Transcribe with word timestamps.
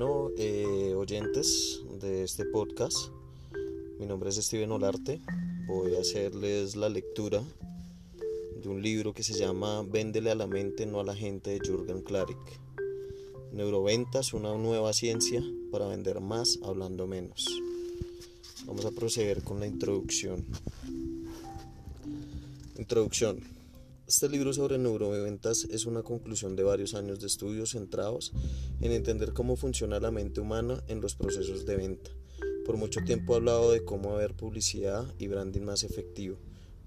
Bueno, 0.00 0.30
eh, 0.38 0.94
oyentes 0.96 1.82
de 2.00 2.24
este 2.24 2.46
podcast, 2.46 2.96
mi 3.98 4.06
nombre 4.06 4.30
es 4.30 4.36
Steven 4.36 4.72
Olarte. 4.72 5.20
Voy 5.66 5.94
a 5.94 6.00
hacerles 6.00 6.74
la 6.74 6.88
lectura 6.88 7.42
de 8.62 8.68
un 8.70 8.80
libro 8.80 9.12
que 9.12 9.22
se 9.22 9.34
llama 9.34 9.82
Véndele 9.82 10.30
a 10.30 10.34
la 10.34 10.46
mente, 10.46 10.86
no 10.86 11.00
a 11.00 11.04
la 11.04 11.14
gente 11.14 11.50
de 11.50 11.58
Jürgen 11.58 12.00
Klarik. 12.00 12.38
Neuroventas, 13.52 14.32
una 14.32 14.56
nueva 14.56 14.94
ciencia 14.94 15.44
para 15.70 15.86
vender 15.86 16.22
más 16.22 16.58
hablando 16.62 17.06
menos. 17.06 17.44
Vamos 18.64 18.86
a 18.86 18.92
proceder 18.92 19.42
con 19.42 19.60
la 19.60 19.66
introducción. 19.66 20.46
Introducción. 22.78 23.59
Este 24.10 24.28
libro 24.28 24.52
sobre 24.52 24.76
neuroventas 24.76 25.68
es 25.70 25.86
una 25.86 26.02
conclusión 26.02 26.56
de 26.56 26.64
varios 26.64 26.94
años 26.94 27.20
de 27.20 27.28
estudios 27.28 27.70
centrados 27.70 28.32
en 28.80 28.90
entender 28.90 29.32
cómo 29.32 29.54
funciona 29.54 30.00
la 30.00 30.10
mente 30.10 30.40
humana 30.40 30.82
en 30.88 31.00
los 31.00 31.14
procesos 31.14 31.64
de 31.64 31.76
venta. 31.76 32.10
Por 32.66 32.76
mucho 32.76 33.02
tiempo 33.06 33.32
he 33.32 33.36
hablado 33.36 33.70
de 33.70 33.84
cómo 33.84 34.12
haber 34.12 34.34
publicidad 34.34 35.04
y 35.20 35.28
branding 35.28 35.60
más 35.60 35.84
efectivo, 35.84 36.38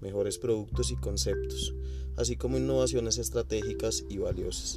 mejores 0.02 0.36
productos 0.36 0.90
y 0.90 0.96
conceptos, 0.96 1.74
así 2.18 2.36
como 2.36 2.58
innovaciones 2.58 3.16
estratégicas 3.16 4.04
y 4.10 4.18
valiosas. 4.18 4.76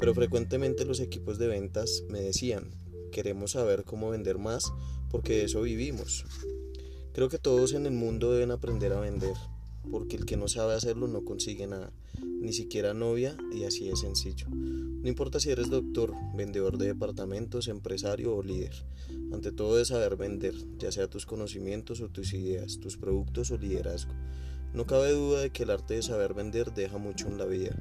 Pero 0.00 0.14
frecuentemente 0.14 0.86
los 0.86 0.98
equipos 0.98 1.36
de 1.36 1.48
ventas 1.48 2.04
me 2.08 2.22
decían, 2.22 2.70
queremos 3.10 3.50
saber 3.50 3.84
cómo 3.84 4.08
vender 4.08 4.38
más 4.38 4.72
porque 5.10 5.34
de 5.34 5.44
eso 5.44 5.60
vivimos. 5.60 6.24
Creo 7.12 7.28
que 7.28 7.36
todos 7.36 7.74
en 7.74 7.84
el 7.84 7.92
mundo 7.92 8.32
deben 8.32 8.50
aprender 8.50 8.94
a 8.94 9.00
vender 9.00 9.36
porque 9.90 10.16
el 10.16 10.24
que 10.24 10.36
no 10.36 10.48
sabe 10.48 10.74
hacerlo 10.74 11.08
no 11.08 11.24
consigue 11.24 11.66
nada, 11.66 11.92
ni 12.22 12.52
siquiera 12.52 12.94
novia 12.94 13.36
y 13.52 13.64
así 13.64 13.88
es 13.88 14.00
sencillo. 14.00 14.46
No 14.50 15.08
importa 15.08 15.40
si 15.40 15.50
eres 15.50 15.70
doctor, 15.70 16.14
vendedor 16.36 16.78
de 16.78 16.86
departamentos, 16.86 17.68
empresario 17.68 18.34
o 18.34 18.42
líder, 18.42 18.74
ante 19.32 19.52
todo 19.52 19.80
es 19.80 19.88
saber 19.88 20.16
vender, 20.16 20.54
ya 20.78 20.92
sea 20.92 21.08
tus 21.08 21.26
conocimientos 21.26 22.00
o 22.00 22.08
tus 22.08 22.32
ideas, 22.32 22.78
tus 22.78 22.96
productos 22.96 23.50
o 23.50 23.58
liderazgo. 23.58 24.12
No 24.74 24.86
cabe 24.86 25.12
duda 25.12 25.40
de 25.40 25.50
que 25.50 25.64
el 25.64 25.70
arte 25.70 25.94
de 25.94 26.02
saber 26.02 26.32
vender 26.32 26.72
deja 26.72 26.98
mucho 26.98 27.28
en 27.28 27.36
la 27.36 27.44
vida, 27.44 27.76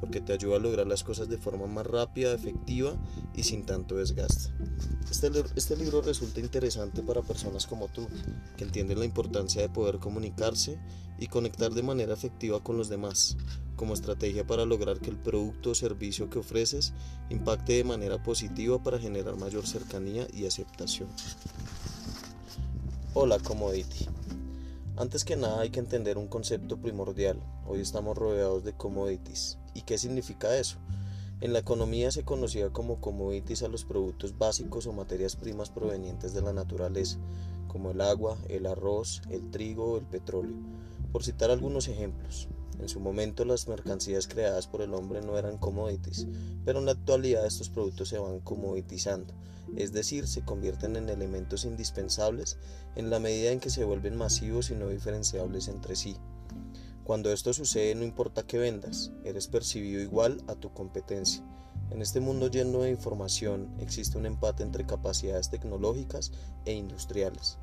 porque 0.00 0.20
te 0.20 0.32
ayuda 0.32 0.56
a 0.56 0.60
lograr 0.60 0.86
las 0.86 1.04
cosas 1.04 1.28
de 1.28 1.38
forma 1.38 1.66
más 1.66 1.86
rápida, 1.86 2.32
efectiva 2.32 2.94
y 3.34 3.44
sin 3.44 3.64
tanto 3.64 3.96
desgaste. 3.96 4.52
Este, 5.10 5.30
este, 5.54 5.76
libro 5.76 6.02
resulta 6.02 6.40
interesante 6.40 7.02
para 7.02 7.22
personas 7.22 7.66
como 7.66 7.88
tú, 7.88 8.06
que 8.56 8.64
entienden 8.64 8.98
la 8.98 9.04
importancia 9.04 9.62
de 9.62 9.68
poder 9.68 9.98
comunicarse 9.98 10.78
y 11.18 11.28
conectar 11.28 11.72
de 11.72 11.82
manera 11.82 12.14
efectiva 12.14 12.62
con 12.62 12.76
los 12.76 12.88
demás, 12.88 13.36
como 13.76 13.94
estrategia 13.94 14.46
para 14.46 14.64
lograr 14.64 14.98
que 15.00 15.10
el 15.10 15.16
producto 15.16 15.70
o 15.70 15.74
servicio 15.74 16.30
que 16.30 16.38
ofreces 16.38 16.92
impacte 17.30 17.74
de 17.74 17.84
manera 17.84 18.22
positiva 18.22 18.82
para 18.82 18.98
generar 18.98 19.36
mayor 19.36 19.66
cercanía 19.66 20.26
y 20.32 20.46
aceptación. 20.46 21.08
Hola 23.14 23.38
Commodity. 23.38 24.08
Antes 24.96 25.24
que 25.24 25.36
nada 25.36 25.60
hay 25.60 25.70
que 25.70 25.80
entender 25.80 26.18
un 26.18 26.28
concepto 26.28 26.76
primordial. 26.76 27.40
Hoy 27.66 27.80
estamos 27.80 28.16
rodeados 28.16 28.62
de 28.64 28.74
commodities. 28.74 29.58
¿Y 29.74 29.82
qué 29.82 29.98
significa 29.98 30.56
eso? 30.56 30.78
En 31.40 31.52
la 31.52 31.58
economía 31.58 32.10
se 32.10 32.24
conocía 32.24 32.70
como 32.70 33.00
commodities 33.00 33.62
a 33.64 33.68
los 33.68 33.84
productos 33.84 34.38
básicos 34.38 34.86
o 34.86 34.92
materias 34.92 35.36
primas 35.36 35.68
provenientes 35.68 36.32
de 36.32 36.42
la 36.42 36.52
naturaleza, 36.52 37.18
como 37.68 37.90
el 37.90 38.00
agua, 38.00 38.38
el 38.48 38.66
arroz, 38.66 39.20
el 39.30 39.50
trigo 39.50 39.92
o 39.92 39.98
el 39.98 40.06
petróleo. 40.06 40.56
Por 41.12 41.24
citar 41.24 41.50
algunos 41.50 41.88
ejemplos, 41.88 42.48
en 42.80 42.88
su 42.88 43.00
momento 43.00 43.44
las 43.44 43.68
mercancías 43.68 44.26
creadas 44.26 44.66
por 44.66 44.80
el 44.80 44.94
hombre 44.94 45.20
no 45.22 45.36
eran 45.36 45.58
commodities, 45.58 46.26
pero 46.64 46.78
en 46.78 46.86
la 46.86 46.92
actualidad 46.92 47.46
estos 47.46 47.68
productos 47.68 48.08
se 48.08 48.18
van 48.18 48.40
commoditizando, 48.40 49.34
es 49.76 49.92
decir, 49.92 50.26
se 50.26 50.44
convierten 50.44 50.96
en 50.96 51.08
elementos 51.08 51.64
indispensables 51.64 52.58
en 52.96 53.10
la 53.10 53.18
medida 53.18 53.50
en 53.50 53.60
que 53.60 53.70
se 53.70 53.84
vuelven 53.84 54.16
masivos 54.16 54.70
y 54.70 54.74
no 54.74 54.88
diferenciables 54.88 55.68
entre 55.68 55.96
sí. 55.96 56.16
Cuando 57.04 57.30
esto 57.30 57.52
sucede 57.52 57.94
no 57.94 58.02
importa 58.02 58.46
qué 58.46 58.56
vendas, 58.56 59.12
eres 59.24 59.46
percibido 59.46 60.00
igual 60.00 60.42
a 60.46 60.54
tu 60.54 60.72
competencia. 60.72 61.44
En 61.90 62.00
este 62.00 62.18
mundo 62.18 62.48
lleno 62.48 62.80
de 62.80 62.90
información 62.90 63.68
existe 63.78 64.16
un 64.16 64.24
empate 64.24 64.62
entre 64.62 64.86
capacidades 64.86 65.50
tecnológicas 65.50 66.32
e 66.64 66.72
industriales. 66.72 67.58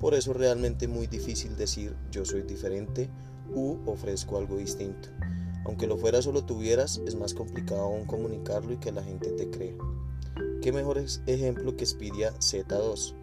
Por 0.00 0.14
eso 0.14 0.30
es 0.30 0.38
realmente 0.38 0.88
muy 0.88 1.06
difícil 1.06 1.58
decir 1.58 1.94
yo 2.10 2.24
soy 2.24 2.40
diferente 2.40 3.10
u 3.54 3.76
ofrezco 3.84 4.38
algo 4.38 4.56
distinto. 4.56 5.10
Aunque 5.66 5.86
lo 5.86 5.98
fuera 5.98 6.22
solo 6.22 6.44
tuvieras, 6.44 7.02
es 7.06 7.16
más 7.16 7.34
complicado 7.34 7.82
aún 7.82 8.06
comunicarlo 8.06 8.72
y 8.72 8.78
que 8.78 8.92
la 8.92 9.02
gente 9.02 9.30
te 9.32 9.50
crea. 9.50 9.74
¿Qué 10.62 10.72
mejor 10.72 11.04
ejemplo 11.26 11.76
que 11.76 11.84
Xperia 11.84 12.32
Z2, 12.38 13.14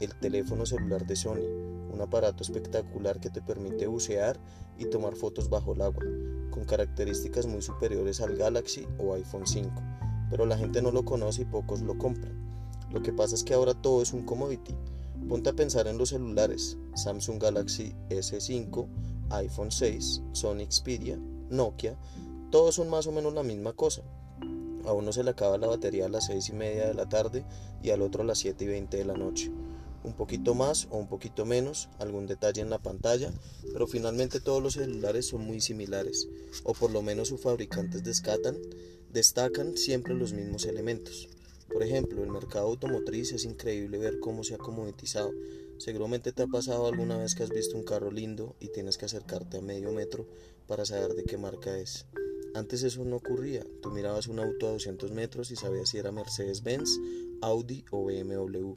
el 0.00 0.14
teléfono 0.14 0.66
celular 0.66 1.06
de 1.06 1.14
Sony, 1.14 1.46
un 1.92 2.00
aparato 2.00 2.42
espectacular 2.42 3.20
que 3.20 3.30
te 3.30 3.42
permite 3.42 3.86
bucear 3.86 4.40
y 4.78 4.86
tomar 4.86 5.14
fotos 5.14 5.50
bajo 5.50 5.74
el 5.74 5.82
agua, 5.82 6.02
con 6.50 6.64
características 6.64 7.46
muy 7.46 7.62
superiores 7.62 8.20
al 8.20 8.36
Galaxy 8.36 8.86
o 8.98 9.14
iPhone 9.14 9.46
5, 9.46 9.70
pero 10.30 10.46
la 10.46 10.56
gente 10.56 10.80
no 10.80 10.90
lo 10.90 11.04
conoce 11.04 11.42
y 11.42 11.44
pocos 11.44 11.82
lo 11.82 11.98
compran. 11.98 12.32
Lo 12.90 13.02
que 13.02 13.12
pasa 13.12 13.34
es 13.34 13.44
que 13.44 13.54
ahora 13.54 13.74
todo 13.74 14.02
es 14.02 14.12
un 14.12 14.24
commodity. 14.24 14.74
Ponte 15.28 15.50
a 15.50 15.54
pensar 15.54 15.86
en 15.86 15.98
los 15.98 16.08
celulares, 16.08 16.78
Samsung 16.94 17.40
Galaxy 17.40 17.94
S5, 18.08 18.88
iPhone 19.30 19.70
6, 19.70 20.22
Sony 20.32 20.66
Xperia, 20.68 21.18
Nokia, 21.50 21.96
todos 22.50 22.74
son 22.74 22.88
más 22.88 23.06
o 23.06 23.12
menos 23.12 23.32
la 23.32 23.42
misma 23.42 23.74
cosa. 23.74 24.02
A 24.86 24.92
uno 24.92 25.12
se 25.12 25.22
le 25.22 25.30
acaba 25.30 25.58
la 25.58 25.66
batería 25.66 26.06
a 26.06 26.08
las 26.08 26.26
6 26.26 26.48
y 26.48 26.52
media 26.54 26.88
de 26.88 26.94
la 26.94 27.08
tarde 27.08 27.44
y 27.82 27.90
al 27.90 28.02
otro 28.02 28.22
a 28.22 28.26
las 28.26 28.38
7 28.38 28.64
y 28.64 28.68
20 28.68 28.96
de 28.96 29.04
la 29.04 29.14
noche. 29.14 29.52
Un 30.02 30.14
poquito 30.14 30.54
más 30.54 30.88
o 30.90 30.96
un 30.96 31.08
poquito 31.08 31.44
menos, 31.44 31.88
algún 31.98 32.26
detalle 32.26 32.62
en 32.62 32.70
la 32.70 32.78
pantalla, 32.78 33.32
pero 33.72 33.86
finalmente 33.86 34.40
todos 34.40 34.62
los 34.62 34.74
celulares 34.74 35.26
son 35.26 35.44
muy 35.44 35.60
similares, 35.60 36.28
o 36.64 36.72
por 36.72 36.90
lo 36.90 37.02
menos 37.02 37.28
sus 37.28 37.40
fabricantes 37.40 38.02
descatan, 38.02 38.56
destacan 39.12 39.76
siempre 39.76 40.14
los 40.14 40.32
mismos 40.32 40.64
elementos. 40.64 41.28
Por 41.72 41.82
ejemplo, 41.82 42.24
el 42.24 42.30
mercado 42.30 42.66
automotriz 42.66 43.32
es 43.32 43.44
increíble 43.44 43.98
ver 43.98 44.18
cómo 44.18 44.42
se 44.42 44.54
ha 44.54 44.58
comoditizado. 44.58 45.32
Seguramente 45.78 46.32
te 46.32 46.42
ha 46.42 46.46
pasado 46.46 46.86
alguna 46.86 47.16
vez 47.16 47.34
que 47.34 47.44
has 47.44 47.50
visto 47.50 47.76
un 47.76 47.84
carro 47.84 48.10
lindo 48.10 48.56
y 48.58 48.68
tienes 48.68 48.98
que 48.98 49.04
acercarte 49.04 49.58
a 49.58 49.62
medio 49.62 49.92
metro 49.92 50.26
para 50.66 50.84
saber 50.84 51.14
de 51.14 51.24
qué 51.24 51.38
marca 51.38 51.78
es. 51.78 52.06
Antes 52.54 52.82
eso 52.82 53.04
no 53.04 53.16
ocurría. 53.16 53.64
Tú 53.80 53.90
mirabas 53.90 54.26
un 54.26 54.40
auto 54.40 54.66
a 54.66 54.72
200 54.72 55.12
metros 55.12 55.52
y 55.52 55.56
sabías 55.56 55.90
si 55.90 55.98
era 55.98 56.10
Mercedes-Benz, 56.10 56.98
Audi 57.40 57.84
o 57.92 58.04
BMW. 58.04 58.74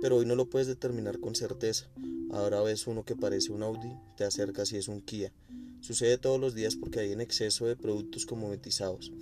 Pero 0.00 0.16
hoy 0.16 0.26
no 0.26 0.34
lo 0.34 0.48
puedes 0.50 0.68
determinar 0.68 1.20
con 1.20 1.34
certeza. 1.34 1.86
Ahora 2.30 2.60
ves 2.60 2.86
uno 2.86 3.04
que 3.04 3.16
parece 3.16 3.52
un 3.52 3.62
Audi, 3.62 3.92
te 4.16 4.24
acercas 4.24 4.72
y 4.72 4.76
es 4.76 4.88
un 4.88 5.00
Kia. 5.00 5.32
Sucede 5.80 6.18
todos 6.18 6.40
los 6.40 6.54
días 6.54 6.76
porque 6.76 7.00
hay 7.00 7.12
en 7.12 7.20
exceso 7.20 7.66
de 7.66 7.76
productos 7.76 8.26
comoditizados. 8.26 9.12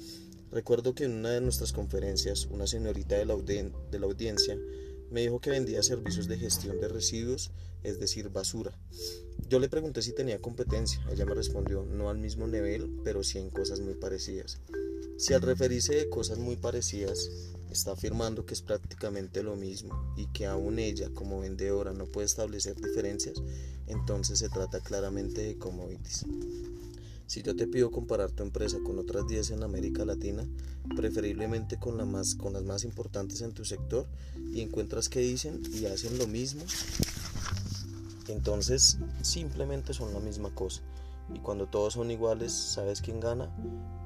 Recuerdo 0.50 0.94
que 0.94 1.04
en 1.04 1.12
una 1.12 1.30
de 1.30 1.40
nuestras 1.40 1.72
conferencias, 1.72 2.46
una 2.46 2.66
señorita 2.66 3.16
de 3.16 3.26
la, 3.26 3.36
de 3.36 3.98
la 3.98 4.06
audiencia 4.06 4.56
me 5.10 5.20
dijo 5.20 5.40
que 5.40 5.50
vendía 5.50 5.82
servicios 5.82 6.26
de 6.28 6.38
gestión 6.38 6.80
de 6.80 6.88
residuos, 6.88 7.50
es 7.82 8.00
decir, 8.00 8.30
basura. 8.30 8.76
Yo 9.48 9.58
le 9.58 9.68
pregunté 9.68 10.02
si 10.02 10.12
tenía 10.12 10.40
competencia. 10.40 11.04
Ella 11.12 11.26
me 11.26 11.34
respondió, 11.34 11.84
no 11.84 12.08
al 12.08 12.18
mismo 12.18 12.46
nivel, 12.46 12.90
pero 13.04 13.22
sí 13.22 13.38
en 13.38 13.50
cosas 13.50 13.80
muy 13.80 13.94
parecidas. 13.94 14.60
Si 15.16 15.34
al 15.34 15.42
referirse 15.42 15.94
de 15.94 16.08
cosas 16.08 16.38
muy 16.38 16.56
parecidas, 16.56 17.28
está 17.74 17.92
afirmando 17.92 18.46
que 18.46 18.54
es 18.54 18.62
prácticamente 18.62 19.42
lo 19.42 19.56
mismo 19.56 20.14
y 20.16 20.26
que 20.26 20.46
aún 20.46 20.78
ella 20.78 21.10
como 21.12 21.40
vendedora 21.40 21.92
no 21.92 22.06
puede 22.06 22.26
establecer 22.26 22.76
diferencias, 22.76 23.42
entonces 23.86 24.38
se 24.38 24.48
trata 24.48 24.80
claramente 24.80 25.42
de 25.42 25.58
commodities. 25.58 26.24
Si 27.26 27.43
yo 27.43 27.56
te 27.56 27.66
pido 27.66 27.90
comparar 27.90 28.31
tu 28.31 28.43
empresa 28.43 28.78
con 28.84 28.99
otras 28.99 29.26
10 29.26 29.52
en 29.52 29.62
América 29.62 30.04
Latina, 30.04 30.46
preferiblemente 30.94 31.78
con, 31.78 31.96
la 31.96 32.04
más, 32.04 32.34
con 32.34 32.52
las 32.52 32.64
más 32.64 32.84
importantes 32.84 33.40
en 33.40 33.52
tu 33.52 33.64
sector, 33.64 34.06
y 34.52 34.60
encuentras 34.60 35.08
que 35.08 35.20
dicen 35.20 35.62
y 35.72 35.87
hacen 35.87 36.19
lo 36.19 36.26
mismo, 36.26 36.62
entonces 38.28 38.99
simplemente 39.22 39.94
son 39.94 40.12
la 40.12 40.20
misma 40.20 40.54
cosa. 40.54 40.82
Y 41.32 41.38
cuando 41.38 41.67
todos 41.67 41.94
son 41.94 42.11
iguales, 42.11 42.53
¿sabes 42.53 43.00
quién 43.00 43.21
gana? 43.21 43.50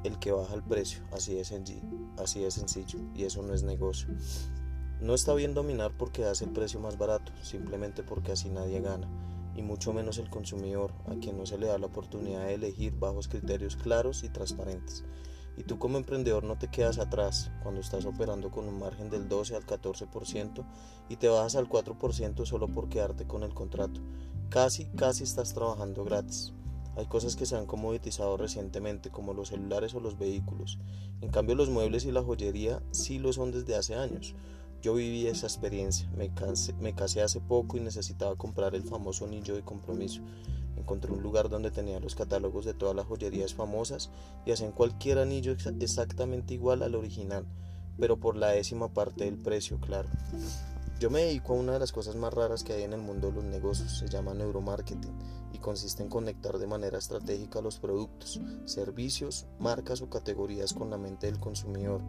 El 0.05 0.19
que 0.19 0.33
baja 0.33 0.55
el 0.55 0.63
precio, 0.63 1.03
así 1.13 1.35
de, 1.35 1.45
sencillo, 1.45 1.83
así 2.17 2.41
de 2.41 2.51
sencillo, 2.51 3.01
y 3.15 3.25
eso 3.25 3.43
no 3.43 3.55
es 3.55 3.63
negocio. 3.63 4.09
No 5.01 5.15
está 5.15 5.35
bien 5.35 5.55
dominar 5.55 5.97
porque 5.97 6.25
hace 6.25 6.45
el 6.45 6.53
precio 6.53 6.81
más 6.81 6.99
barato, 6.99 7.33
simplemente 7.43 8.03
porque 8.03 8.33
así 8.33 8.49
nadie 8.49 8.81
gana 8.81 9.09
y 9.59 9.63
mucho 9.63 9.93
menos 9.93 10.19
el 10.19 10.31
consumidor, 10.31 10.93
a 11.07 11.17
quien 11.17 11.37
no 11.37 11.45
se 11.45 11.59
le 11.59 11.67
da 11.67 11.79
la 11.79 11.87
oportunidad 11.87 12.47
de 12.47 12.55
elegir 12.55 12.97
bajo 12.97 13.19
criterios 13.29 13.75
claros 13.75 14.23
y 14.23 14.29
transparentes. 14.29 15.05
Y 15.57 15.65
tú 15.65 15.81
como 15.81 15.99
emprendedor 15.99 16.45
no 16.45 16.57
te 16.57 16.69
quedas 16.69 17.01
atrás 17.01 17.51
cuando 17.65 17.81
estás 17.81 18.05
operando 18.05 18.53
con 18.53 18.69
un 18.69 18.79
margen 18.79 19.11
del 19.11 19.29
12 19.29 19.57
al 19.57 19.67
14% 19.67 20.65
y 21.09 21.17
te 21.17 21.27
bajas 21.27 21.57
al 21.57 21.69
4% 21.69 22.47
solo 22.47 22.69
por 22.69 22.89
quedarte 22.89 23.27
con 23.27 23.43
el 23.43 23.53
contrato. 23.53 24.01
Casi, 24.49 24.85
casi 24.91 25.25
estás 25.25 25.53
trabajando 25.53 26.05
gratis. 26.05 26.55
Hay 26.99 27.07
cosas 27.07 27.37
que 27.37 27.47
se 27.47 27.55
han 27.55 27.67
comoditizado 27.67 28.37
recientemente 28.37 29.11
como 29.11 29.33
los 29.33 29.51
celulares 29.51 29.95
o 29.95 30.01
los 30.01 30.19
vehículos. 30.19 30.81
En 31.21 31.31
cambio 31.31 31.55
los 31.55 31.71
muebles 31.71 32.05
y 32.05 32.11
la 32.11 32.25
joyería 32.25 32.83
sí 32.91 33.21
lo 33.21 33.33
son 33.33 33.53
desde 33.53 33.77
hace 33.77 33.95
años. 33.95 34.35
Yo 34.83 34.95
viví 34.95 35.29
esa 35.29 35.47
experiencia, 35.47 36.11
me 36.17 36.35
casé, 36.35 36.73
me 36.81 36.97
casé 36.97 37.23
hace 37.23 37.41
poco 37.41 37.77
y 37.77 37.81
necesitaba 37.81 38.35
comprar 38.35 38.75
el 38.75 38.83
famoso 38.83 39.27
anillo 39.27 39.55
de 39.55 39.63
compromiso. 39.63 40.23
Encontré 40.77 41.13
un 41.13 41.23
lugar 41.23 41.49
donde 41.49 41.71
tenía 41.71 42.01
los 42.01 42.17
catálogos 42.17 42.65
de 42.65 42.75
todas 42.75 42.97
las 42.97 43.07
joyerías 43.07 43.55
famosas 43.55 44.11
y 44.45 44.51
hacen 44.51 44.73
cualquier 44.73 45.19
anillo 45.19 45.55
exactamente 45.79 46.55
igual 46.55 46.83
al 46.83 46.97
original, 46.97 47.47
pero 47.97 48.17
por 48.17 48.37
la 48.37 48.49
décima 48.49 48.93
parte 48.93 49.25
del 49.25 49.39
precio, 49.39 49.79
claro. 49.79 50.09
Yo 50.99 51.11
me 51.11 51.23
dedico 51.23 51.53
a 51.53 51.57
una 51.57 51.75
de 51.75 51.79
las 51.79 51.93
cosas 51.93 52.17
más 52.17 52.35
raras 52.35 52.65
que 52.65 52.73
hay 52.73 52.83
en 52.83 52.93
el 52.93 53.01
mundo 53.01 53.29
de 53.29 53.35
los 53.35 53.45
negocios, 53.45 53.99
se 53.99 54.09
llama 54.09 54.35
neuromarketing 54.35 55.17
y 55.53 55.59
consiste 55.59 56.03
en 56.03 56.09
conectar 56.09 56.59
de 56.59 56.67
manera 56.67 56.99
estratégica 56.99 57.61
los 57.61 57.79
productos, 57.79 58.41
servicios, 58.65 59.47
marcas 59.61 60.03
o 60.03 60.11
categorías 60.11 60.75
con 60.75 60.91
la 60.91 60.99
mente 60.99 61.29
del 61.29 61.39
consumidor. 61.39 62.01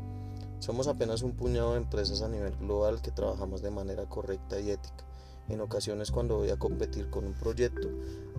Somos 0.58 0.88
apenas 0.88 1.22
un 1.22 1.34
puñado 1.34 1.74
de 1.74 1.78
empresas 1.78 2.24
a 2.24 2.30
nivel 2.30 2.56
global 2.58 3.00
que 3.00 3.12
trabajamos 3.12 3.62
de 3.62 3.70
manera 3.70 4.10
correcta 4.10 4.60
y 4.60 4.72
ética. 4.72 5.06
En 5.50 5.62
ocasiones 5.62 6.12
cuando 6.12 6.38
voy 6.38 6.52
a 6.52 6.58
competir 6.58 7.10
con 7.10 7.26
un 7.26 7.34
proyecto, 7.34 7.90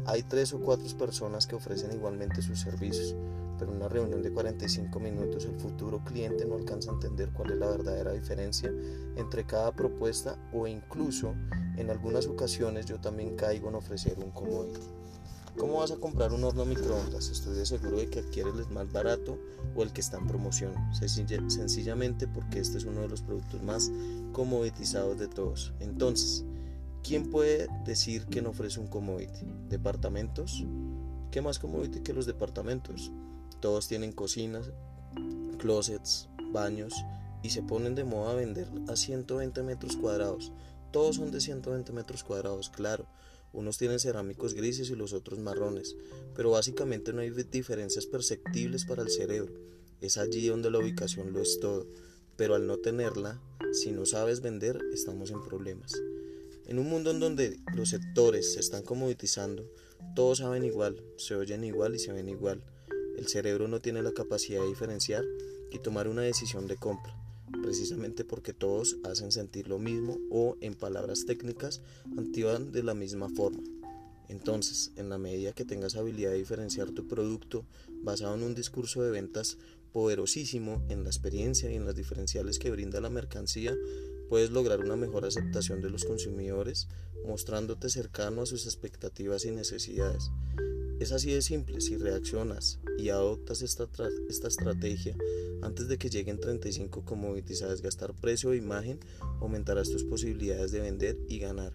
hay 0.06 0.22
tres 0.22 0.52
o 0.52 0.60
cuatro 0.60 0.86
personas 0.96 1.46
que 1.46 1.56
ofrecen 1.56 1.92
igualmente 1.92 2.40
sus 2.40 2.60
servicios, 2.60 3.16
pero 3.58 3.72
en 3.72 3.78
una 3.78 3.88
reunión 3.88 4.22
de 4.22 4.32
45 4.32 4.98
minutos 5.00 5.44
el 5.44 5.58
futuro 5.60 6.02
cliente 6.04 6.46
no 6.46 6.54
alcanza 6.54 6.90
a 6.90 6.94
entender 6.94 7.30
cuál 7.32 7.50
es 7.50 7.58
la 7.58 7.68
verdadera 7.68 8.12
diferencia 8.12 8.72
entre 9.16 9.44
cada 9.44 9.72
propuesta 9.72 10.38
o 10.52 10.66
incluso 10.66 11.34
en 11.76 11.90
algunas 11.90 12.26
ocasiones 12.26 12.86
yo 12.86 13.00
también 13.00 13.36
caigo 13.36 13.68
en 13.68 13.74
ofrecer 13.74 14.16
un 14.18 14.30
commodity. 14.30 14.80
¿Cómo 15.58 15.78
vas 15.80 15.90
a 15.90 15.96
comprar 15.96 16.32
un 16.32 16.44
horno 16.44 16.64
microondas? 16.64 17.28
Estoy 17.28 17.66
seguro 17.66 17.98
de 17.98 18.08
que 18.08 18.20
adquieres 18.20 18.54
el 18.54 18.72
más 18.72 18.90
barato 18.90 19.36
o 19.74 19.82
el 19.82 19.92
que 19.92 20.00
está 20.00 20.16
en 20.16 20.26
promoción, 20.26 20.72
sencillamente 20.92 22.28
porque 22.28 22.60
este 22.60 22.78
es 22.78 22.84
uno 22.84 23.00
de 23.00 23.08
los 23.08 23.20
productos 23.20 23.62
más 23.62 23.90
comoditizados 24.32 25.18
de 25.18 25.26
todos. 25.26 25.74
Entonces, 25.80 26.44
¿quién 27.02 27.30
puede 27.30 27.68
decir 27.84 28.26
que 28.26 28.42
no 28.42 28.50
ofrece 28.50 28.80
un 28.80 28.86
commodity? 28.86 29.46
¿Departamentos? 29.68 30.64
¿Qué 31.30 31.40
más 31.40 31.58
commodity 31.58 32.00
que 32.00 32.12
los 32.12 32.26
departamentos? 32.26 33.12
Todos 33.60 33.88
tienen 33.88 34.12
cocinas, 34.12 34.70
closets, 35.58 36.28
baños 36.52 36.94
y 37.42 37.50
se 37.50 37.62
ponen 37.62 37.94
de 37.94 38.04
moda 38.04 38.32
a 38.32 38.34
vender 38.34 38.68
a 38.88 38.96
120 38.96 39.62
metros 39.62 39.96
cuadrados. 39.96 40.52
Todos 40.92 41.16
son 41.16 41.30
de 41.30 41.40
120 41.40 41.92
metros 41.92 42.24
cuadrados, 42.24 42.70
claro. 42.70 43.06
Unos 43.52 43.78
tienen 43.78 43.98
cerámicos 43.98 44.54
grises 44.54 44.90
y 44.90 44.96
los 44.96 45.12
otros 45.12 45.38
marrones, 45.38 45.96
pero 46.34 46.50
básicamente 46.50 47.12
no 47.12 47.20
hay 47.20 47.30
diferencias 47.30 48.06
perceptibles 48.06 48.84
para 48.84 49.02
el 49.02 49.10
cerebro. 49.10 49.52
Es 50.00 50.18
allí 50.18 50.46
donde 50.46 50.70
la 50.70 50.78
ubicación 50.78 51.32
lo 51.32 51.40
es 51.40 51.58
todo, 51.60 51.86
pero 52.36 52.54
al 52.54 52.66
no 52.66 52.78
tenerla, 52.78 53.40
si 53.72 53.90
no 53.90 54.06
sabes 54.06 54.40
vender, 54.40 54.78
estamos 54.92 55.30
en 55.30 55.42
problemas. 55.42 55.92
En 56.70 56.78
un 56.78 56.88
mundo 56.88 57.10
en 57.10 57.18
donde 57.18 57.58
los 57.74 57.88
sectores 57.88 58.54
se 58.54 58.60
están 58.60 58.84
comoditizando, 58.84 59.68
todos 60.14 60.38
saben 60.38 60.64
igual, 60.64 61.02
se 61.16 61.34
oyen 61.34 61.64
igual 61.64 61.96
y 61.96 61.98
se 61.98 62.12
ven 62.12 62.28
igual. 62.28 62.62
El 63.18 63.26
cerebro 63.26 63.66
no 63.66 63.80
tiene 63.80 64.04
la 64.04 64.12
capacidad 64.12 64.60
de 64.60 64.68
diferenciar 64.68 65.24
y 65.72 65.80
tomar 65.80 66.06
una 66.06 66.22
decisión 66.22 66.68
de 66.68 66.76
compra, 66.76 67.12
precisamente 67.60 68.24
porque 68.24 68.52
todos 68.52 68.98
hacen 69.02 69.32
sentir 69.32 69.66
lo 69.66 69.80
mismo 69.80 70.16
o, 70.30 70.56
en 70.60 70.76
palabras 70.76 71.26
técnicas, 71.26 71.82
activan 72.16 72.70
de 72.70 72.84
la 72.84 72.94
misma 72.94 73.28
forma. 73.30 73.64
Entonces, 74.28 74.92
en 74.94 75.08
la 75.08 75.18
medida 75.18 75.52
que 75.52 75.64
tengas 75.64 75.96
habilidad 75.96 76.30
de 76.30 76.38
diferenciar 76.38 76.92
tu 76.92 77.08
producto 77.08 77.64
basado 78.04 78.36
en 78.36 78.44
un 78.44 78.54
discurso 78.54 79.02
de 79.02 79.10
ventas 79.10 79.58
poderosísimo 79.92 80.84
en 80.88 81.02
la 81.02 81.10
experiencia 81.10 81.68
y 81.68 81.74
en 81.74 81.84
las 81.84 81.96
diferenciales 81.96 82.60
que 82.60 82.70
brinda 82.70 83.00
la 83.00 83.10
mercancía, 83.10 83.74
puedes 84.30 84.50
lograr 84.50 84.80
una 84.80 84.96
mejor 84.96 85.26
aceptación 85.26 85.82
de 85.82 85.90
los 85.90 86.04
consumidores, 86.04 86.88
mostrándote 87.26 87.90
cercano 87.90 88.42
a 88.42 88.46
sus 88.46 88.64
expectativas 88.64 89.44
y 89.44 89.50
necesidades. 89.50 90.30
Es 91.00 91.12
así 91.12 91.32
de 91.32 91.42
simple, 91.42 91.80
si 91.80 91.96
reaccionas 91.96 92.78
y 92.96 93.08
adoptas 93.08 93.60
esta, 93.60 93.88
esta 94.28 94.48
estrategia 94.48 95.16
antes 95.62 95.88
de 95.88 95.98
que 95.98 96.10
lleguen 96.10 96.38
35 96.38 97.04
commodities 97.04 97.62
a 97.62 97.68
desgastar 97.68 98.14
precio 98.14 98.50
o 98.50 98.54
imagen, 98.54 99.00
aumentarás 99.40 99.90
tus 99.90 100.04
posibilidades 100.04 100.70
de 100.70 100.80
vender 100.80 101.18
y 101.28 101.38
ganar, 101.38 101.74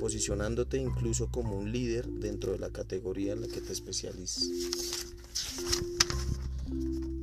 posicionándote 0.00 0.78
incluso 0.78 1.30
como 1.30 1.58
un 1.58 1.72
líder 1.72 2.08
dentro 2.08 2.52
de 2.52 2.58
la 2.58 2.70
categoría 2.70 3.34
en 3.34 3.42
la 3.42 3.48
que 3.48 3.60
te 3.60 3.72
especialices. 3.72 4.50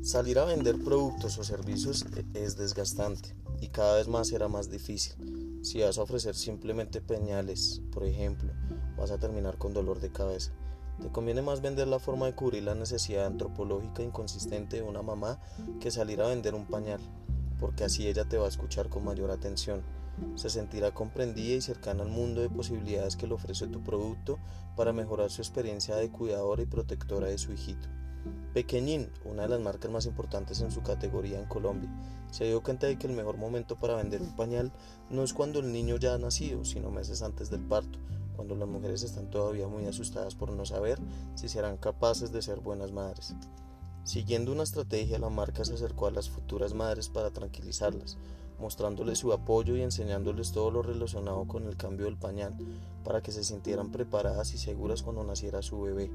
Salir 0.10 0.40
a 0.40 0.46
vender 0.46 0.84
productos 0.84 1.38
o 1.38 1.44
servicios 1.44 2.04
es 2.34 2.58
desgastante 2.58 3.36
y 3.62 3.68
cada 3.68 3.98
vez 3.98 4.08
más 4.08 4.30
será 4.30 4.48
más 4.48 4.72
difícil. 4.72 5.60
Si 5.62 5.82
vas 5.82 6.00
a 6.00 6.02
ofrecer 6.02 6.34
simplemente 6.34 7.00
peñales, 7.00 7.84
por 7.92 8.04
ejemplo, 8.06 8.52
vas 8.98 9.12
a 9.12 9.20
terminar 9.20 9.60
con 9.60 9.72
dolor 9.72 10.00
de 10.00 10.12
cabeza. 10.12 10.52
Te 11.00 11.12
conviene 11.12 11.44
más 11.44 11.62
vender 11.62 11.88
la 11.88 12.00
forma 12.00 12.26
de 12.26 12.34
cubrir 12.34 12.64
la 12.64 12.74
necesidad 12.74 13.28
antropológica 13.28 14.02
inconsistente 14.02 14.78
de 14.78 14.82
una 14.82 15.04
mamá 15.04 15.40
que 15.80 15.92
salir 15.92 16.24
a 16.24 16.30
vender 16.30 16.56
un 16.56 16.66
pañal, 16.66 17.02
porque 17.60 17.84
así 17.84 18.08
ella 18.08 18.26
te 18.26 18.40
va 18.40 18.48
a 18.48 18.50
escuchar 18.50 18.90
con 18.90 19.06
mayor 19.06 19.30
atención. 19.30 19.84
Se 20.34 20.50
sentirá 20.50 20.92
comprendida 20.92 21.56
y 21.56 21.62
cercana 21.62 22.02
al 22.02 22.10
mundo 22.10 22.42
de 22.42 22.50
posibilidades 22.50 23.16
que 23.16 23.28
le 23.28 23.36
ofrece 23.36 23.68
tu 23.68 23.84
producto 23.84 24.40
para 24.76 24.92
mejorar 24.92 25.30
su 25.30 25.44
experiencia 25.44 25.96
de 25.98 26.10
cuidadora 26.10 26.64
y 26.64 26.66
protectora 26.66 27.28
de 27.28 27.38
su 27.38 27.54
hijito. 27.54 27.99
Pequeñín, 28.60 29.10
una 29.24 29.44
de 29.44 29.48
las 29.48 29.62
marcas 29.62 29.90
más 29.90 30.06
importantes 30.06 30.60
en 30.60 30.70
su 30.70 30.84
categoría 30.84 31.40
en 31.40 31.46
Colombia, 31.46 31.90
se 32.30 32.44
dio 32.44 32.62
cuenta 32.62 32.88
de 32.88 32.98
que 32.98 33.08
el 33.08 33.14
mejor 33.14 33.38
momento 33.38 33.78
para 33.78 33.96
vender 33.96 34.22
un 34.22 34.36
pañal 34.36 34.74
no 35.10 35.24
es 35.24 35.32
cuando 35.34 35.60
el 35.60 35.72
niño 35.72 35.96
ya 35.96 36.14
ha 36.14 36.18
nacido, 36.18 36.66
sino 36.66 36.92
meses 36.92 37.22
antes 37.22 37.50
del 37.50 37.62
parto, 37.62 38.00
cuando 38.36 38.58
las 38.58 38.68
mujeres 38.68 39.04
están 39.04 39.30
todavía 39.30 39.70
muy 39.70 39.86
asustadas 39.86 40.36
por 40.36 40.52
no 40.52 40.66
saber 40.66 41.00
si 41.36 41.48
serán 41.48 41.78
capaces 41.78 42.34
de 42.34 42.42
ser 42.42 42.60
buenas 42.60 42.92
madres. 42.92 43.34
Siguiendo 44.04 44.52
una 44.52 44.64
estrategia, 44.64 45.20
la 45.20 45.30
marca 45.30 45.64
se 45.64 45.76
acercó 45.76 46.08
a 46.08 46.12
las 46.12 46.30
futuras 46.30 46.74
madres 46.74 47.08
para 47.08 47.32
tranquilizarlas, 47.32 48.18
mostrándoles 48.60 49.20
su 49.20 49.32
apoyo 49.32 49.78
y 49.78 49.84
enseñándoles 49.84 50.52
todo 50.52 50.70
lo 50.70 50.82
relacionado 50.82 51.48
con 51.48 51.66
el 51.66 51.78
cambio 51.78 52.08
del 52.08 52.18
pañal, 52.18 52.58
para 53.06 53.22
que 53.22 53.32
se 53.32 53.46
sintieran 53.46 53.94
preparadas 53.94 54.54
y 54.54 54.58
seguras 54.58 55.02
cuando 55.02 55.24
naciera 55.24 55.62
su 55.62 55.80
bebé. 55.80 56.12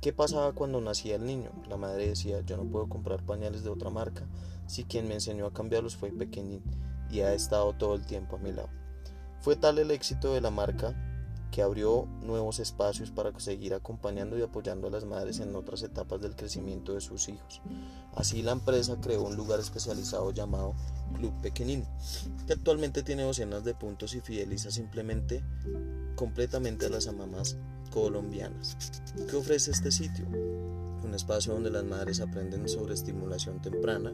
¿Qué 0.00 0.12
pasaba 0.12 0.52
cuando 0.52 0.80
nacía 0.80 1.16
el 1.16 1.26
niño? 1.26 1.50
La 1.68 1.76
madre 1.76 2.06
decía, 2.06 2.40
yo 2.42 2.56
no 2.56 2.64
puedo 2.64 2.88
comprar 2.88 3.24
pañales 3.24 3.64
de 3.64 3.70
otra 3.70 3.90
marca, 3.90 4.28
si 4.66 4.84
quien 4.84 5.08
me 5.08 5.14
enseñó 5.14 5.46
a 5.46 5.52
cambiarlos 5.52 5.96
fue 5.96 6.12
pequeñín 6.12 6.62
y 7.10 7.20
ha 7.20 7.34
estado 7.34 7.72
todo 7.72 7.96
el 7.96 8.06
tiempo 8.06 8.36
a 8.36 8.38
mi 8.38 8.52
lado. 8.52 8.68
Fue 9.40 9.56
tal 9.56 9.76
el 9.80 9.90
éxito 9.90 10.32
de 10.32 10.40
la 10.40 10.50
marca 10.50 10.94
que 11.50 11.62
abrió 11.62 12.06
nuevos 12.22 12.60
espacios 12.60 13.10
para 13.10 13.36
seguir 13.40 13.74
acompañando 13.74 14.38
y 14.38 14.42
apoyando 14.42 14.86
a 14.86 14.90
las 14.90 15.04
madres 15.04 15.40
en 15.40 15.56
otras 15.56 15.82
etapas 15.82 16.20
del 16.20 16.36
crecimiento 16.36 16.94
de 16.94 17.00
sus 17.00 17.28
hijos. 17.28 17.60
Así 18.14 18.42
la 18.42 18.52
empresa 18.52 19.00
creó 19.00 19.24
un 19.24 19.34
lugar 19.34 19.58
especializado 19.58 20.30
llamado 20.30 20.76
Club 21.14 21.32
Pequeñín, 21.40 21.84
que 22.46 22.52
actualmente 22.52 23.02
tiene 23.02 23.24
docenas 23.24 23.64
de 23.64 23.74
puntos 23.74 24.14
y 24.14 24.20
fideliza 24.20 24.70
simplemente 24.70 25.42
completamente 26.18 26.86
a 26.86 26.88
las 26.90 27.10
mamás 27.12 27.56
colombianas. 27.92 28.76
¿Qué 29.30 29.36
ofrece 29.36 29.70
este 29.70 29.92
sitio? 29.92 30.26
Un 30.28 31.14
espacio 31.14 31.54
donde 31.54 31.70
las 31.70 31.84
madres 31.84 32.20
aprenden 32.20 32.68
sobre 32.68 32.94
estimulación 32.94 33.62
temprana, 33.62 34.12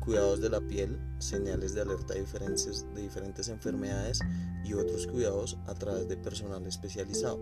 cuidados 0.00 0.40
de 0.40 0.48
la 0.48 0.62
piel, 0.62 0.98
señales 1.18 1.74
de 1.74 1.82
alerta 1.82 2.14
de 2.14 2.20
diferentes, 2.20 2.86
de 2.94 3.02
diferentes 3.02 3.48
enfermedades 3.48 4.20
y 4.64 4.72
otros 4.72 5.06
cuidados 5.06 5.58
a 5.66 5.74
través 5.74 6.08
de 6.08 6.16
personal 6.16 6.66
especializado. 6.66 7.38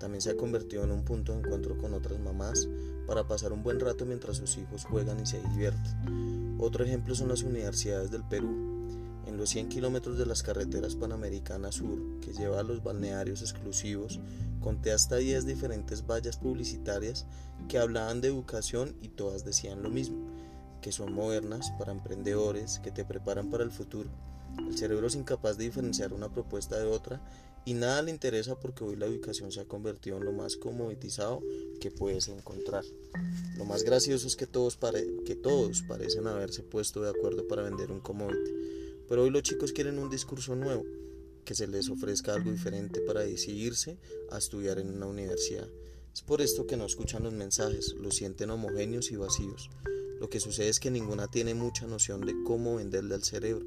También 0.00 0.22
se 0.22 0.30
ha 0.30 0.36
convertido 0.36 0.84
en 0.84 0.92
un 0.92 1.04
punto 1.04 1.32
de 1.32 1.40
encuentro 1.40 1.76
con 1.76 1.92
otras 1.92 2.18
mamás 2.18 2.66
para 3.06 3.28
pasar 3.28 3.52
un 3.52 3.62
buen 3.62 3.78
rato 3.78 4.06
mientras 4.06 4.38
sus 4.38 4.56
hijos 4.56 4.86
juegan 4.86 5.20
y 5.20 5.26
se 5.26 5.42
divierten. 5.42 6.56
Otro 6.58 6.82
ejemplo 6.82 7.14
son 7.14 7.28
las 7.28 7.42
universidades 7.42 8.10
del 8.10 8.24
Perú. 8.24 8.73
En 9.26 9.36
los 9.36 9.50
100 9.50 9.68
kilómetros 9.68 10.18
de 10.18 10.26
las 10.26 10.42
carreteras 10.42 10.94
Panamericanas 10.94 11.76
Sur, 11.76 11.98
que 12.20 12.32
lleva 12.32 12.60
a 12.60 12.64
los 12.64 12.82
balnearios 12.82 13.42
exclusivos, 13.42 14.20
conté 14.60 14.92
hasta 14.92 15.16
10 15.16 15.46
diferentes 15.46 16.06
vallas 16.06 16.36
publicitarias 16.36 17.26
que 17.68 17.78
hablaban 17.78 18.20
de 18.20 18.28
educación 18.28 18.94
y 19.00 19.08
todas 19.08 19.44
decían 19.44 19.82
lo 19.82 19.90
mismo 19.90 20.34
que 20.84 20.92
son 20.92 21.14
modernas 21.14 21.72
para 21.78 21.92
emprendedores, 21.92 22.78
que 22.80 22.90
te 22.90 23.06
preparan 23.06 23.48
para 23.48 23.64
el 23.64 23.70
futuro. 23.70 24.10
El 24.58 24.76
cerebro 24.76 25.06
es 25.06 25.14
incapaz 25.14 25.56
de 25.56 25.64
diferenciar 25.64 26.12
una 26.12 26.30
propuesta 26.30 26.78
de 26.78 26.84
otra 26.84 27.22
y 27.64 27.72
nada 27.72 28.02
le 28.02 28.10
interesa 28.10 28.60
porque 28.60 28.84
hoy 28.84 28.94
la 28.94 29.06
ubicación 29.06 29.50
se 29.50 29.60
ha 29.60 29.64
convertido 29.64 30.18
en 30.18 30.26
lo 30.26 30.32
más 30.32 30.58
comoditizado 30.58 31.40
que 31.80 31.90
puedes 31.90 32.28
encontrar. 32.28 32.84
Lo 33.56 33.64
más 33.64 33.82
gracioso 33.82 34.26
es 34.26 34.36
que 34.36 34.46
todos, 34.46 34.78
que 35.24 35.34
todos 35.34 35.80
parecen 35.88 36.26
haberse 36.26 36.62
puesto 36.62 37.00
de 37.00 37.08
acuerdo 37.08 37.48
para 37.48 37.62
vender 37.62 37.90
un 37.90 38.00
commodity, 38.00 38.50
pero 39.08 39.22
hoy 39.22 39.30
los 39.30 39.42
chicos 39.42 39.72
quieren 39.72 39.98
un 39.98 40.10
discurso 40.10 40.56
nuevo, 40.56 40.84
que 41.44 41.54
se 41.54 41.66
les 41.66 41.88
ofrezca 41.90 42.34
algo 42.34 42.50
diferente 42.50 43.00
para 43.00 43.20
decidirse 43.20 43.98
a 44.30 44.38
estudiar 44.38 44.78
en 44.78 44.94
una 44.94 45.06
universidad. 45.06 45.68
Es 46.12 46.22
por 46.22 46.40
esto 46.40 46.66
que 46.66 46.76
no 46.76 46.86
escuchan 46.86 47.24
los 47.24 47.32
mensajes, 47.32 47.94
los 47.94 48.16
sienten 48.16 48.50
homogéneos 48.50 49.10
y 49.10 49.16
vacíos. 49.16 49.70
Lo 50.20 50.30
que 50.30 50.40
sucede 50.40 50.68
es 50.68 50.80
que 50.80 50.90
ninguna 50.90 51.28
tiene 51.28 51.54
mucha 51.54 51.86
noción 51.86 52.20
de 52.20 52.34
cómo 52.44 52.76
venderle 52.76 53.14
al 53.14 53.24
cerebro. 53.24 53.66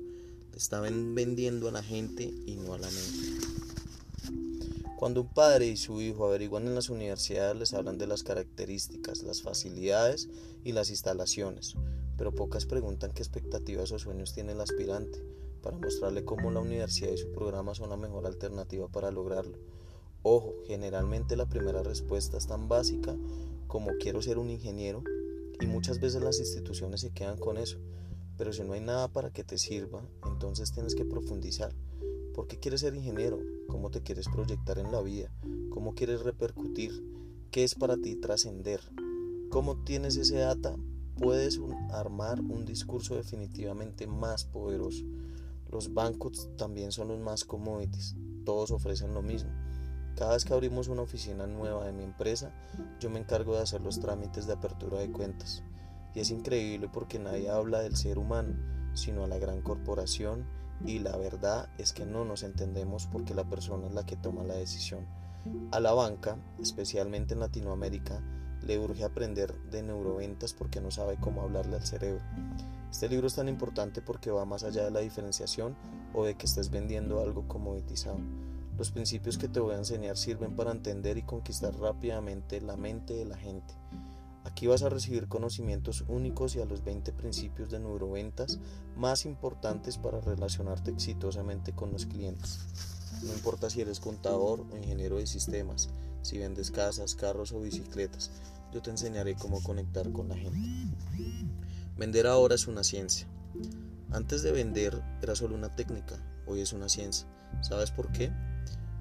Están 0.56 1.14
vendiendo 1.14 1.68
a 1.68 1.72
la 1.72 1.84
gente 1.84 2.24
y 2.24 2.56
no 2.56 2.74
a 2.74 2.80
la 2.80 2.90
mente. 2.90 3.48
Cuando 4.98 5.22
un 5.22 5.32
padre 5.32 5.68
y 5.68 5.78
su 5.78 6.02
hijo 6.02 6.26
averiguan 6.26 6.66
en 6.66 6.74
las 6.74 6.90
universidades 6.90 7.56
les 7.56 7.74
hablan 7.76 8.00
de 8.00 8.08
las 8.08 8.24
características, 8.24 9.22
las 9.22 9.44
facilidades 9.44 10.28
y 10.64 10.72
las 10.72 10.90
instalaciones, 10.90 11.76
pero 12.18 12.34
pocas 12.34 12.66
preguntan 12.66 13.12
qué 13.14 13.22
expectativas 13.22 13.92
o 13.92 14.00
sueños 14.00 14.34
tiene 14.34 14.54
el 14.54 14.62
aspirante 14.62 15.24
para 15.62 15.78
mostrarle 15.78 16.26
cómo 16.26 16.52
la 16.52 16.60
universidad 16.60 17.12
y 17.12 17.18
su 17.18 17.32
programa 17.32 17.76
son 17.76 17.90
la 17.90 17.98
mejor 17.98 18.26
alternativa 18.26 18.88
para 18.88 19.12
lograrlo. 19.12 19.58
Ojo, 20.24 20.56
generalmente 20.66 21.36
la 21.36 21.46
primera 21.46 21.84
respuesta 21.84 22.38
es 22.38 22.48
tan 22.48 22.68
básica 22.68 23.16
como 23.68 23.92
quiero 24.00 24.22
ser 24.22 24.38
un 24.38 24.50
ingeniero 24.50 25.04
y 25.60 25.68
muchas 25.68 26.00
veces 26.00 26.22
las 26.22 26.40
instituciones 26.40 27.02
se 27.02 27.12
quedan 27.12 27.38
con 27.38 27.58
eso, 27.58 27.78
pero 28.38 28.54
si 28.54 28.64
no 28.64 28.74
hay 28.74 28.82
nada 28.82 29.08
para 29.08 29.32
que 29.32 29.44
te 29.44 29.58
sirva, 29.58 30.08
entonces 30.26 30.72
tienes 30.72 30.96
que 30.96 31.06
profundizar. 31.06 31.74
¿Por 32.34 32.48
qué 32.48 32.60
quieres 32.60 32.82
ser 32.82 32.94
ingeniero? 32.96 33.40
¿Cómo 33.68 33.90
te 33.90 34.02
quieres 34.02 34.28
proyectar 34.30 34.78
en 34.78 34.92
la 34.92 35.02
vida? 35.02 35.32
¿Cómo 35.70 35.96
quieres 35.96 36.22
repercutir? 36.22 36.92
¿Qué 37.52 37.64
es 37.64 37.76
para 37.76 37.98
ti 37.98 38.16
trascender? 38.16 38.80
¿Cómo 39.50 39.84
tienes 39.84 40.18
ese 40.18 40.38
data? 40.38 40.76
Puedes 41.20 41.60
armar 41.92 42.40
un 42.42 42.64
discurso 42.66 43.16
definitivamente 43.16 44.06
más 44.06 44.46
poderoso. 44.46 45.04
Los 45.72 45.94
bancos 45.94 46.50
también 46.58 46.92
son 46.92 47.08
los 47.10 47.20
más 47.20 47.44
commodities. 47.44 48.16
Todos 48.46 48.72
ofrecen 48.72 49.14
lo 49.14 49.22
mismo. 49.22 49.50
Cada 50.16 50.34
vez 50.34 50.46
que 50.46 50.54
abrimos 50.54 50.88
una 50.88 51.02
oficina 51.02 51.48
nueva 51.48 51.86
de 51.86 51.92
mi 51.92 52.04
empresa, 52.04 52.54
yo 53.00 53.10
me 53.10 53.20
encargo 53.20 53.56
de 53.56 53.62
hacer 53.62 53.82
los 53.82 54.00
trámites 54.00 54.48
de 54.48 54.54
apertura 54.54 55.00
de 55.00 55.12
cuentas. 55.12 55.64
Y 56.14 56.20
es 56.20 56.32
increíble 56.32 56.90
porque 56.92 57.20
nadie 57.20 57.50
habla 57.50 57.80
del 57.80 57.96
ser 57.96 58.18
humano, 58.18 58.56
sino 58.94 59.24
a 59.24 59.28
la 59.28 59.38
gran 59.38 59.62
corporación 59.62 60.46
y 60.86 61.00
la 61.00 61.18
verdad 61.18 61.70
es 61.78 61.94
que 61.94 62.06
no 62.06 62.26
nos 62.26 62.44
entendemos 62.44 63.08
porque 63.08 63.34
la 63.34 63.50
persona 63.50 63.88
es 63.88 63.94
la 63.94 64.06
que 64.06 64.16
toma 64.16 64.44
la 64.44 64.56
decisión. 64.56 65.06
A 65.72 65.80
la 65.80 65.94
banca, 65.94 66.38
especialmente 66.60 67.34
en 67.34 67.40
Latinoamérica, 67.40 68.22
le 68.68 68.78
urge 68.78 69.06
aprender 69.06 69.54
de 69.72 69.82
neuroventas 69.82 70.54
porque 70.54 70.82
no 70.82 70.92
sabe 70.92 71.18
cómo 71.20 71.42
hablarle 71.42 71.78
al 71.78 71.86
cerebro. 71.86 72.22
Este 72.92 73.08
libro 73.08 73.28
es 73.28 73.36
tan 73.36 73.48
importante 73.48 74.02
porque 74.02 74.30
va 74.30 74.46
más 74.46 74.64
allá 74.64 74.84
de 74.84 74.92
la 74.92 75.00
diferenciación 75.00 75.76
o 76.14 76.26
de 76.26 76.36
que 76.36 76.46
estés 76.46 76.70
vendiendo 76.70 77.22
algo 77.22 77.48
comoditizado. 77.48 78.20
Los 78.78 78.92
principios 78.92 79.38
que 79.38 79.48
te 79.48 79.62
voy 79.62 79.74
a 79.74 79.80
enseñar 79.80 80.18
sirven 80.18 80.56
para 80.56 80.72
entender 80.72 81.18
y 81.18 81.24
conquistar 81.24 81.74
rápidamente 81.80 82.60
la 82.62 82.76
mente 82.76 83.14
de 83.14 83.26
la 83.26 83.38
gente. 83.38 83.74
Aquí 84.44 84.68
vas 84.68 84.84
a 84.84 84.90
recibir 84.90 85.28
conocimientos 85.28 86.04
únicos 86.08 86.56
y 86.56 86.62
a 86.62 86.66
los 86.66 86.84
20 86.84 87.12
principios 87.14 87.70
de 87.70 87.80
neuroventas 87.80 88.60
más 88.96 89.26
importantes 89.26 89.98
para 89.98 90.22
relacionarte 90.22 90.92
exitosamente 90.92 91.74
con 91.74 91.92
los 91.92 92.06
clientes. 92.06 92.60
No 93.24 93.34
importa 93.34 93.70
si 93.70 93.82
eres 93.82 94.00
contador 94.00 94.66
o 94.72 94.78
ingeniero 94.78 95.18
de 95.18 95.28
sistemas, 95.28 95.90
si 96.22 96.38
vendes 96.38 96.72
casas, 96.72 97.16
carros 97.16 97.52
o 97.52 97.60
bicicletas, 97.60 98.32
yo 98.72 98.82
te 98.82 98.90
enseñaré 98.90 99.36
cómo 99.36 99.62
conectar 99.62 100.12
con 100.12 100.30
la 100.30 100.36
gente. 100.36 100.60
Vender 101.98 102.28
ahora 102.28 102.56
es 102.56 102.68
una 102.68 102.84
ciencia. 102.84 103.28
Antes 104.12 104.44
de 104.44 104.52
vender 104.52 105.02
era 105.22 105.36
solo 105.36 105.56
una 105.56 105.76
técnica, 105.76 106.16
hoy 106.46 106.62
es 106.62 106.74
una 106.74 106.90
ciencia. 106.90 107.28
¿Sabes 107.62 107.92
por 107.92 108.12
qué? 108.12 108.32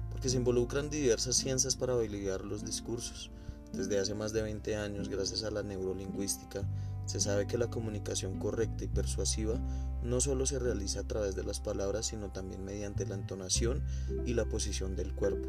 Porque 0.09 0.29
se 0.29 0.37
involucran 0.37 0.89
diversas 0.89 1.35
ciencias 1.35 1.75
para 1.75 1.95
validar 1.95 2.43
los 2.43 2.65
discursos. 2.65 3.31
Desde 3.73 3.99
hace 3.99 4.15
más 4.15 4.33
de 4.33 4.41
20 4.41 4.75
años, 4.77 5.09
gracias 5.09 5.43
a 5.43 5.51
la 5.51 5.61
neurolingüística, 5.61 6.67
se 7.05 7.21
sabe 7.21 7.47
que 7.47 7.57
la 7.57 7.69
comunicación 7.69 8.37
correcta 8.39 8.83
y 8.83 8.87
persuasiva 8.87 9.59
no 10.03 10.19
solo 10.19 10.45
se 10.45 10.59
realiza 10.59 11.01
a 11.01 11.07
través 11.07 11.35
de 11.35 11.43
las 11.43 11.59
palabras, 11.59 12.07
sino 12.07 12.31
también 12.31 12.65
mediante 12.65 13.05
la 13.05 13.15
entonación 13.15 13.81
y 14.25 14.33
la 14.33 14.45
posición 14.45 14.95
del 14.95 15.13
cuerpo, 15.13 15.47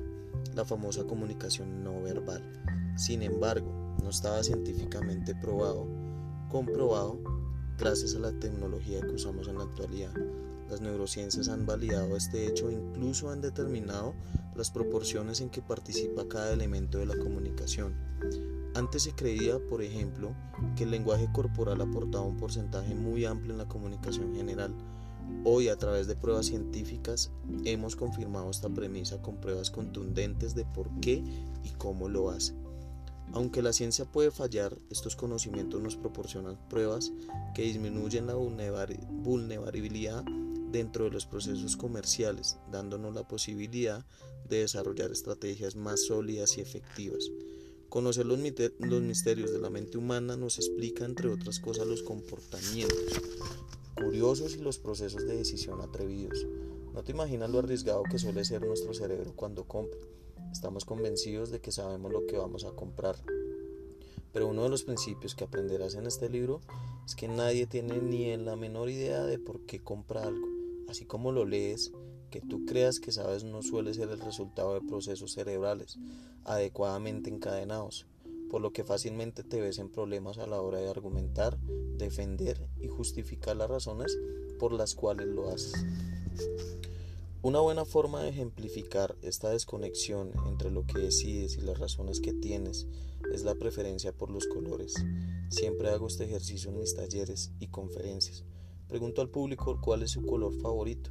la 0.54 0.64
famosa 0.64 1.04
comunicación 1.04 1.82
no 1.82 2.00
verbal. 2.02 2.42
Sin 2.96 3.22
embargo, 3.22 3.87
no 4.02 4.10
estaba 4.10 4.42
científicamente 4.42 5.34
probado, 5.34 5.86
comprobado, 6.48 7.18
gracias 7.78 8.14
a 8.14 8.18
la 8.18 8.32
tecnología 8.32 9.00
que 9.00 9.14
usamos 9.14 9.48
en 9.48 9.58
la 9.58 9.64
actualidad. 9.64 10.12
Las 10.68 10.80
neurociencias 10.80 11.48
han 11.48 11.64
validado 11.64 12.16
este 12.16 12.46
hecho 12.46 12.68
e 12.68 12.74
incluso 12.74 13.30
han 13.30 13.40
determinado 13.40 14.14
las 14.54 14.70
proporciones 14.70 15.40
en 15.40 15.50
que 15.50 15.62
participa 15.62 16.28
cada 16.28 16.52
elemento 16.52 16.98
de 16.98 17.06
la 17.06 17.16
comunicación. 17.16 17.94
Antes 18.74 19.04
se 19.04 19.12
creía, 19.12 19.58
por 19.58 19.82
ejemplo, 19.82 20.34
que 20.76 20.84
el 20.84 20.90
lenguaje 20.90 21.28
corporal 21.32 21.80
aportaba 21.80 22.24
un 22.24 22.36
porcentaje 22.36 22.94
muy 22.94 23.24
amplio 23.24 23.52
en 23.52 23.58
la 23.58 23.68
comunicación 23.68 24.34
general. 24.34 24.74
Hoy, 25.44 25.68
a 25.68 25.76
través 25.76 26.06
de 26.06 26.16
pruebas 26.16 26.46
científicas, 26.46 27.30
hemos 27.64 27.96
confirmado 27.96 28.50
esta 28.50 28.68
premisa 28.68 29.22
con 29.22 29.36
pruebas 29.36 29.70
contundentes 29.70 30.54
de 30.54 30.64
por 30.64 30.90
qué 31.00 31.22
y 31.64 31.70
cómo 31.78 32.08
lo 32.08 32.30
hace. 32.30 32.54
Aunque 33.32 33.62
la 33.62 33.72
ciencia 33.72 34.04
puede 34.04 34.30
fallar, 34.30 34.78
estos 34.90 35.16
conocimientos 35.16 35.82
nos 35.82 35.96
proporcionan 35.96 36.58
pruebas 36.68 37.12
que 37.54 37.62
disminuyen 37.62 38.26
la 38.26 38.34
vulnerabilidad 38.34 40.24
dentro 40.70 41.04
de 41.04 41.10
los 41.10 41.26
procesos 41.26 41.76
comerciales, 41.76 42.58
dándonos 42.70 43.14
la 43.14 43.26
posibilidad 43.26 44.04
de 44.48 44.60
desarrollar 44.60 45.10
estrategias 45.10 45.76
más 45.76 46.06
sólidas 46.06 46.56
y 46.58 46.60
efectivas. 46.60 47.30
Conocer 47.88 48.26
los, 48.26 48.38
misterios 48.38 49.52
de 49.52 49.60
la 49.60 49.70
mente 49.70 49.96
humana 49.96 50.36
nos 50.36 50.58
explica, 50.58 51.04
entre 51.04 51.30
otras 51.30 51.58
cosas, 51.58 51.86
los 51.86 52.02
comportamientos 52.02 53.22
curiosos 53.94 54.54
y 54.54 54.58
los 54.58 54.78
procesos 54.78 55.26
de 55.26 55.36
decisión 55.36 55.80
atrevidos. 55.80 56.46
No 56.94 57.02
te 57.02 57.12
imaginas 57.12 57.50
lo 57.50 57.58
arriesgado 57.58 58.02
que 58.04 58.18
suele 58.18 58.44
ser 58.44 58.62
nuestro 58.64 58.94
cerebro 58.94 59.32
cuando 59.34 59.64
compra. 59.64 59.98
Estamos 60.52 60.84
convencidos 60.84 61.50
de 61.50 61.60
que 61.60 61.72
sabemos 61.72 62.12
lo 62.12 62.26
que 62.26 62.36
vamos 62.36 62.64
a 62.64 62.72
comprar. 62.72 63.16
Pero 64.32 64.48
uno 64.48 64.64
de 64.64 64.68
los 64.68 64.84
principios 64.84 65.34
que 65.34 65.44
aprenderás 65.44 65.94
en 65.94 66.06
este 66.06 66.28
libro 66.28 66.60
es 67.06 67.14
que 67.14 67.28
nadie 67.28 67.66
tiene 67.66 67.98
ni 67.98 68.36
la 68.36 68.56
menor 68.56 68.90
idea 68.90 69.24
de 69.24 69.38
por 69.38 69.60
qué 69.60 69.80
compra 69.80 70.24
algo. 70.24 70.46
Así 70.88 71.04
como 71.04 71.32
lo 71.32 71.44
lees, 71.44 71.92
que 72.30 72.40
tú 72.40 72.64
creas 72.66 73.00
que 73.00 73.12
sabes 73.12 73.44
no 73.44 73.62
suele 73.62 73.94
ser 73.94 74.10
el 74.10 74.20
resultado 74.20 74.74
de 74.74 74.86
procesos 74.86 75.32
cerebrales 75.32 75.98
adecuadamente 76.44 77.30
encadenados, 77.30 78.06
por 78.50 78.60
lo 78.60 78.72
que 78.72 78.84
fácilmente 78.84 79.44
te 79.44 79.60
ves 79.60 79.78
en 79.78 79.90
problemas 79.90 80.38
a 80.38 80.46
la 80.46 80.60
hora 80.60 80.78
de 80.78 80.88
argumentar, 80.88 81.58
defender 81.96 82.60
y 82.80 82.88
justificar 82.88 83.56
las 83.56 83.68
razones 83.68 84.16
por 84.58 84.72
las 84.72 84.94
cuales 84.94 85.28
lo 85.28 85.50
haces. 85.50 85.84
Una 87.40 87.60
buena 87.60 87.84
forma 87.84 88.20
de 88.20 88.30
ejemplificar 88.30 89.16
esta 89.22 89.50
desconexión 89.50 90.32
entre 90.48 90.72
lo 90.72 90.84
que 90.84 90.98
decides 90.98 91.56
y 91.56 91.60
las 91.60 91.78
razones 91.78 92.18
que 92.18 92.32
tienes 92.32 92.88
es 93.32 93.44
la 93.44 93.54
preferencia 93.54 94.12
por 94.12 94.28
los 94.28 94.48
colores. 94.48 94.94
Siempre 95.48 95.88
hago 95.88 96.08
este 96.08 96.24
ejercicio 96.24 96.72
en 96.72 96.80
mis 96.80 96.96
talleres 96.96 97.52
y 97.60 97.68
conferencias. 97.68 98.44
Pregunto 98.88 99.22
al 99.22 99.30
público 99.30 99.80
cuál 99.80 100.02
es 100.02 100.10
su 100.10 100.26
color 100.26 100.52
favorito. 100.60 101.10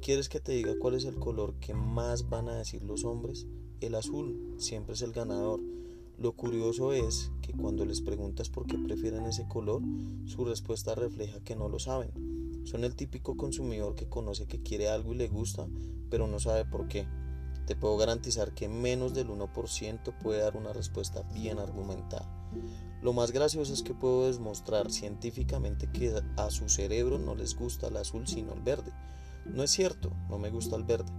¿Quieres 0.00 0.28
que 0.28 0.38
te 0.38 0.52
diga 0.52 0.78
cuál 0.78 0.94
es 0.94 1.04
el 1.04 1.16
color 1.16 1.54
que 1.58 1.74
más 1.74 2.28
van 2.28 2.48
a 2.48 2.56
decir 2.56 2.84
los 2.84 3.04
hombres? 3.04 3.48
El 3.80 3.96
azul 3.96 4.54
siempre 4.58 4.94
es 4.94 5.02
el 5.02 5.10
ganador. 5.10 5.60
Lo 6.16 6.30
curioso 6.36 6.92
es 6.92 7.32
que 7.42 7.54
cuando 7.54 7.84
les 7.84 8.02
preguntas 8.02 8.50
por 8.50 8.68
qué 8.68 8.78
prefieren 8.78 9.26
ese 9.26 9.48
color, 9.48 9.82
su 10.26 10.44
respuesta 10.44 10.94
refleja 10.94 11.40
que 11.40 11.56
no 11.56 11.68
lo 11.68 11.80
saben. 11.80 12.39
Son 12.64 12.84
el 12.84 12.94
típico 12.94 13.36
consumidor 13.36 13.94
que 13.94 14.08
conoce 14.08 14.46
que 14.46 14.62
quiere 14.62 14.88
algo 14.88 15.12
y 15.12 15.16
le 15.16 15.28
gusta, 15.28 15.66
pero 16.10 16.26
no 16.26 16.38
sabe 16.38 16.64
por 16.64 16.88
qué. 16.88 17.06
Te 17.66 17.76
puedo 17.76 17.96
garantizar 17.96 18.52
que 18.52 18.68
menos 18.68 19.14
del 19.14 19.28
1% 19.28 20.18
puede 20.18 20.40
dar 20.40 20.56
una 20.56 20.72
respuesta 20.72 21.22
bien 21.32 21.58
argumentada. 21.58 22.28
Lo 23.02 23.12
más 23.12 23.30
gracioso 23.30 23.72
es 23.72 23.82
que 23.82 23.94
puedo 23.94 24.30
demostrar 24.30 24.90
científicamente 24.90 25.90
que 25.90 26.12
a 26.36 26.50
su 26.50 26.68
cerebro 26.68 27.18
no 27.18 27.34
les 27.34 27.56
gusta 27.56 27.88
el 27.88 27.96
azul 27.96 28.26
sino 28.26 28.52
el 28.52 28.60
verde. 28.60 28.92
No 29.46 29.62
es 29.62 29.70
cierto, 29.70 30.12
no 30.28 30.38
me 30.38 30.50
gusta 30.50 30.76
el 30.76 30.84
verde, 30.84 31.10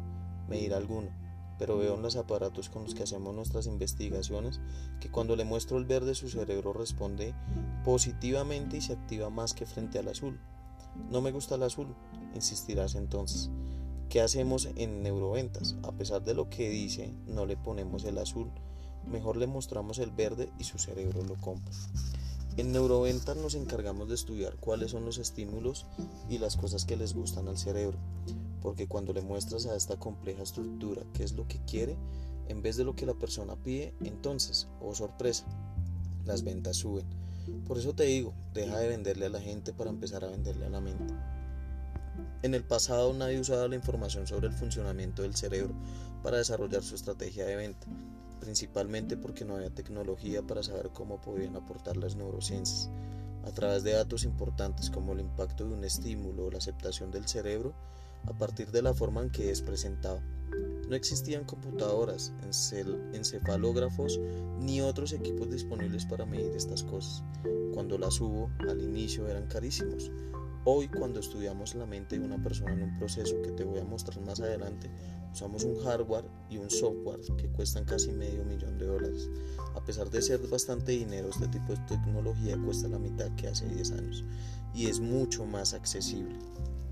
me 0.47 0.57
dirá 0.57 0.77
alguno, 0.77 1.09
pero 1.57 1.77
veo 1.77 1.95
en 1.95 2.03
los 2.03 2.17
aparatos 2.17 2.69
con 2.69 2.83
los 2.83 2.93
que 2.93 3.03
hacemos 3.03 3.33
nuestras 3.33 3.65
investigaciones 3.65 4.59
que 4.99 5.09
cuando 5.09 5.35
le 5.35 5.43
muestro 5.43 5.77
el 5.77 5.85
verde 5.85 6.13
su 6.13 6.29
cerebro 6.29 6.73
responde 6.73 7.33
positivamente 7.83 8.77
y 8.77 8.81
se 8.81 8.93
activa 8.93 9.29
más 9.29 9.53
que 9.53 9.65
frente 9.65 9.97
al 9.97 10.09
azul. 10.09 10.39
No 11.09 11.21
me 11.21 11.31
gusta 11.31 11.55
el 11.55 11.63
azul, 11.63 11.87
insistirás 12.35 12.95
entonces. 12.95 13.49
¿Qué 14.09 14.21
hacemos 14.21 14.69
en 14.75 15.03
neuroventas? 15.03 15.75
A 15.83 15.91
pesar 15.91 16.23
de 16.23 16.33
lo 16.33 16.49
que 16.49 16.69
dice, 16.69 17.13
no 17.27 17.45
le 17.45 17.57
ponemos 17.57 18.03
el 18.03 18.17
azul 18.17 18.51
mejor 19.07 19.37
le 19.37 19.47
mostramos 19.47 19.99
el 19.99 20.11
verde 20.11 20.51
y 20.59 20.63
su 20.63 20.77
cerebro 20.77 21.23
lo 21.23 21.35
compra. 21.35 21.73
En 22.57 22.71
Neuroventas 22.73 23.37
nos 23.37 23.55
encargamos 23.55 24.09
de 24.09 24.15
estudiar 24.15 24.57
cuáles 24.57 24.91
son 24.91 25.05
los 25.05 25.17
estímulos 25.17 25.85
y 26.29 26.37
las 26.37 26.57
cosas 26.57 26.85
que 26.85 26.97
les 26.97 27.13
gustan 27.13 27.47
al 27.47 27.57
cerebro, 27.57 27.97
porque 28.61 28.87
cuando 28.87 29.13
le 29.13 29.21
muestras 29.21 29.65
a 29.65 29.75
esta 29.75 29.97
compleja 29.97 30.43
estructura 30.43 31.03
qué 31.13 31.23
es 31.23 31.31
lo 31.33 31.47
que 31.47 31.59
quiere, 31.65 31.97
en 32.49 32.61
vez 32.61 32.75
de 32.75 32.83
lo 32.83 32.95
que 32.95 33.05
la 33.05 33.13
persona 33.13 33.55
pide, 33.55 33.93
entonces, 34.01 34.67
oh 34.81 34.93
sorpresa, 34.93 35.45
las 36.25 36.43
ventas 36.43 36.77
suben. 36.77 37.05
Por 37.67 37.77
eso 37.77 37.93
te 37.93 38.03
digo, 38.03 38.33
deja 38.53 38.77
de 38.79 38.89
venderle 38.89 39.25
a 39.27 39.29
la 39.29 39.41
gente 39.41 39.73
para 39.73 39.89
empezar 39.89 40.23
a 40.23 40.29
venderle 40.29 40.65
a 40.65 40.69
la 40.69 40.81
mente. 40.81 41.13
En 42.43 42.55
el 42.55 42.63
pasado 42.63 43.13
nadie 43.13 43.39
usaba 43.39 43.67
la 43.67 43.75
información 43.75 44.27
sobre 44.27 44.47
el 44.47 44.53
funcionamiento 44.53 45.21
del 45.21 45.35
cerebro 45.35 45.73
para 46.23 46.37
desarrollar 46.37 46.83
su 46.83 46.95
estrategia 46.95 47.45
de 47.45 47.55
venta, 47.55 47.87
principalmente 48.39 49.15
porque 49.17 49.45
no 49.45 49.55
había 49.55 49.69
tecnología 49.69 50.41
para 50.41 50.63
saber 50.63 50.89
cómo 50.89 51.21
podían 51.21 51.55
aportar 51.55 51.97
las 51.97 52.15
neurociencias. 52.15 52.89
A 53.43 53.51
través 53.51 53.83
de 53.83 53.93
datos 53.93 54.23
importantes 54.23 54.89
como 54.89 55.13
el 55.13 55.19
impacto 55.19 55.67
de 55.67 55.73
un 55.73 55.83
estímulo 55.83 56.45
o 56.45 56.51
la 56.51 56.59
aceptación 56.59 57.11
del 57.11 57.27
cerebro, 57.27 57.73
a 58.27 58.33
partir 58.33 58.71
de 58.71 58.81
la 58.81 58.93
forma 58.93 59.21
en 59.21 59.31
que 59.31 59.51
es 59.51 59.61
presentado. 59.61 60.21
No 60.91 60.97
existían 60.97 61.45
computadoras, 61.45 62.33
encefalógrafos 63.13 64.19
ni 64.59 64.81
otros 64.81 65.13
equipos 65.13 65.49
disponibles 65.49 66.05
para 66.05 66.25
medir 66.25 66.53
estas 66.53 66.83
cosas. 66.83 67.23
Cuando 67.73 67.97
las 67.97 68.19
hubo, 68.19 68.51
al 68.67 68.81
inicio 68.81 69.25
eran 69.29 69.47
carísimos. 69.47 70.11
Hoy, 70.65 70.89
cuando 70.89 71.21
estudiamos 71.21 71.75
la 71.75 71.85
mente 71.85 72.19
de 72.19 72.25
una 72.25 72.43
persona 72.43 72.73
en 72.73 72.83
un 72.83 72.99
proceso 72.99 73.41
que 73.41 73.51
te 73.51 73.63
voy 73.63 73.79
a 73.79 73.85
mostrar 73.85 74.19
más 74.25 74.41
adelante, 74.41 74.91
usamos 75.31 75.63
un 75.63 75.79
hardware 75.79 76.25
y 76.49 76.57
un 76.57 76.69
software 76.69 77.21
que 77.37 77.47
cuestan 77.47 77.85
casi 77.85 78.11
medio 78.11 78.43
millón 78.43 78.77
de 78.77 78.87
dólares. 78.87 79.29
A 79.75 79.85
pesar 79.85 80.09
de 80.09 80.21
ser 80.21 80.45
bastante 80.49 80.91
dinero, 80.91 81.29
este 81.29 81.47
tipo 81.47 81.71
de 81.71 81.79
tecnología 81.87 82.57
cuesta 82.65 82.89
la 82.89 82.99
mitad 82.99 83.33
que 83.37 83.47
hace 83.47 83.65
10 83.65 83.91
años 83.93 84.25
y 84.75 84.87
es 84.87 84.99
mucho 84.99 85.45
más 85.45 85.73
accesible. 85.73 86.37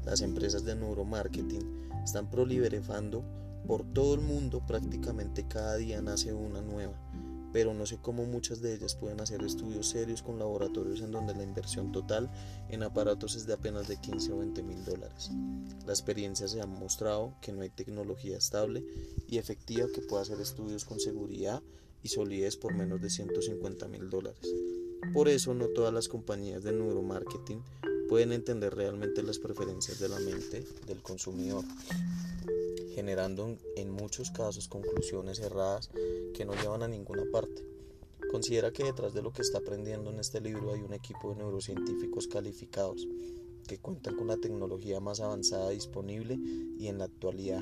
Las 0.05 0.21
empresas 0.21 0.63
de 0.63 0.77
neuromarketing 0.77 1.89
están 2.05 2.29
proliferando 2.29 3.25
por 3.69 3.83
todo 3.83 4.15
el 4.15 4.21
mundo, 4.21 4.63
prácticamente 4.65 5.47
cada 5.47 5.77
día 5.77 6.01
nace 6.01 6.33
una 6.33 6.59
nueva, 6.59 6.99
pero 7.53 7.75
no 7.75 7.85
sé 7.85 7.99
cómo 8.01 8.25
muchas 8.25 8.63
de 8.63 8.73
ellas 8.73 8.95
pueden 8.95 9.21
hacer 9.21 9.43
estudios 9.43 9.89
serios 9.89 10.23
con 10.23 10.39
laboratorios 10.39 11.01
en 11.01 11.11
donde 11.11 11.35
la 11.35 11.43
inversión 11.43 11.91
total 11.91 12.31
en 12.69 12.81
aparatos 12.81 13.35
es 13.35 13.45
de 13.45 13.53
apenas 13.53 13.87
de 13.87 13.97
15 13.97 14.33
o 14.33 14.39
20 14.39 14.63
mil 14.63 14.83
dólares. 14.85 15.29
La 15.85 15.93
experiencia 15.93 16.47
se 16.47 16.61
ha 16.61 16.65
mostrado 16.65 17.35
que 17.43 17.51
no 17.51 17.61
hay 17.61 17.69
tecnología 17.69 18.37
estable 18.37 18.83
y 19.27 19.37
efectiva 19.37 19.85
que 19.93 20.01
pueda 20.01 20.23
hacer 20.23 20.41
estudios 20.41 20.83
con 20.83 20.99
seguridad 20.99 21.61
y 22.01 22.07
solidez 22.07 22.57
por 22.57 22.73
menos 22.73 22.99
de 23.03 23.11
150 23.11 23.87
mil 23.87 24.09
dólares. 24.09 24.51
Por 25.13 25.29
eso 25.29 25.53
no 25.53 25.67
todas 25.67 25.93
las 25.93 26.07
compañías 26.07 26.63
de 26.63 26.71
neuromarketing 26.71 27.61
pueden 28.09 28.31
entender 28.31 28.73
realmente 28.73 29.21
las 29.21 29.37
preferencias 29.37 29.99
de 29.99 30.09
la 30.09 30.19
mente 30.19 30.65
del 30.87 31.03
consumidor, 31.03 31.63
generando 32.95 33.55
en 33.75 33.91
muchos 33.91 34.31
casos 34.31 34.67
conclusiones 34.67 35.39
erradas 35.39 35.91
que 36.33 36.43
no 36.43 36.55
llevan 36.55 36.81
a 36.81 36.87
ninguna 36.87 37.23
parte. 37.31 37.63
Considera 38.31 38.71
que 38.71 38.83
detrás 38.83 39.13
de 39.13 39.21
lo 39.21 39.31
que 39.31 39.43
está 39.43 39.59
aprendiendo 39.59 40.09
en 40.09 40.19
este 40.19 40.41
libro 40.41 40.73
hay 40.73 40.81
un 40.81 40.93
equipo 40.93 41.29
de 41.29 41.37
neurocientíficos 41.37 42.27
calificados 42.27 43.07
que 43.67 43.77
cuentan 43.77 44.15
con 44.15 44.27
la 44.27 44.37
tecnología 44.37 44.99
más 44.99 45.19
avanzada 45.19 45.69
disponible 45.69 46.39
y 46.79 46.87
en 46.87 46.97
la 46.97 47.05
actualidad. 47.05 47.61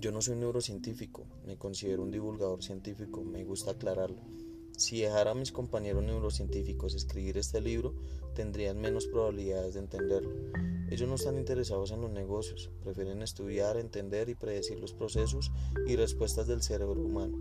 Yo 0.00 0.12
no 0.12 0.22
soy 0.22 0.36
neurocientífico, 0.36 1.26
me 1.46 1.58
considero 1.58 2.02
un 2.02 2.10
divulgador 2.10 2.62
científico, 2.62 3.22
me 3.22 3.44
gusta 3.44 3.72
aclararlo. 3.72 4.22
Si 4.76 5.00
dejara 5.00 5.30
a 5.30 5.34
mis 5.34 5.52
compañeros 5.52 6.02
neurocientíficos 6.02 6.94
escribir 6.94 7.38
este 7.38 7.60
libro, 7.60 7.94
tendrían 8.34 8.80
menos 8.80 9.06
probabilidades 9.06 9.74
de 9.74 9.80
entenderlo. 9.80 10.34
Ellos 10.90 11.08
no 11.08 11.14
están 11.14 11.38
interesados 11.38 11.92
en 11.92 12.00
los 12.00 12.10
negocios, 12.10 12.70
prefieren 12.82 13.22
estudiar, 13.22 13.76
entender 13.76 14.28
y 14.28 14.34
predecir 14.34 14.80
los 14.80 14.92
procesos 14.92 15.52
y 15.86 15.94
respuestas 15.94 16.48
del 16.48 16.62
cerebro 16.62 17.00
humano. 17.00 17.38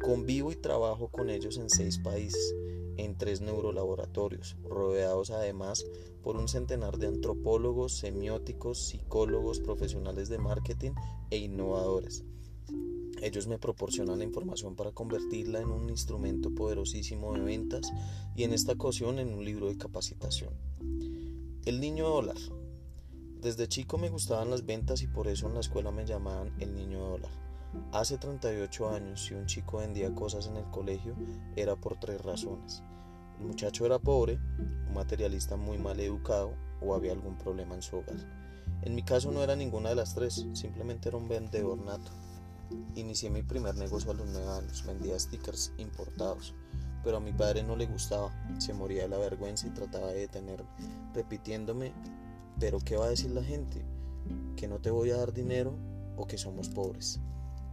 Convivo 0.00 0.52
y 0.52 0.56
trabajo 0.56 1.08
con 1.08 1.28
ellos 1.28 1.58
en 1.58 1.68
seis 1.70 1.98
países, 1.98 2.54
en 2.96 3.18
tres 3.18 3.40
neurolaboratorios, 3.40 4.56
rodeados 4.64 5.30
además 5.30 5.84
por 6.22 6.36
un 6.36 6.48
centenar 6.48 6.98
de 6.98 7.08
antropólogos, 7.08 7.94
semióticos, 7.94 8.78
psicólogos, 8.78 9.58
profesionales 9.58 10.28
de 10.28 10.38
marketing 10.38 10.92
e 11.30 11.38
innovadores. 11.38 12.24
Ellos 13.22 13.46
me 13.46 13.58
proporcionan 13.58 14.18
la 14.18 14.24
información 14.24 14.76
para 14.76 14.92
convertirla 14.92 15.60
en 15.60 15.70
un 15.70 15.90
instrumento 15.90 16.54
poderosísimo 16.54 17.34
de 17.34 17.40
ventas 17.40 17.92
y 18.34 18.44
en 18.44 18.54
esta 18.54 18.72
ocasión 18.72 19.18
en 19.18 19.34
un 19.34 19.44
libro 19.44 19.68
de 19.68 19.76
capacitación. 19.76 20.54
El 21.66 21.80
niño 21.80 22.08
dólar. 22.08 22.36
Desde 23.42 23.68
chico 23.68 23.98
me 23.98 24.08
gustaban 24.08 24.50
las 24.50 24.64
ventas 24.64 25.02
y 25.02 25.06
por 25.06 25.28
eso 25.28 25.46
en 25.48 25.54
la 25.54 25.60
escuela 25.60 25.90
me 25.90 26.06
llamaban 26.06 26.52
el 26.60 26.74
niño 26.74 27.00
dólar. 27.00 27.30
Hace 27.92 28.18
38 28.18 28.90
años, 28.90 29.24
si 29.24 29.34
un 29.34 29.46
chico 29.46 29.78
vendía 29.78 30.14
cosas 30.14 30.46
en 30.46 30.56
el 30.56 30.64
colegio, 30.70 31.14
era 31.56 31.76
por 31.76 32.00
tres 32.00 32.20
razones. 32.22 32.82
El 33.38 33.46
muchacho 33.46 33.86
era 33.86 33.98
pobre, 33.98 34.38
un 34.58 34.94
materialista 34.94 35.56
muy 35.56 35.78
mal 35.78 36.00
educado 36.00 36.54
o 36.80 36.94
había 36.94 37.12
algún 37.12 37.36
problema 37.36 37.74
en 37.74 37.82
su 37.82 37.96
hogar. 37.96 38.16
En 38.82 38.94
mi 38.94 39.02
caso 39.02 39.30
no 39.30 39.42
era 39.42 39.56
ninguna 39.56 39.90
de 39.90 39.94
las 39.94 40.14
tres, 40.14 40.46
simplemente 40.54 41.08
era 41.08 41.18
un 41.18 41.28
vendedor 41.28 41.78
nato. 41.78 42.10
Inicié 42.94 43.30
mi 43.30 43.42
primer 43.42 43.74
negocio 43.76 44.10
a 44.10 44.14
los 44.14 44.28
9 44.28 44.48
años, 44.48 44.84
vendía 44.86 45.18
stickers 45.18 45.72
importados, 45.78 46.54
pero 47.02 47.16
a 47.16 47.20
mi 47.20 47.32
padre 47.32 47.62
no 47.62 47.76
le 47.76 47.86
gustaba, 47.86 48.32
se 48.58 48.74
moría 48.74 49.02
de 49.02 49.08
la 49.08 49.18
vergüenza 49.18 49.66
y 49.66 49.70
trataba 49.70 50.08
de 50.08 50.20
detenerme, 50.20 50.68
repitiéndome, 51.14 51.92
pero 52.58 52.78
¿qué 52.78 52.96
va 52.96 53.06
a 53.06 53.10
decir 53.10 53.30
la 53.30 53.42
gente? 53.42 53.84
¿Que 54.56 54.68
no 54.68 54.80
te 54.80 54.90
voy 54.90 55.10
a 55.10 55.16
dar 55.16 55.32
dinero 55.32 55.74
o 56.16 56.26
que 56.26 56.38
somos 56.38 56.68
pobres? 56.68 57.20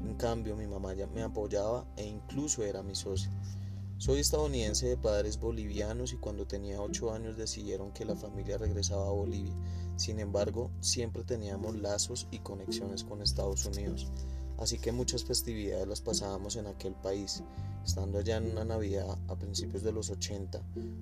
En 0.01 0.15
cambio, 0.15 0.55
mi 0.55 0.67
mamá 0.67 0.93
ya 0.93 1.07
me 1.07 1.23
apoyaba 1.23 1.85
e 1.95 2.05
incluso 2.05 2.63
era 2.63 2.83
mi 2.83 2.95
socia. 2.95 3.31
Soy 3.97 4.19
estadounidense 4.19 4.87
de 4.87 4.97
padres 4.97 5.39
bolivianos 5.39 6.13
y 6.13 6.17
cuando 6.17 6.45
tenía 6.45 6.81
8 6.81 7.13
años 7.13 7.35
decidieron 7.35 7.91
que 7.91 8.05
la 8.05 8.15
familia 8.15 8.57
regresaba 8.57 9.07
a 9.07 9.11
Bolivia. 9.11 9.55
Sin 9.95 10.19
embargo, 10.19 10.69
siempre 10.79 11.23
teníamos 11.23 11.75
lazos 11.75 12.27
y 12.29 12.39
conexiones 12.39 13.03
con 13.03 13.23
Estados 13.23 13.65
Unidos 13.65 14.07
así 14.57 14.77
que 14.79 14.91
muchas 14.91 15.23
festividades 15.23 15.87
las 15.87 16.01
pasábamos 16.01 16.55
en 16.55 16.67
aquel 16.67 16.93
país. 16.95 17.43
Estando 17.85 18.19
allá 18.19 18.37
en 18.37 18.51
una 18.51 18.65
Navidad 18.65 19.17
a 19.29 19.35
principios 19.35 19.81
de 19.81 19.93
los 19.93 20.09
80, 20.09 20.61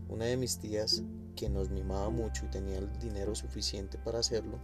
una 0.09 0.25
de 0.25 0.37
mis 0.37 0.59
tías, 0.59 1.01
que 1.35 1.49
nos 1.49 1.69
mimaba 1.69 2.09
mucho 2.09 2.45
y 2.45 2.49
tenía 2.49 2.77
el 2.77 2.91
dinero 2.99 3.33
suficiente 3.33 3.97
para 3.97 4.19
hacerlo, 4.19 4.59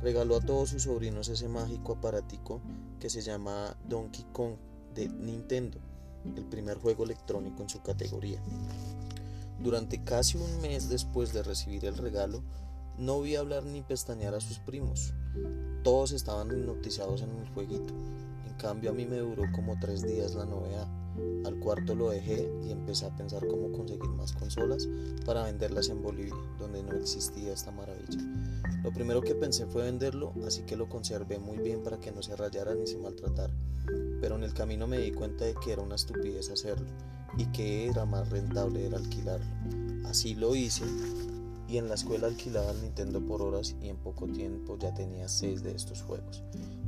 regaló 0.00 0.36
a 0.36 0.40
todos 0.40 0.70
sus 0.70 0.84
sobrinos 0.84 1.28
ese 1.28 1.48
mágico 1.48 1.94
aparatico 1.94 2.60
que 3.00 3.10
se 3.10 3.22
llama 3.22 3.76
Donkey 3.88 4.24
Kong 4.32 4.54
de 4.94 5.08
Nintendo, 5.08 5.78
el 6.24 6.44
primer 6.44 6.78
juego 6.78 7.04
electrónico 7.04 7.62
en 7.62 7.68
su 7.68 7.82
categoría. 7.82 8.40
Durante 9.58 10.02
casi 10.02 10.38
un 10.38 10.60
mes 10.60 10.88
después 10.88 11.32
de 11.32 11.42
recibir 11.42 11.84
el 11.84 11.96
regalo, 11.96 12.42
no 12.98 13.20
vi 13.20 13.34
hablar 13.34 13.64
ni 13.64 13.82
pestañear 13.82 14.34
a 14.34 14.40
sus 14.40 14.58
primos. 14.60 15.12
Todos 15.82 16.12
estaban 16.12 16.48
hipnotizados 16.48 17.22
en 17.22 17.30
el 17.30 17.48
jueguito 17.48 17.92
cambio 18.56 18.90
a 18.90 18.94
mí 18.94 19.06
me 19.06 19.18
duró 19.18 19.44
como 19.52 19.78
tres 19.78 20.02
días 20.02 20.34
la 20.34 20.44
novedad. 20.44 20.88
Al 21.44 21.58
cuarto 21.60 21.94
lo 21.94 22.10
dejé 22.10 22.50
y 22.64 22.72
empecé 22.72 23.06
a 23.06 23.14
pensar 23.14 23.46
cómo 23.46 23.70
conseguir 23.70 24.10
más 24.10 24.32
consolas 24.32 24.88
para 25.24 25.44
venderlas 25.44 25.88
en 25.88 26.02
Bolivia, 26.02 26.34
donde 26.58 26.82
no 26.82 26.92
existía 26.96 27.52
esta 27.52 27.70
maravilla. 27.70 28.18
Lo 28.82 28.92
primero 28.92 29.20
que 29.20 29.34
pensé 29.34 29.66
fue 29.66 29.84
venderlo, 29.84 30.32
así 30.46 30.62
que 30.62 30.76
lo 30.76 30.88
conservé 30.88 31.38
muy 31.38 31.58
bien 31.58 31.82
para 31.82 31.98
que 31.98 32.12
no 32.12 32.22
se 32.22 32.34
rayara 32.34 32.74
ni 32.74 32.86
se 32.86 32.98
maltratara. 32.98 33.54
Pero 34.20 34.36
en 34.36 34.42
el 34.42 34.54
camino 34.54 34.86
me 34.86 34.98
di 34.98 35.12
cuenta 35.12 35.44
de 35.44 35.54
que 35.54 35.72
era 35.72 35.82
una 35.82 35.94
estupidez 35.94 36.50
hacerlo 36.50 36.86
y 37.36 37.46
que 37.46 37.88
era 37.88 38.04
más 38.06 38.28
rentable 38.30 38.86
era 38.86 38.96
alquilarlo. 38.96 39.46
Así 40.06 40.34
lo 40.34 40.54
hice 40.54 40.84
y 41.68 41.78
en 41.78 41.88
la 41.88 41.94
escuela 41.94 42.26
alquilaba 42.26 42.70
el 42.72 42.82
Nintendo 42.82 43.24
por 43.24 43.42
horas 43.42 43.76
y 43.80 43.88
en 43.88 43.96
poco 43.96 44.26
tiempo 44.26 44.78
ya 44.78 44.92
tenía 44.94 45.28
seis 45.28 45.62
de 45.62 45.72
estos 45.72 46.02
juegos. 46.02 46.42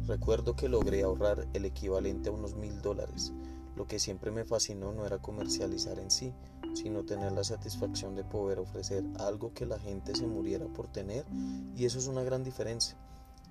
Recuerdo 0.06 0.54
que 0.54 0.68
logré 0.68 1.02
ahorrar 1.02 1.48
el 1.52 1.64
equivalente 1.64 2.28
a 2.28 2.32
unos 2.32 2.54
mil 2.54 2.80
dólares. 2.80 3.32
Lo 3.74 3.88
que 3.88 3.98
siempre 3.98 4.30
me 4.30 4.44
fascinó 4.44 4.92
no 4.92 5.04
era 5.04 5.18
comercializar 5.18 5.98
en 5.98 6.12
sí, 6.12 6.32
sino 6.74 7.04
tener 7.04 7.32
la 7.32 7.42
satisfacción 7.42 8.14
de 8.14 8.22
poder 8.22 8.60
ofrecer 8.60 9.02
algo 9.18 9.52
que 9.52 9.66
la 9.66 9.80
gente 9.80 10.14
se 10.14 10.28
muriera 10.28 10.66
por 10.66 10.92
tener 10.92 11.26
y 11.74 11.86
eso 11.86 11.98
es 11.98 12.06
una 12.06 12.22
gran 12.22 12.44
diferencia. 12.44 12.96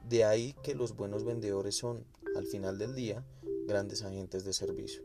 De 0.07 0.23
ahí 0.23 0.55
que 0.63 0.75
los 0.75 0.95
buenos 0.95 1.25
vendedores 1.25 1.75
son, 1.75 2.05
al 2.37 2.45
final 2.45 2.77
del 2.77 2.95
día, 2.95 3.25
grandes 3.67 4.03
agentes 4.03 4.45
de 4.45 4.53
servicio. 4.53 5.03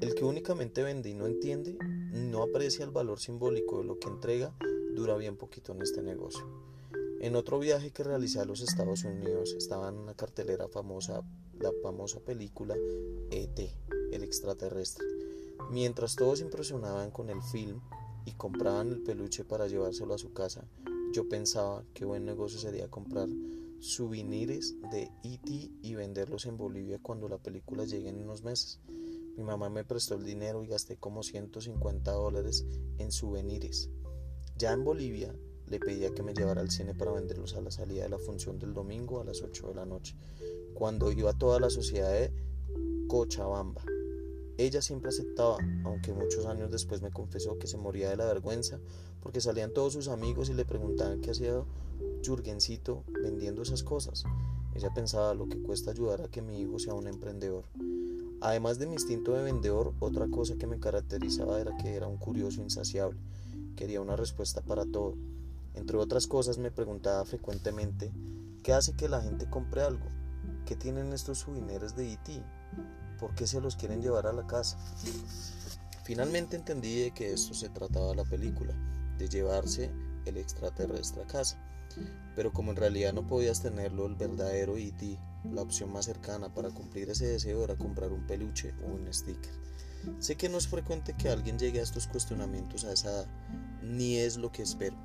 El 0.00 0.16
que 0.16 0.24
únicamente 0.24 0.82
vende 0.82 1.10
y 1.10 1.14
no 1.14 1.26
entiende, 1.26 1.76
no 2.10 2.42
aprecia 2.42 2.84
el 2.84 2.90
valor 2.90 3.20
simbólico 3.20 3.78
de 3.78 3.84
lo 3.84 4.00
que 4.00 4.08
entrega, 4.08 4.52
dura 4.96 5.16
bien 5.16 5.36
poquito 5.36 5.72
en 5.72 5.82
este 5.82 6.02
negocio. 6.02 6.71
En 7.22 7.36
otro 7.36 7.60
viaje 7.60 7.92
que 7.92 8.02
realicé 8.02 8.40
a 8.40 8.44
los 8.44 8.62
Estados 8.62 9.04
Unidos 9.04 9.54
estaba 9.56 9.88
en 9.88 9.94
una 9.94 10.12
cartelera 10.12 10.66
famosa, 10.66 11.22
la 11.60 11.70
famosa 11.80 12.18
película 12.18 12.74
ET, 13.30 13.60
el 14.10 14.24
extraterrestre. 14.24 15.06
Mientras 15.70 16.16
todos 16.16 16.40
impresionaban 16.40 17.12
con 17.12 17.30
el 17.30 17.40
film 17.40 17.80
y 18.24 18.32
compraban 18.32 18.88
el 18.88 19.04
peluche 19.04 19.44
para 19.44 19.68
llevárselo 19.68 20.14
a 20.14 20.18
su 20.18 20.32
casa, 20.32 20.64
yo 21.12 21.28
pensaba 21.28 21.84
que 21.94 22.04
buen 22.04 22.24
negocio 22.24 22.58
sería 22.58 22.90
comprar 22.90 23.28
souvenirs 23.78 24.74
de 24.90 25.08
ET 25.22 25.48
y 25.80 25.94
venderlos 25.94 26.46
en 26.46 26.56
Bolivia 26.56 26.98
cuando 27.00 27.28
la 27.28 27.38
película 27.38 27.84
llegue 27.84 28.08
en 28.08 28.18
unos 28.18 28.42
meses. 28.42 28.80
Mi 29.36 29.44
mamá 29.44 29.70
me 29.70 29.84
prestó 29.84 30.16
el 30.16 30.24
dinero 30.24 30.64
y 30.64 30.66
gasté 30.66 30.96
como 30.96 31.22
150 31.22 32.10
dólares 32.10 32.66
en 32.98 33.12
souvenirs. 33.12 33.90
Ya 34.58 34.72
en 34.72 34.82
Bolivia 34.82 35.32
le 35.72 35.80
pedía 35.80 36.12
que 36.14 36.22
me 36.22 36.34
llevara 36.34 36.60
al 36.60 36.70
cine 36.70 36.94
para 36.94 37.12
venderlos 37.12 37.54
a 37.54 37.62
la 37.62 37.70
salida 37.70 38.02
de 38.02 38.10
la 38.10 38.18
función 38.18 38.58
del 38.58 38.74
domingo 38.74 39.22
a 39.22 39.24
las 39.24 39.40
8 39.40 39.68
de 39.68 39.74
la 39.74 39.86
noche, 39.86 40.14
cuando 40.74 41.10
iba 41.10 41.32
toda 41.32 41.58
la 41.58 41.70
sociedad 41.70 42.12
de 42.12 42.30
Cochabamba. 43.08 43.82
Ella 44.58 44.82
siempre 44.82 45.08
aceptaba, 45.08 45.56
aunque 45.84 46.12
muchos 46.12 46.44
años 46.44 46.70
después 46.70 47.00
me 47.00 47.10
confesó 47.10 47.58
que 47.58 47.66
se 47.66 47.78
moría 47.78 48.10
de 48.10 48.16
la 48.16 48.26
vergüenza 48.26 48.80
porque 49.22 49.40
salían 49.40 49.72
todos 49.72 49.94
sus 49.94 50.08
amigos 50.08 50.50
y 50.50 50.54
le 50.54 50.66
preguntaban 50.66 51.22
qué 51.22 51.30
hacía 51.30 51.64
Jurgencito 52.22 53.02
vendiendo 53.22 53.62
esas 53.62 53.82
cosas. 53.82 54.24
Ella 54.74 54.92
pensaba 54.94 55.32
lo 55.32 55.48
que 55.48 55.62
cuesta 55.62 55.92
ayudar 55.92 56.20
a 56.20 56.28
que 56.28 56.42
mi 56.42 56.60
hijo 56.60 56.78
sea 56.80 56.92
un 56.92 57.06
emprendedor. 57.06 57.64
Además 58.42 58.78
de 58.78 58.86
mi 58.86 58.92
instinto 58.92 59.32
de 59.32 59.42
vendedor, 59.42 59.94
otra 60.00 60.28
cosa 60.28 60.56
que 60.56 60.66
me 60.66 60.78
caracterizaba 60.78 61.58
era 61.58 61.74
que 61.78 61.94
era 61.94 62.08
un 62.08 62.18
curioso 62.18 62.60
insaciable. 62.60 63.18
Quería 63.74 64.02
una 64.02 64.16
respuesta 64.16 64.60
para 64.60 64.84
todo. 64.84 65.14
Entre 65.74 65.96
otras 65.96 66.26
cosas 66.26 66.58
me 66.58 66.70
preguntaba 66.70 67.24
frecuentemente, 67.24 68.12
¿qué 68.62 68.72
hace 68.72 68.94
que 68.94 69.08
la 69.08 69.20
gente 69.20 69.48
compre 69.48 69.82
algo? 69.82 70.06
¿Qué 70.66 70.76
tienen 70.76 71.12
estos 71.12 71.38
souvenirs 71.38 71.96
de 71.96 72.08
IT? 72.08 72.28
E 72.28 72.42
¿Por 73.18 73.34
qué 73.34 73.46
se 73.46 73.60
los 73.60 73.76
quieren 73.76 74.02
llevar 74.02 74.26
a 74.26 74.32
la 74.32 74.46
casa? 74.46 74.78
Finalmente 76.04 76.56
entendí 76.56 77.10
que 77.12 77.32
esto 77.32 77.54
se 77.54 77.68
trataba 77.68 78.14
la 78.14 78.24
película, 78.24 78.74
de 79.18 79.28
llevarse 79.28 79.90
el 80.26 80.36
extraterrestre 80.36 81.22
a 81.22 81.26
casa. 81.26 81.58
Pero 82.34 82.52
como 82.52 82.70
en 82.70 82.76
realidad 82.76 83.12
no 83.12 83.26
podías 83.26 83.62
tenerlo 83.62 84.06
el 84.06 84.16
verdadero 84.16 84.76
E.T., 84.76 85.18
la 85.52 85.62
opción 85.62 85.92
más 85.92 86.06
cercana 86.06 86.52
para 86.52 86.70
cumplir 86.70 87.10
ese 87.10 87.26
deseo 87.26 87.64
era 87.64 87.76
comprar 87.76 88.12
un 88.12 88.26
peluche 88.26 88.74
o 88.82 88.86
un 88.86 89.12
sticker. 89.12 89.52
Sé 90.18 90.36
que 90.36 90.48
no 90.48 90.58
es 90.58 90.66
frecuente 90.66 91.14
que 91.16 91.28
alguien 91.28 91.58
llegue 91.58 91.80
a 91.80 91.82
estos 91.82 92.06
cuestionamientos 92.08 92.84
a 92.84 92.92
esa 92.92 93.10
edad, 93.10 93.26
ni 93.82 94.16
es 94.16 94.36
lo 94.36 94.50
que 94.50 94.62
espero, 94.62 94.96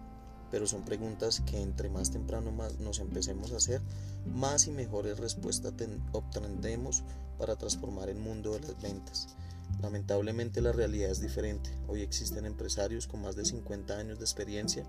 pero 0.51 0.67
son 0.67 0.83
preguntas 0.83 1.41
que 1.45 1.61
entre 1.61 1.89
más 1.89 2.11
temprano 2.11 2.51
más 2.51 2.79
nos 2.79 2.99
empecemos 2.99 3.51
a 3.51 3.57
hacer, 3.57 3.81
más 4.25 4.67
y 4.67 4.71
mejores 4.71 5.19
respuestas 5.19 5.73
obtendremos 6.11 7.03
para 7.37 7.55
transformar 7.55 8.09
el 8.09 8.17
mundo 8.17 8.53
de 8.53 8.61
las 8.61 8.81
ventas. 8.81 9.27
Lamentablemente 9.81 10.61
la 10.61 10.71
realidad 10.71 11.11
es 11.11 11.21
diferente. 11.21 11.69
Hoy 11.87 12.01
existen 12.01 12.45
empresarios 12.45 13.07
con 13.07 13.21
más 13.21 13.35
de 13.35 13.45
50 13.45 13.97
años 13.97 14.17
de 14.17 14.25
experiencia 14.25 14.85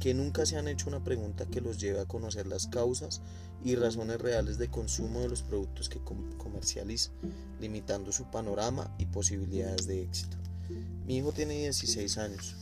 que 0.00 0.12
nunca 0.12 0.44
se 0.44 0.56
han 0.56 0.68
hecho 0.68 0.88
una 0.88 1.04
pregunta 1.04 1.46
que 1.46 1.60
los 1.60 1.78
lleve 1.78 2.00
a 2.00 2.06
conocer 2.06 2.46
las 2.46 2.66
causas 2.66 3.20
y 3.62 3.76
razones 3.76 4.20
reales 4.20 4.58
de 4.58 4.68
consumo 4.68 5.20
de 5.20 5.28
los 5.28 5.42
productos 5.42 5.88
que 5.88 6.00
comercializan, 6.36 7.14
limitando 7.60 8.12
su 8.12 8.24
panorama 8.30 8.94
y 8.98 9.06
posibilidades 9.06 9.86
de 9.86 10.02
éxito. 10.02 10.36
Mi 11.06 11.18
hijo 11.18 11.32
tiene 11.32 11.54
16 11.54 12.18
años 12.18 12.56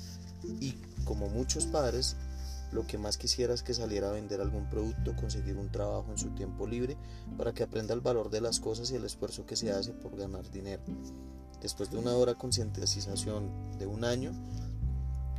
y, 0.60 0.72
como 1.04 1.28
muchos 1.28 1.66
padres, 1.66 2.16
lo 2.72 2.86
que 2.86 2.98
más 2.98 3.18
quisiera 3.18 3.54
es 3.54 3.62
que 3.62 3.74
saliera 3.74 4.08
a 4.08 4.12
vender 4.12 4.40
algún 4.40 4.68
producto, 4.68 5.14
conseguir 5.14 5.56
un 5.56 5.70
trabajo 5.70 6.10
en 6.10 6.18
su 6.18 6.30
tiempo 6.30 6.66
libre 6.66 6.96
para 7.36 7.52
que 7.52 7.62
aprenda 7.62 7.94
el 7.94 8.00
valor 8.00 8.30
de 8.30 8.40
las 8.40 8.60
cosas 8.60 8.90
y 8.90 8.96
el 8.96 9.04
esfuerzo 9.04 9.44
que 9.46 9.56
se 9.56 9.70
hace 9.70 9.92
por 9.92 10.16
ganar 10.16 10.50
dinero. 10.50 10.82
Después 11.60 11.90
de 11.90 11.98
una 11.98 12.16
hora 12.16 12.34
concientización 12.34 13.78
de 13.78 13.86
un 13.86 14.04
año, 14.04 14.32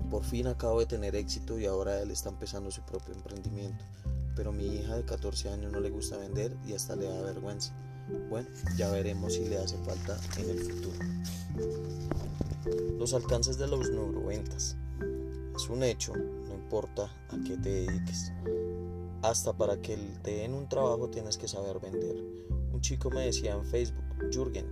por 0.09 0.23
fin 0.23 0.47
acabo 0.47 0.79
de 0.79 0.85
tener 0.85 1.15
éxito 1.15 1.57
y 1.57 1.65
ahora 1.65 1.99
él 2.01 2.11
está 2.11 2.29
empezando 2.29 2.71
su 2.71 2.81
propio 2.83 3.13
emprendimiento. 3.13 3.83
Pero 4.35 4.51
mi 4.51 4.65
hija 4.67 4.95
de 4.95 5.03
14 5.03 5.49
años 5.49 5.71
no 5.71 5.79
le 5.79 5.89
gusta 5.89 6.17
vender 6.17 6.55
y 6.65 6.73
hasta 6.73 6.95
le 6.95 7.07
da 7.07 7.21
vergüenza. 7.21 7.73
Bueno, 8.29 8.47
ya 8.77 8.89
veremos 8.89 9.33
si 9.33 9.45
le 9.45 9.57
hace 9.57 9.77
falta 9.79 10.19
en 10.37 10.49
el 10.49 10.59
futuro. 10.59 10.97
Los 12.97 13.13
alcances 13.13 13.57
de 13.57 13.67
los 13.67 13.89
neuroventas. 13.89 14.75
Es 15.55 15.69
un 15.69 15.83
hecho, 15.83 16.13
importa 16.73 17.03
a 17.29 17.37
qué 17.45 17.55
te 17.55 17.69
dediques. 17.69 18.33
Hasta 19.21 19.53
para 19.53 19.79
que 19.79 19.95
te 20.23 20.37
den 20.37 20.55
un 20.55 20.67
trabajo 20.67 21.07
tienes 21.07 21.37
que 21.37 21.47
saber 21.47 21.79
vender. 21.79 22.15
Un 22.73 22.81
chico 22.81 23.11
me 23.11 23.27
decía 23.27 23.53
en 23.53 23.63
Facebook, 23.63 24.03
Jürgen, 24.31 24.65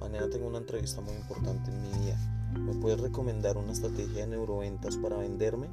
mañana 0.00 0.28
tengo 0.28 0.48
una 0.48 0.58
entrevista 0.58 1.00
muy 1.00 1.14
importante 1.14 1.70
en 1.70 1.80
mi 1.80 1.90
vida 2.00 2.18
¿Me 2.58 2.74
puedes 2.74 2.98
recomendar 2.98 3.56
una 3.56 3.70
estrategia 3.70 4.22
de 4.22 4.26
neuroventas 4.26 4.96
para 4.96 5.16
venderme? 5.16 5.68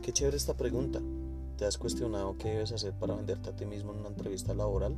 Qué 0.00 0.14
chévere 0.14 0.38
esta 0.38 0.56
pregunta. 0.56 1.02
¿Te 1.58 1.66
has 1.66 1.76
cuestionado 1.76 2.38
qué 2.38 2.48
debes 2.48 2.72
hacer 2.72 2.94
para 2.94 3.14
venderte 3.14 3.50
a 3.50 3.56
ti 3.56 3.66
mismo 3.66 3.92
en 3.92 3.98
una 3.98 4.08
entrevista 4.08 4.54
laboral? 4.54 4.96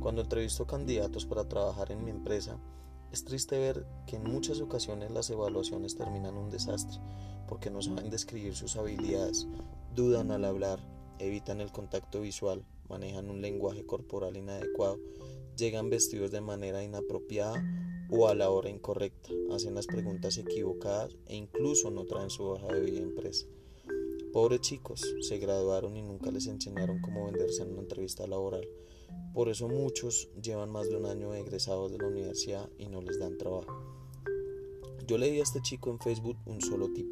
Cuando 0.00 0.22
entrevisto 0.22 0.66
candidatos 0.66 1.24
para 1.24 1.48
trabajar 1.48 1.92
en 1.92 2.04
mi 2.04 2.10
empresa, 2.10 2.58
es 3.12 3.24
triste 3.24 3.58
ver 3.58 3.86
que 4.06 4.16
en 4.16 4.24
muchas 4.24 4.60
ocasiones 4.60 5.10
las 5.10 5.30
evaluaciones 5.30 5.96
terminan 5.96 6.36
un 6.36 6.50
desastre 6.50 7.00
porque 7.48 7.70
no 7.70 7.82
saben 7.82 8.10
describir 8.10 8.54
sus 8.54 8.76
habilidades, 8.76 9.46
dudan 9.94 10.30
al 10.30 10.44
hablar, 10.44 10.80
evitan 11.18 11.60
el 11.60 11.72
contacto 11.72 12.20
visual, 12.20 12.64
manejan 12.88 13.30
un 13.30 13.40
lenguaje 13.40 13.84
corporal 13.84 14.36
inadecuado, 14.36 14.98
llegan 15.56 15.90
vestidos 15.90 16.30
de 16.30 16.40
manera 16.40 16.82
inapropiada 16.82 17.62
o 18.10 18.28
a 18.28 18.34
la 18.34 18.50
hora 18.50 18.68
incorrecta, 18.68 19.30
hacen 19.52 19.74
las 19.74 19.86
preguntas 19.86 20.38
equivocadas 20.38 21.16
e 21.26 21.36
incluso 21.36 21.90
no 21.90 22.04
traen 22.04 22.30
su 22.30 22.44
hoja 22.44 22.66
de 22.68 22.80
vida 22.80 23.00
impresa. 23.00 23.46
Pobres 24.32 24.60
chicos, 24.60 25.02
se 25.20 25.38
graduaron 25.38 25.96
y 25.96 26.02
nunca 26.02 26.30
les 26.30 26.46
enseñaron 26.46 27.00
cómo 27.00 27.26
venderse 27.26 27.62
en 27.62 27.72
una 27.72 27.80
entrevista 27.80 28.26
laboral. 28.26 28.68
Por 29.34 29.48
eso 29.48 29.68
muchos 29.68 30.28
llevan 30.40 30.70
más 30.70 30.88
de 30.88 30.96
un 30.96 31.06
año 31.06 31.34
egresados 31.34 31.92
de 31.92 31.98
la 31.98 32.08
universidad 32.08 32.68
y 32.78 32.86
no 32.86 33.02
les 33.02 33.18
dan 33.18 33.38
trabajo. 33.38 33.66
Yo 35.06 35.18
le 35.18 35.30
di 35.30 35.40
a 35.40 35.42
este 35.42 35.60
chico 35.60 35.90
en 35.90 36.00
Facebook 36.00 36.38
un 36.46 36.60
solo 36.60 36.92
tip. 36.92 37.06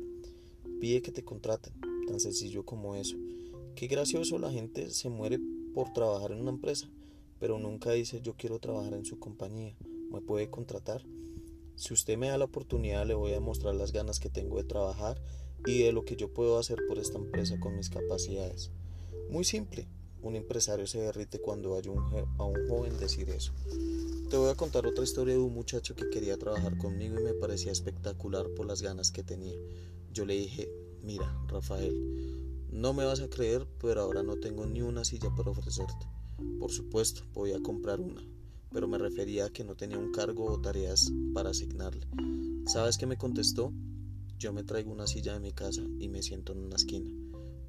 Pide 0.81 1.03
que 1.03 1.13
te 1.13 1.25
contraten, 1.25 1.75
tan 2.07 2.21
sencillo 2.21 2.65
como 2.65 2.97
eso. 2.97 3.17
Qué 3.75 3.87
gracioso 3.87 4.39
la 4.39 4.51
gente 4.51 4.91
se 4.91 5.09
muere 5.09 5.39
por 5.75 5.93
trabajar 5.93 6.33
en 6.33 6.41
una 6.41 6.51
empresa, 6.51 6.89
pero 7.41 7.59
nunca 7.59 7.93
dice 7.93 8.21
yo 8.21 8.35
quiero 8.35 8.59
trabajar 8.59 8.95
en 8.95 9.05
su 9.05 9.19
compañía 9.19 9.77
me 10.15 10.21
puede 10.21 10.49
contratar. 10.49 11.03
Si 11.75 11.93
usted 11.93 12.17
me 12.17 12.29
da 12.29 12.39
la 12.39 12.45
oportunidad, 12.45 13.05
le 13.05 13.15
voy 13.15 13.35
a 13.35 13.41
mostrar 13.41 13.75
las 13.75 13.93
ganas 13.93 14.21
que 14.21 14.31
tengo 14.31 14.59
de 14.59 14.65
trabajar 14.65 15.21
y 15.67 15.83
de 15.83 15.93
lo 15.93 16.05
que 16.05 16.17
yo 16.17 16.33
puedo 16.33 16.59
hacer 16.59 16.79
por 16.87 16.99
esta 16.99 17.19
empresa 17.19 17.59
con 17.59 17.77
mis 17.77 17.91
capacidades. 17.91 18.71
Muy 19.29 19.45
simple, 19.45 19.89
un 20.29 20.37
empresario 20.37 20.87
se 20.87 21.01
derrite 21.01 21.41
cuando 21.41 21.73
oye 21.73 21.91
a 22.39 22.45
un 22.45 22.69
joven 22.69 22.99
decir 22.99 23.31
eso. 23.31 23.53
Te 24.31 24.37
voy 24.37 24.51
a 24.51 24.55
contar 24.55 24.87
otra 24.87 25.05
historia 25.05 25.35
de 25.35 25.41
un 25.41 25.55
muchacho 25.55 25.95
que 25.95 26.11
quería 26.11 26.39
trabajar 26.39 26.77
conmigo 26.79 27.21
y 27.21 27.25
me 27.25 27.35
parecía 27.35 27.73
espectacular 27.73 28.49
por 28.57 28.67
las 28.67 28.83
ganas 28.83 29.11
que 29.11 29.23
tenía. 29.23 29.57
Yo 30.13 30.25
le 30.25 30.35
dije, 30.35 30.69
mira, 31.03 31.33
Rafael, 31.49 31.95
no 32.71 32.93
me 32.93 33.05
vas 33.05 33.21
a 33.21 33.29
creer, 33.29 33.67
pero 33.81 34.01
ahora 34.01 34.23
no 34.23 34.37
tengo 34.37 34.67
ni 34.67 34.83
una 34.83 35.05
silla 35.05 35.31
para 35.37 35.51
ofrecerte. 35.51 36.07
Por 36.59 36.73
supuesto, 36.73 37.23
voy 37.33 37.53
a 37.53 37.61
comprar 37.61 38.01
una 38.01 38.25
pero 38.75 38.89
me 38.89 38.99
refería 38.99 39.47
a 39.47 39.51
que 39.51 39.63
no 39.63 39.77
tenía 39.77 39.99
un 39.99 40.11
cargo 40.11 40.47
o 40.47 40.61
tareas 40.61 41.13
para 41.33 41.51
asignarle. 41.51 42.09
¿Sabes 42.67 42.99
qué 42.99 43.07
me 43.07 43.17
contestó? 43.17 43.73
Yo 44.37 44.53
me 44.53 44.65
traigo 44.65 44.91
una 44.91 45.07
silla 45.07 45.35
de 45.35 45.39
mi 45.39 45.53
casa 45.53 45.83
y 46.01 46.09
me 46.09 46.25
siento 46.25 46.53
en 46.53 46.65
una 46.65 46.75
esquina. 46.75 47.09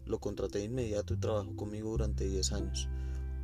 Lo 0.05 0.19
contraté 0.19 0.59
de 0.59 0.65
inmediato 0.65 1.13
y 1.13 1.17
trabajó 1.17 1.55
conmigo 1.55 1.91
durante 1.91 2.25
10 2.25 2.51
años. 2.53 2.87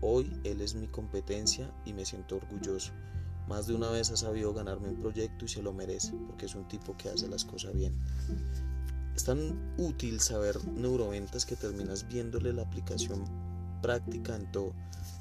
Hoy 0.02 0.32
él 0.44 0.62
es 0.62 0.76
mi 0.76 0.88
competencia 0.88 1.74
y 1.86 1.94
me 1.94 2.06
siento 2.06 2.38
orgulloso. 2.38 2.92
Más 3.48 3.68
de 3.68 3.76
una 3.76 3.90
vez 3.90 4.12
ha 4.12 4.18
sabido 4.18 4.54
ganarme 4.54 4.90
un 4.90 5.00
proyecto 5.00 5.46
y 5.46 5.48
se 5.48 5.62
lo 5.62 5.74
merece, 5.74 6.14
porque 6.28 6.46
es 6.46 6.56
un 6.56 6.68
tipo 6.68 6.96
que 6.98 7.10
hace 7.10 7.28
las 7.28 7.46
cosas 7.46 7.74
bien. 7.74 7.94
Es 9.16 9.26
tan 9.26 9.74
útil 9.78 10.20
saber 10.20 10.58
neuroventas 10.70 11.46
que 11.46 11.56
terminas 11.56 12.08
viéndole 12.08 12.54
la 12.54 12.64
aplicación 12.64 13.26
práctica 13.82 14.36
en 14.36 14.52
todo. 14.52 14.74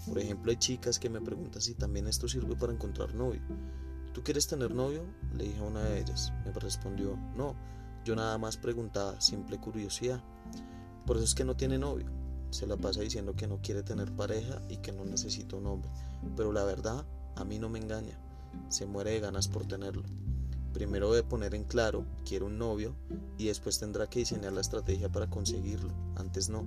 Por 0.06 0.18
ejemplo, 0.18 0.50
hay 0.50 0.56
chicas 0.58 0.98
que 0.98 1.10
me 1.10 1.20
preguntan 1.20 1.60
si 1.60 1.74
también 1.74 2.06
esto 2.06 2.28
sirve 2.28 2.54
para 2.56 2.72
encontrar 2.72 3.14
novio. 3.14 3.40
¿Tú 4.12 4.22
quieres 4.22 4.46
tener 4.46 4.74
novio? 4.74 5.04
Le 5.34 5.44
dije 5.44 5.58
a 5.58 5.64
una 5.64 5.82
de 5.84 6.00
ellas. 6.00 6.32
Me 6.44 6.52
respondió, 6.52 7.16
no, 7.36 7.54
yo 8.04 8.16
nada 8.16 8.38
más 8.38 8.56
preguntaba, 8.56 9.20
simple 9.20 9.58
curiosidad. 9.58 10.22
Por 11.06 11.16
eso 11.16 11.24
es 11.24 11.34
que 11.34 11.44
no 11.44 11.56
tiene 11.56 11.78
novio. 11.78 12.06
Se 12.50 12.66
la 12.66 12.76
pasa 12.76 13.00
diciendo 13.00 13.36
que 13.36 13.46
no 13.46 13.60
quiere 13.62 13.82
tener 13.82 14.10
pareja 14.12 14.60
y 14.68 14.78
que 14.78 14.92
no 14.92 15.04
necesita 15.04 15.56
un 15.56 15.66
hombre. 15.66 15.90
Pero 16.36 16.52
la 16.52 16.64
verdad, 16.64 17.04
a 17.36 17.44
mí 17.44 17.58
no 17.58 17.68
me 17.68 17.78
engaña. 17.78 18.18
Se 18.68 18.86
muere 18.86 19.12
de 19.12 19.20
ganas 19.20 19.48
por 19.48 19.66
tenerlo. 19.66 20.02
Primero 20.72 21.12
debe 21.12 21.26
poner 21.26 21.54
en 21.54 21.64
claro, 21.64 22.04
quiero 22.24 22.46
un 22.46 22.58
novio, 22.58 22.94
y 23.38 23.46
después 23.46 23.78
tendrá 23.78 24.08
que 24.08 24.20
diseñar 24.20 24.52
la 24.52 24.60
estrategia 24.60 25.10
para 25.10 25.28
conseguirlo. 25.28 25.92
Antes 26.16 26.48
no. 26.48 26.64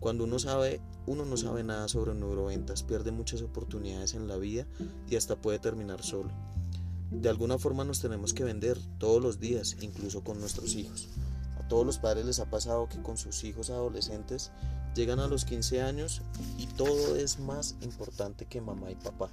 Cuando 0.00 0.24
uno 0.24 0.38
sabe, 0.38 0.80
uno 1.06 1.24
no 1.24 1.36
sabe 1.36 1.64
nada 1.64 1.88
sobre 1.88 2.14
neuroventas, 2.14 2.82
pierde 2.82 3.12
muchas 3.12 3.40
oportunidades 3.40 4.14
en 4.14 4.28
la 4.28 4.36
vida 4.36 4.66
y 5.08 5.16
hasta 5.16 5.36
puede 5.36 5.58
terminar 5.58 6.02
solo. 6.02 6.30
De 7.10 7.28
alguna 7.28 7.58
forma 7.58 7.84
nos 7.84 8.00
tenemos 8.00 8.34
que 8.34 8.44
vender 8.44 8.78
todos 8.98 9.22
los 9.22 9.40
días, 9.40 9.76
incluso 9.80 10.22
con 10.22 10.38
nuestros 10.38 10.74
hijos. 10.74 11.08
Todos 11.68 11.84
los 11.84 11.98
padres 11.98 12.24
les 12.24 12.40
ha 12.40 12.50
pasado 12.50 12.88
que 12.88 13.02
con 13.02 13.16
sus 13.16 13.42
hijos 13.44 13.70
adolescentes 13.70 14.52
llegan 14.94 15.18
a 15.18 15.26
los 15.26 15.44
15 15.44 15.82
años 15.82 16.22
y 16.58 16.66
todo 16.66 17.16
es 17.16 17.38
más 17.38 17.76
importante 17.82 18.46
que 18.46 18.60
mamá 18.60 18.90
y 18.90 18.94
papá. 18.94 19.30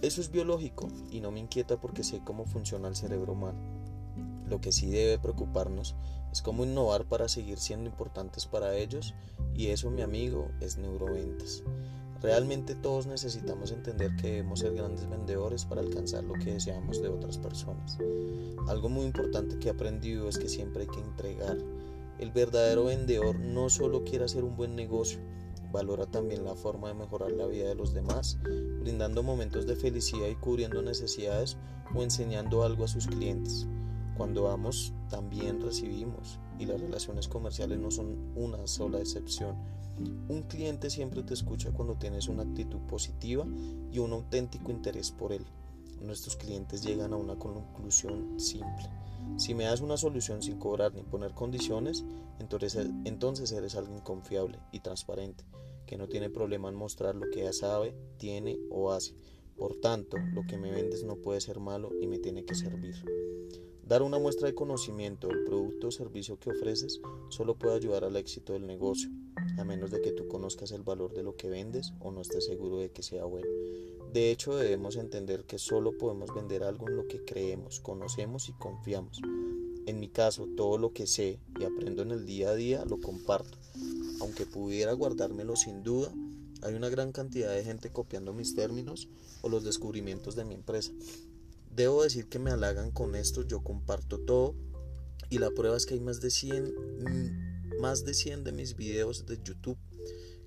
Eso 0.00 0.20
es 0.20 0.30
biológico 0.30 0.88
y 1.10 1.20
no 1.20 1.30
me 1.30 1.40
inquieta 1.40 1.80
porque 1.80 2.04
sé 2.04 2.20
cómo 2.24 2.46
funciona 2.46 2.88
el 2.88 2.96
cerebro 2.96 3.32
humano. 3.32 3.58
Lo 4.48 4.60
que 4.60 4.72
sí 4.72 4.90
debe 4.90 5.18
preocuparnos 5.18 5.94
es 6.32 6.42
cómo 6.42 6.64
innovar 6.64 7.04
para 7.04 7.28
seguir 7.28 7.58
siendo 7.58 7.88
importantes 7.88 8.46
para 8.46 8.76
ellos 8.76 9.14
y 9.54 9.68
eso 9.68 9.90
mi 9.90 10.02
amigo 10.02 10.50
es 10.60 10.78
neuroventas. 10.78 11.62
Realmente 12.22 12.76
todos 12.76 13.06
necesitamos 13.06 13.72
entender 13.72 14.14
que 14.14 14.28
debemos 14.28 14.60
ser 14.60 14.74
grandes 14.74 15.10
vendedores 15.10 15.64
para 15.64 15.80
alcanzar 15.80 16.22
lo 16.22 16.34
que 16.34 16.52
deseamos 16.52 17.02
de 17.02 17.08
otras 17.08 17.36
personas. 17.36 17.98
Algo 18.68 18.88
muy 18.88 19.06
importante 19.06 19.58
que 19.58 19.68
he 19.68 19.72
aprendido 19.72 20.28
es 20.28 20.38
que 20.38 20.48
siempre 20.48 20.82
hay 20.82 20.88
que 20.88 21.00
entregar. 21.00 21.58
El 22.20 22.30
verdadero 22.30 22.84
vendedor 22.84 23.40
no 23.40 23.68
solo 23.68 24.04
quiere 24.04 24.26
hacer 24.26 24.44
un 24.44 24.56
buen 24.56 24.76
negocio, 24.76 25.18
valora 25.72 26.06
también 26.06 26.44
la 26.44 26.54
forma 26.54 26.88
de 26.88 26.94
mejorar 26.94 27.32
la 27.32 27.46
vida 27.46 27.66
de 27.66 27.74
los 27.74 27.92
demás, 27.92 28.38
brindando 28.80 29.24
momentos 29.24 29.66
de 29.66 29.74
felicidad 29.74 30.28
y 30.28 30.36
cubriendo 30.36 30.80
necesidades 30.80 31.56
o 31.92 32.04
enseñando 32.04 32.62
algo 32.62 32.84
a 32.84 32.88
sus 32.88 33.08
clientes. 33.08 33.66
Cuando 34.16 34.44
damos, 34.44 34.92
también 35.08 35.60
recibimos 35.60 36.38
y 36.58 36.66
las 36.66 36.80
relaciones 36.80 37.26
comerciales 37.26 37.80
no 37.80 37.90
son 37.90 38.32
una 38.36 38.64
sola 38.68 39.00
excepción. 39.00 39.56
Un 40.28 40.42
cliente 40.48 40.90
siempre 40.90 41.22
te 41.22 41.34
escucha 41.34 41.72
cuando 41.72 41.96
tienes 41.96 42.28
una 42.28 42.42
actitud 42.42 42.80
positiva 42.88 43.46
y 43.90 43.98
un 43.98 44.12
auténtico 44.12 44.70
interés 44.70 45.10
por 45.10 45.32
él. 45.32 45.44
Nuestros 46.00 46.36
clientes 46.36 46.82
llegan 46.82 47.12
a 47.12 47.16
una 47.16 47.36
conclusión 47.36 48.38
simple. 48.40 48.90
Si 49.36 49.54
me 49.54 49.64
das 49.64 49.80
una 49.80 49.96
solución 49.96 50.42
sin 50.42 50.58
cobrar 50.58 50.94
ni 50.94 51.02
poner 51.02 51.32
condiciones, 51.32 52.04
entonces, 53.04 53.52
eres 53.52 53.76
alguien 53.76 54.00
confiable 54.00 54.58
y 54.72 54.80
transparente, 54.80 55.44
que 55.86 55.96
no 55.96 56.08
tiene 56.08 56.28
problema 56.28 56.68
en 56.68 56.74
mostrar 56.74 57.14
lo 57.14 57.30
que 57.30 57.44
ya 57.44 57.52
sabe, 57.52 57.94
tiene 58.18 58.58
o 58.70 58.92
hace. 58.92 59.14
Por 59.56 59.76
tanto, 59.76 60.16
lo 60.32 60.42
que 60.46 60.58
me 60.58 60.72
vendes 60.72 61.04
no 61.04 61.16
puede 61.16 61.40
ser 61.40 61.60
malo 61.60 61.90
y 62.00 62.06
me 62.06 62.18
tiene 62.18 62.44
que 62.44 62.54
servir. 62.54 62.96
Dar 63.86 64.02
una 64.02 64.18
muestra 64.18 64.46
de 64.46 64.54
conocimiento 64.54 65.28
del 65.28 65.44
producto 65.44 65.88
o 65.88 65.90
servicio 65.90 66.38
que 66.38 66.50
ofreces 66.50 67.00
solo 67.28 67.56
puede 67.56 67.76
ayudar 67.76 68.04
al 68.04 68.16
éxito 68.16 68.52
del 68.52 68.66
negocio, 68.66 69.10
a 69.58 69.64
menos 69.64 69.90
de 69.90 70.00
que 70.00 70.12
tú 70.12 70.28
conozcas 70.28 70.70
el 70.72 70.82
valor 70.82 71.12
de 71.14 71.22
lo 71.22 71.36
que 71.36 71.50
vendes 71.50 71.92
o 72.00 72.10
no 72.10 72.20
estés 72.20 72.46
seguro 72.46 72.78
de 72.78 72.90
que 72.90 73.02
sea 73.02 73.24
bueno. 73.24 73.48
De 74.12 74.30
hecho, 74.30 74.54
debemos 74.56 74.96
entender 74.96 75.44
que 75.44 75.58
solo 75.58 75.96
podemos 75.96 76.34
vender 76.34 76.62
algo 76.62 76.88
en 76.88 76.96
lo 76.96 77.08
que 77.08 77.24
creemos, 77.24 77.80
conocemos 77.80 78.48
y 78.48 78.52
confiamos. 78.52 79.20
En 79.86 79.98
mi 79.98 80.08
caso, 80.08 80.46
todo 80.56 80.78
lo 80.78 80.92
que 80.92 81.06
sé 81.06 81.40
y 81.58 81.64
aprendo 81.64 82.02
en 82.02 82.12
el 82.12 82.24
día 82.24 82.50
a 82.50 82.54
día 82.54 82.84
lo 82.84 83.00
comparto. 83.00 83.58
Aunque 84.20 84.46
pudiera 84.46 84.92
guardármelo 84.92 85.56
sin 85.56 85.82
duda, 85.82 86.12
hay 86.62 86.74
una 86.74 86.88
gran 86.88 87.10
cantidad 87.10 87.52
de 87.52 87.64
gente 87.64 87.90
copiando 87.90 88.32
mis 88.32 88.54
términos 88.54 89.08
o 89.40 89.48
los 89.48 89.64
descubrimientos 89.64 90.36
de 90.36 90.44
mi 90.44 90.54
empresa. 90.54 90.92
Debo 91.74 92.02
decir 92.02 92.28
que 92.28 92.38
me 92.38 92.50
halagan 92.50 92.90
con 92.90 93.14
esto, 93.14 93.46
yo 93.46 93.62
comparto 93.62 94.18
todo 94.18 94.54
y 95.30 95.38
la 95.38 95.50
prueba 95.50 95.74
es 95.74 95.86
que 95.86 95.94
hay 95.94 96.00
más 96.00 96.20
de 96.20 96.30
100, 96.30 96.64
mm, 96.66 97.80
más 97.80 98.04
de 98.04 98.12
100 98.12 98.44
de 98.44 98.52
mis 98.52 98.76
videos 98.76 99.24
de 99.24 99.40
YouTube 99.42 99.78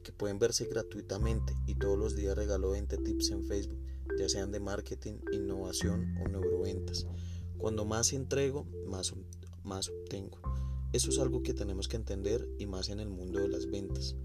que 0.04 0.12
pueden 0.12 0.38
verse 0.38 0.66
gratuitamente 0.66 1.58
y 1.66 1.74
todos 1.74 1.98
los 1.98 2.16
días 2.16 2.36
regalo 2.36 2.70
20 2.70 2.98
tips 3.00 3.32
en 3.32 3.44
Facebook, 3.44 3.80
ya 4.20 4.30
sean 4.30 4.52
de 4.52 4.60
marketing, 4.60 5.16
innovación 5.32 6.16
o 6.24 6.30
neuroventas. 6.30 7.08
Cuando 7.58 7.86
más 7.86 8.14
entrego, 8.14 8.68
más, 8.86 9.16
más 9.64 9.90
obtengo. 9.90 10.38
Eso 10.94 11.10
es 11.10 11.18
algo 11.18 11.42
que 11.42 11.56
tenemos 11.56 11.88
que 11.88 11.98
entender 11.98 12.48
y 12.60 12.68
más 12.68 12.90
en 12.90 13.00
el 13.00 13.10
mundo 13.10 13.40
de 13.40 13.50
las 13.50 13.66
ventas. 13.66 14.16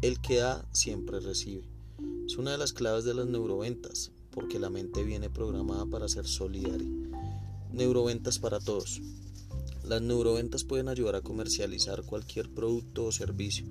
El 0.00 0.20
que 0.20 0.36
da 0.36 0.68
siempre 0.72 1.18
recibe. 1.18 1.68
Es 2.24 2.36
una 2.36 2.52
de 2.52 2.58
las 2.58 2.72
claves 2.72 3.04
de 3.04 3.14
las 3.14 3.26
neuroventas 3.26 4.12
porque 4.36 4.58
la 4.58 4.68
mente 4.68 5.02
viene 5.02 5.30
programada 5.30 5.86
para 5.86 6.10
ser 6.10 6.26
solidaria. 6.26 6.86
Neuroventas 7.72 8.38
para 8.38 8.60
todos. 8.60 9.00
Las 9.82 10.02
neuroventas 10.02 10.62
pueden 10.62 10.88
ayudar 10.88 11.14
a 11.16 11.22
comercializar 11.22 12.02
cualquier 12.02 12.52
producto 12.52 13.06
o 13.06 13.12
servicio. 13.12 13.64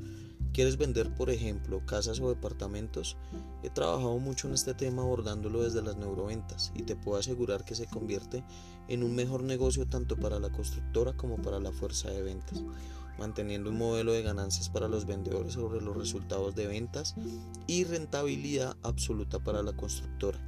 ¿Quieres 0.54 0.78
vender, 0.78 1.13
por 1.13 1.30
ejemplo, 1.30 1.86
casas 1.86 2.19
o 2.19 2.30
departamentos? 2.30 3.15
He 3.62 3.69
trabajado 3.69 4.17
mucho 4.17 4.47
en 4.47 4.56
este 4.56 4.73
tema 4.73 5.04
abordándolo 5.04 5.62
desde 5.62 5.84
las 5.84 5.97
neuroventas 5.97 6.71
y 6.73 6.82
te 6.82 6.95
puedo 6.95 7.19
asegurar 7.19 7.63
que 7.63 7.75
se 7.75 7.86
convierte 7.86 8.43
en 8.88 9.04
un 9.04 9.13
mejor 9.13 9.43
negocio 9.43 9.86
tanto 9.86 10.17
para 10.17 10.39
la 10.39 10.51
constructora 10.51 11.15
como 11.15 11.39
para 11.43 11.60
la 11.60 11.73
fuerza 11.73 12.10
de 12.10 12.23
ventas 12.23 12.63
manteniendo 13.17 13.69
un 13.69 13.78
modelo 13.78 14.13
de 14.13 14.23
ganancias 14.23 14.69
para 14.69 14.88
los 14.88 15.06
vendedores 15.06 15.54
sobre 15.54 15.82
los 15.82 15.95
resultados 15.95 16.56
de 16.56 16.67
ventas 16.67 17.15
y 17.67 17.84
rentabilidad 17.84 18.75
absoluta 18.84 19.39
para 19.39 19.63
la 19.63 19.73
constructora. 19.73 20.39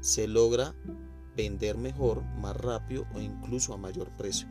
Se 0.00 0.26
logra 0.28 0.74
vender 1.36 1.76
mejor, 1.76 2.22
más 2.40 2.56
rápido 2.56 3.06
o 3.14 3.20
incluso 3.20 3.74
a 3.74 3.78
mayor 3.78 4.10
precio. 4.16 4.48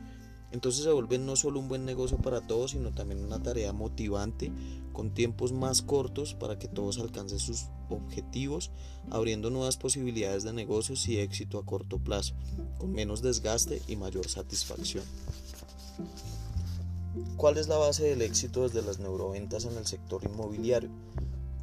Entonces 0.51 0.83
se 0.83 0.91
vuelve 0.91 1.17
no 1.17 1.35
solo 1.35 1.59
un 1.59 1.67
buen 1.67 1.83
negocio 1.83 2.19
para 2.19 2.39
todos, 2.39 2.71
sino 2.71 2.91
también 2.91 3.25
una 3.25 3.41
tarea 3.41 3.73
motivante 3.73 4.51
con 4.91 5.11
tiempos 5.11 5.51
más 5.51 5.81
cortos 5.81 6.35
para 6.35 6.59
que 6.59 6.67
todos 6.67 6.99
alcancen 6.99 7.39
sus 7.39 7.65
objetivos, 7.89 8.69
abriendo 9.09 9.49
nuevas 9.49 9.77
posibilidades 9.77 10.43
de 10.43 10.53
negocios 10.53 11.07
y 11.07 11.17
éxito 11.17 11.57
a 11.57 11.65
corto 11.65 11.97
plazo, 11.97 12.35
con 12.77 12.91
menos 12.91 13.23
desgaste 13.23 13.81
y 13.87 13.95
mayor 13.95 14.29
satisfacción. 14.29 15.03
¿Cuál 17.37 17.57
es 17.57 17.67
la 17.67 17.77
base 17.77 18.05
del 18.05 18.23
éxito 18.23 18.63
desde 18.63 18.81
las 18.81 18.97
neuroventas 18.97 19.65
en 19.65 19.77
el 19.77 19.85
sector 19.85 20.23
inmobiliario? 20.23 20.89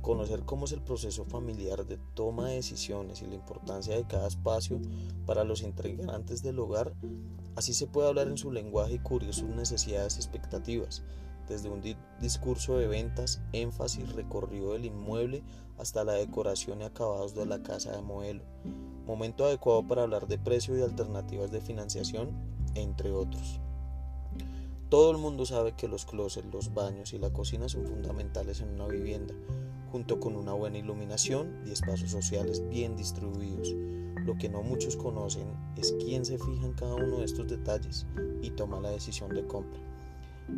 Conocer 0.01 0.45
cómo 0.45 0.67
es 0.67 0.73
el 0.73 0.81
proceso 0.81 1.25
familiar 1.25 1.85
de 1.87 1.99
toma 2.15 2.49
de 2.49 2.55
decisiones 2.55 3.21
y 3.21 3.27
la 3.27 3.35
importancia 3.35 3.97
de 3.97 4.07
cada 4.07 4.29
espacio 4.29 4.81
para 5.27 5.43
los 5.43 5.63
integrantes 5.63 6.45
del 6.45 6.61
hogar, 6.61 6.95
así 7.57 7.75
se 7.75 7.89
puede 7.89 8.07
hablar 8.07 8.29
en 8.29 8.39
su 8.39 8.53
lenguaje 8.53 8.95
y 8.95 8.99
cubrir 9.01 9.35
sus 9.35 9.49
necesidades 9.49 10.17
y 10.17 10.21
expectativas, 10.21 11.03
desde 11.49 11.69
un 11.69 11.83
discurso 12.21 12.79
de 12.79 12.87
ventas, 12.87 13.43
énfasis, 13.53 14.13
recorrido 14.13 14.75
del 14.75 14.85
inmueble 14.85 15.43
hasta 15.79 16.05
la 16.05 16.13
decoración 16.13 16.81
y 16.81 16.85
acabados 16.85 17.35
de 17.35 17.47
la 17.47 17.61
casa 17.61 17.91
de 17.91 18.03
modelo. 18.03 18.45
Momento 19.05 19.45
adecuado 19.45 19.85
para 19.85 20.03
hablar 20.03 20.29
de 20.29 20.39
precio 20.39 20.79
y 20.79 20.83
alternativas 20.83 21.51
de 21.51 21.61
financiación, 21.61 22.31
entre 22.77 23.11
otros. 23.11 23.61
Todo 24.91 25.13
el 25.13 25.19
mundo 25.19 25.47
sabe 25.47 25.75
que 25.77 25.87
los 25.87 26.05
closets, 26.05 26.53
los 26.53 26.75
baños 26.75 27.13
y 27.13 27.19
la 27.19 27.33
cocina 27.33 27.69
son 27.69 27.87
fundamentales 27.87 28.61
en 28.61 28.71
una 28.71 28.89
vivienda, 28.89 29.33
junto 29.93 30.19
con 30.19 30.35
una 30.35 30.53
buena 30.53 30.79
iluminación 30.79 31.63
y 31.65 31.71
espacios 31.71 32.11
sociales 32.11 32.69
bien 32.69 32.97
distribuidos. 32.97 33.73
Lo 34.27 34.37
que 34.37 34.49
no 34.49 34.65
muchos 34.65 34.97
conocen 34.97 35.47
es 35.77 35.95
quién 36.05 36.25
se 36.25 36.39
fija 36.39 36.67
en 36.67 36.73
cada 36.73 36.97
uno 36.97 37.19
de 37.19 37.25
estos 37.25 37.47
detalles 37.47 38.05
y 38.43 38.51
toma 38.51 38.81
la 38.81 38.91
decisión 38.91 39.33
de 39.33 39.47
compra. 39.47 39.81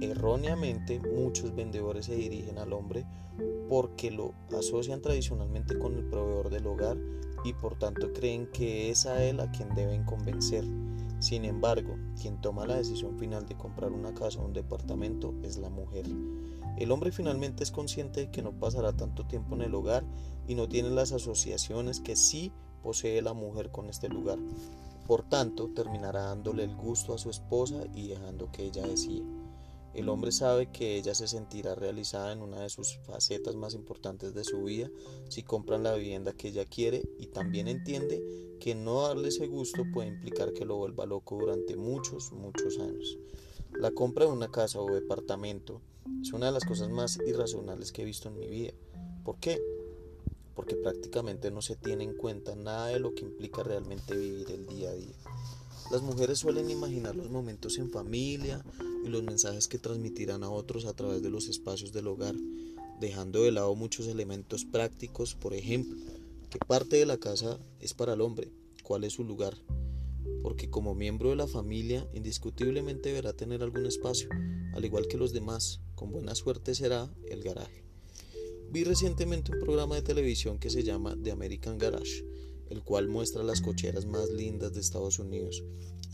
Erróneamente, 0.01 0.99
muchos 0.99 1.55
vendedores 1.55 2.07
se 2.07 2.16
dirigen 2.16 2.57
al 2.57 2.73
hombre 2.73 3.05
porque 3.68 4.11
lo 4.11 4.33
asocian 4.57 5.03
tradicionalmente 5.03 5.79
con 5.79 5.95
el 5.99 6.05
proveedor 6.07 6.49
del 6.49 6.66
hogar 6.68 6.97
y 7.45 7.53
por 7.53 7.79
tanto 7.79 8.14
creen 8.14 8.47
que 8.47 8.88
es 8.88 9.05
a 9.05 9.23
él 9.23 9.40
a 9.40 9.51
quien 9.51 9.75
deben 9.75 10.05
convencer. 10.05 10.64
Sin 11.22 11.44
embargo, 11.44 11.98
quien 12.20 12.40
toma 12.40 12.66
la 12.66 12.74
decisión 12.74 13.16
final 13.16 13.46
de 13.46 13.56
comprar 13.56 13.92
una 13.92 14.12
casa 14.12 14.40
o 14.40 14.44
un 14.44 14.52
departamento 14.52 15.32
es 15.44 15.56
la 15.56 15.70
mujer. 15.70 16.04
El 16.76 16.90
hombre 16.90 17.12
finalmente 17.12 17.62
es 17.62 17.70
consciente 17.70 18.22
de 18.22 18.30
que 18.32 18.42
no 18.42 18.50
pasará 18.50 18.92
tanto 18.92 19.24
tiempo 19.24 19.54
en 19.54 19.62
el 19.62 19.72
hogar 19.76 20.02
y 20.48 20.56
no 20.56 20.68
tiene 20.68 20.90
las 20.90 21.12
asociaciones 21.12 22.00
que 22.00 22.16
sí 22.16 22.50
posee 22.82 23.22
la 23.22 23.35
mujer 23.35 23.70
con 23.70 23.88
este 23.88 24.08
lugar. 24.08 24.40
Por 25.06 25.22
tanto, 25.22 25.68
terminará 25.68 26.22
dándole 26.22 26.64
el 26.64 26.74
gusto 26.74 27.14
a 27.14 27.18
su 27.18 27.30
esposa 27.30 27.85
y 27.94 28.08
dejando 28.08 28.50
que 28.50 28.64
ella 28.64 28.85
decida. 28.85 29.24
El 29.94 30.09
hombre 30.09 30.33
sabe 30.33 30.70
que 30.72 30.96
ella 30.96 31.14
se 31.14 31.28
sentirá 31.28 31.74
realizada 31.74 32.33
en 32.33 32.40
una 32.40 32.61
de 32.61 32.70
sus 32.70 32.98
facetas 33.07 33.57
más 33.57 33.74
importantes 33.74 34.33
de 34.33 34.42
su 34.42 34.64
vida 34.64 34.90
si 35.28 35.42
compran 35.42 35.83
la 35.83 35.94
vivienda 35.94 36.33
que 36.33 36.48
ella 36.48 36.64
quiere 36.64 37.02
y 37.18 37.26
también 37.26 37.68
entiende 37.68 38.22
que 38.59 38.74
no 38.74 39.02
darle 39.02 39.28
ese 39.28 39.48
gusto 39.48 39.85
puede 39.92 40.09
implicar 40.09 40.55
que 40.55 40.64
lo 40.64 40.76
vuelva 40.76 41.05
loco 41.05 41.37
durante 41.38 41.76
muchos, 41.76 42.33
muchos 42.33 42.78
años. 42.78 43.18
La 43.72 43.90
compra 43.90 44.24
de 44.24 44.33
una 44.33 44.50
casa 44.50 44.81
o 44.81 44.94
departamento 44.94 45.83
es 46.22 46.33
una 46.33 46.46
de 46.46 46.52
las 46.52 46.64
cosas 46.64 46.88
más 46.88 47.18
irracionales 47.26 47.92
que 47.92 48.02
he 48.02 48.07
visto 48.07 48.28
en 48.28 48.38
mi 48.38 48.46
vida. 48.46 48.72
¿Por 49.24 49.40
qué? 49.40 49.61
Porque 50.55 50.76
prácticamente 50.76 51.50
no 51.50 51.61
se 51.61 51.76
tiene 51.76 52.05
en 52.05 52.16
cuenta 52.16 52.57
nada 52.57 52.87
de 52.87 53.00
lo 53.00 53.14
que 53.14 53.24
implica 53.24 53.62
realmente 53.62 54.16
vivir 54.16 54.50
el 54.50 54.66
día 54.66 54.90
a 54.90 54.94
día. 54.94 55.14
Las 55.90 56.00
mujeres 56.00 56.38
suelen 56.38 56.70
imaginar 56.70 57.14
los 57.14 57.31
momentos 57.31 57.76
en 57.76 57.90
familia 57.90 58.64
y 59.05 59.09
los 59.09 59.23
mensajes 59.23 59.69
que 59.69 59.79
transmitirán 59.79 60.45
a 60.45 60.51
otros 60.51 60.85
a 60.85 60.95
través 60.95 61.23
de 61.23 61.31
los 61.31 61.49
espacios 61.49 61.93
del 61.93 62.07
hogar, 62.07 62.35
dejando 63.01 63.43
de 63.43 63.53
lado 63.53 63.75
muchos 63.75 64.07
elementos 64.07 64.65
prácticos, 64.65 65.35
por 65.35 65.55
ejemplo, 65.55 65.97
qué 66.51 66.59
parte 66.59 66.97
de 66.97 67.07
la 67.07 67.19
casa 67.19 67.59
es 67.81 67.95
para 67.95 68.15
el 68.15 68.21
hombre, 68.21 68.51
cuál 68.83 69.05
es 69.05 69.15
su 69.15 69.25
lugar, 69.25 69.57
porque 70.43 70.71
como 70.71 70.95
miembro 70.95 71.31
de 71.31 71.37
la 71.37 71.47
familia 71.47 72.09
indiscutiblemente 72.12 73.09
deberá 73.09 73.33
tener 73.33 73.62
algún 73.62 73.87
espacio, 73.87 74.29
al 74.75 74.85
igual 74.85 75.09
que 75.09 75.17
los 75.17 75.33
demás, 75.33 75.81
con 75.95 76.12
buena 76.12 76.35
suerte 76.35 76.75
será 76.75 77.12
el 77.29 77.43
garaje. 77.43 77.83
Vi 78.71 78.85
recientemente 78.85 79.53
un 79.53 79.61
programa 79.61 79.97
de 79.97 80.03
televisión 80.03 80.59
que 80.59 80.71
se 80.71 80.83
llama 80.83 81.17
The 81.23 81.31
American 81.31 81.79
Garage, 81.79 82.25
el 82.71 82.83
cual 82.83 83.07
muestra 83.07 83.43
las 83.43 83.61
cocheras 83.61 84.07
más 84.07 84.31
lindas 84.31 84.73
de 84.73 84.81
Estados 84.81 85.19
Unidos. 85.19 85.62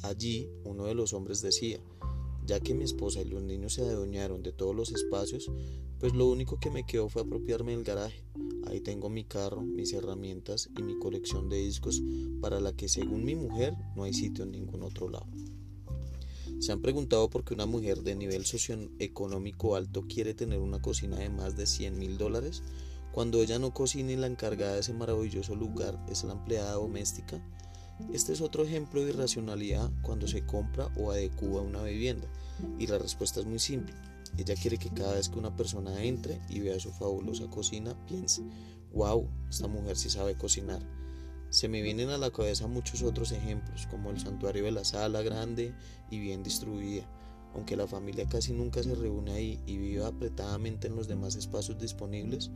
Allí 0.02 0.50
uno 0.64 0.86
de 0.86 0.94
los 0.94 1.12
hombres 1.12 1.40
decía, 1.40 1.78
ya 2.48 2.60
que 2.60 2.72
mi 2.72 2.84
esposa 2.84 3.20
y 3.20 3.26
los 3.26 3.42
niños 3.42 3.74
se 3.74 3.82
adueñaron 3.82 4.42
de 4.42 4.52
todos 4.52 4.74
los 4.74 4.90
espacios, 4.90 5.52
pues 6.00 6.14
lo 6.14 6.26
único 6.26 6.58
que 6.58 6.70
me 6.70 6.86
quedó 6.86 7.10
fue 7.10 7.20
apropiarme 7.20 7.72
del 7.72 7.84
garaje. 7.84 8.24
Ahí 8.66 8.80
tengo 8.80 9.10
mi 9.10 9.24
carro, 9.24 9.60
mis 9.60 9.92
herramientas 9.92 10.70
y 10.76 10.82
mi 10.82 10.98
colección 10.98 11.50
de 11.50 11.58
discos 11.58 12.02
para 12.40 12.58
la 12.58 12.72
que 12.72 12.88
según 12.88 13.26
mi 13.26 13.34
mujer 13.34 13.74
no 13.94 14.04
hay 14.04 14.14
sitio 14.14 14.44
en 14.44 14.52
ningún 14.52 14.82
otro 14.82 15.10
lado. 15.10 15.26
¿Se 16.58 16.72
han 16.72 16.80
preguntado 16.80 17.28
por 17.28 17.44
qué 17.44 17.52
una 17.52 17.66
mujer 17.66 18.02
de 18.02 18.16
nivel 18.16 18.46
socioeconómico 18.46 19.76
alto 19.76 20.06
quiere 20.08 20.32
tener 20.32 20.58
una 20.58 20.80
cocina 20.80 21.18
de 21.18 21.28
más 21.28 21.54
de 21.54 21.66
100 21.66 21.98
mil 21.98 22.16
dólares? 22.16 22.62
Cuando 23.12 23.42
ella 23.42 23.58
no 23.58 23.74
cocina 23.74 24.12
y 24.12 24.16
la 24.16 24.26
encargada 24.26 24.72
de 24.74 24.80
ese 24.80 24.94
maravilloso 24.94 25.54
lugar 25.54 26.02
es 26.08 26.24
la 26.24 26.32
empleada 26.32 26.72
doméstica. 26.72 27.44
Este 28.12 28.32
es 28.32 28.40
otro 28.40 28.64
ejemplo 28.64 29.02
de 29.02 29.10
irracionalidad 29.10 29.90
cuando 30.02 30.26
se 30.28 30.44
compra 30.46 30.88
o 30.96 31.10
adecua 31.10 31.62
una 31.62 31.82
vivienda. 31.82 32.26
Y 32.78 32.86
la 32.86 32.98
respuesta 32.98 33.40
es 33.40 33.46
muy 33.46 33.58
simple. 33.58 33.94
Ella 34.36 34.54
quiere 34.54 34.78
que 34.78 34.90
cada 34.90 35.14
vez 35.14 35.28
que 35.28 35.38
una 35.38 35.56
persona 35.56 36.02
entre 36.02 36.40
y 36.48 36.60
vea 36.60 36.78
su 36.78 36.92
fabulosa 36.92 37.48
cocina, 37.48 37.94
piense, 38.06 38.42
wow, 38.92 39.28
esta 39.48 39.68
mujer 39.68 39.96
sí 39.96 40.10
sabe 40.10 40.36
cocinar. 40.36 40.82
Se 41.50 41.68
me 41.68 41.82
vienen 41.82 42.10
a 42.10 42.18
la 42.18 42.30
cabeza 42.30 42.66
muchos 42.66 43.02
otros 43.02 43.32
ejemplos, 43.32 43.86
como 43.86 44.10
el 44.10 44.20
santuario 44.20 44.64
de 44.64 44.70
la 44.70 44.84
sala 44.84 45.22
grande 45.22 45.74
y 46.10 46.18
bien 46.18 46.42
distribuida, 46.42 47.04
aunque 47.54 47.76
la 47.76 47.86
familia 47.86 48.28
casi 48.28 48.52
nunca 48.52 48.82
se 48.82 48.94
reúne 48.94 49.32
ahí 49.32 49.60
y 49.66 49.78
vive 49.78 50.04
apretadamente 50.04 50.88
en 50.88 50.96
los 50.96 51.08
demás 51.08 51.36
espacios 51.36 51.78
disponibles. 51.78 52.50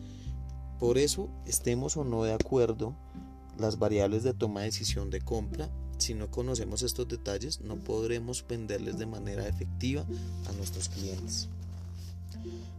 Por 0.78 0.98
eso, 0.98 1.31
estemos 1.46 1.96
o 1.96 2.05
no 2.05 2.24
de 2.24 2.35
acuerdo, 2.35 2.94
las 3.58 3.78
variables 3.78 4.22
de 4.22 4.34
toma 4.34 4.60
de 4.60 4.66
decisión 4.66 5.10
de 5.10 5.20
compra, 5.20 5.70
si 5.98 6.14
no 6.14 6.30
conocemos 6.30 6.82
estos 6.82 7.06
detalles, 7.06 7.60
no 7.60 7.76
podremos 7.76 8.44
venderles 8.46 8.98
de 8.98 9.06
manera 9.06 9.46
efectiva 9.46 10.04
a 10.48 10.52
nuestros 10.52 10.88
clientes. 10.88 11.48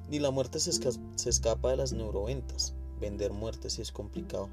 Ni 0.09 0.19
la 0.19 0.31
muerte 0.31 0.59
se, 0.59 0.71
escapa 1.29 1.71
de 1.71 1.77
las 1.77 1.93
neuroventas. 1.93 2.73
Vender 2.99 3.31
muerte 3.31 3.69
sí 3.69 3.81
es 3.81 3.91
complicado. 3.91 4.49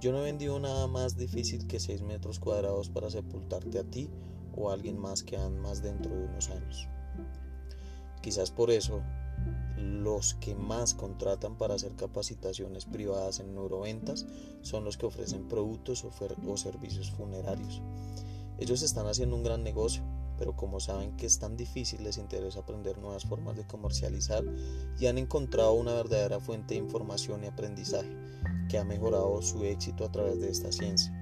Yo 0.00 0.12
no 0.12 0.20
he 0.20 0.24
vendido 0.24 0.58
nada 0.58 0.86
más 0.86 1.16
difícil 1.16 1.66
que 1.66 1.80
6 1.80 2.02
metros 2.02 2.38
cuadrados 2.38 2.88
para 2.88 3.10
sepultarte 3.10 3.78
a 3.78 3.84
ti 3.84 4.08
o 4.56 4.70
a 4.70 4.74
alguien 4.74 4.98
más 4.98 5.22
que 5.22 5.36
han 5.36 5.60
más 5.60 5.82
dentro 5.82 6.14
de 6.14 6.24
unos 6.24 6.48
años. 6.48 6.88
Quizás 8.22 8.50
por 8.50 8.70
eso 8.70 9.02
los 9.78 10.34
que 10.34 10.54
más 10.54 10.94
contratan 10.94 11.56
para 11.56 11.74
hacer 11.74 11.94
capacitaciones 11.94 12.84
privadas 12.84 13.40
en 13.40 13.54
neuroventas 13.54 14.26
son 14.62 14.84
los 14.84 14.96
que 14.96 15.06
ofrecen 15.06 15.48
productos 15.48 16.04
o, 16.04 16.56
servicios 16.56 17.10
funerarios. 17.10 17.80
Ellos 18.58 18.82
están 18.82 19.06
haciendo 19.06 19.36
un 19.36 19.44
gran 19.44 19.62
negocio, 19.62 20.02
pero 20.36 20.56
como 20.56 20.80
saben 20.80 21.16
que 21.16 21.26
es 21.26 21.38
tan 21.38 21.56
difícil 21.56 22.02
les 22.02 22.18
interesa 22.18 22.60
aprender 22.60 22.98
nuevas 22.98 23.24
formas 23.24 23.56
de 23.56 23.66
comercializar 23.66 24.44
y 24.98 25.06
han 25.06 25.18
encontrado 25.18 25.72
una 25.72 25.94
verdadera 25.94 26.40
fuente 26.40 26.74
de 26.74 26.80
información 26.80 27.44
y 27.44 27.46
aprendizaje 27.46 28.10
que 28.68 28.78
ha 28.78 28.84
mejorado 28.84 29.40
su 29.42 29.64
éxito 29.64 30.04
a 30.04 30.12
través 30.12 30.40
de 30.40 30.50
esta 30.50 30.72
ciencia. 30.72 31.12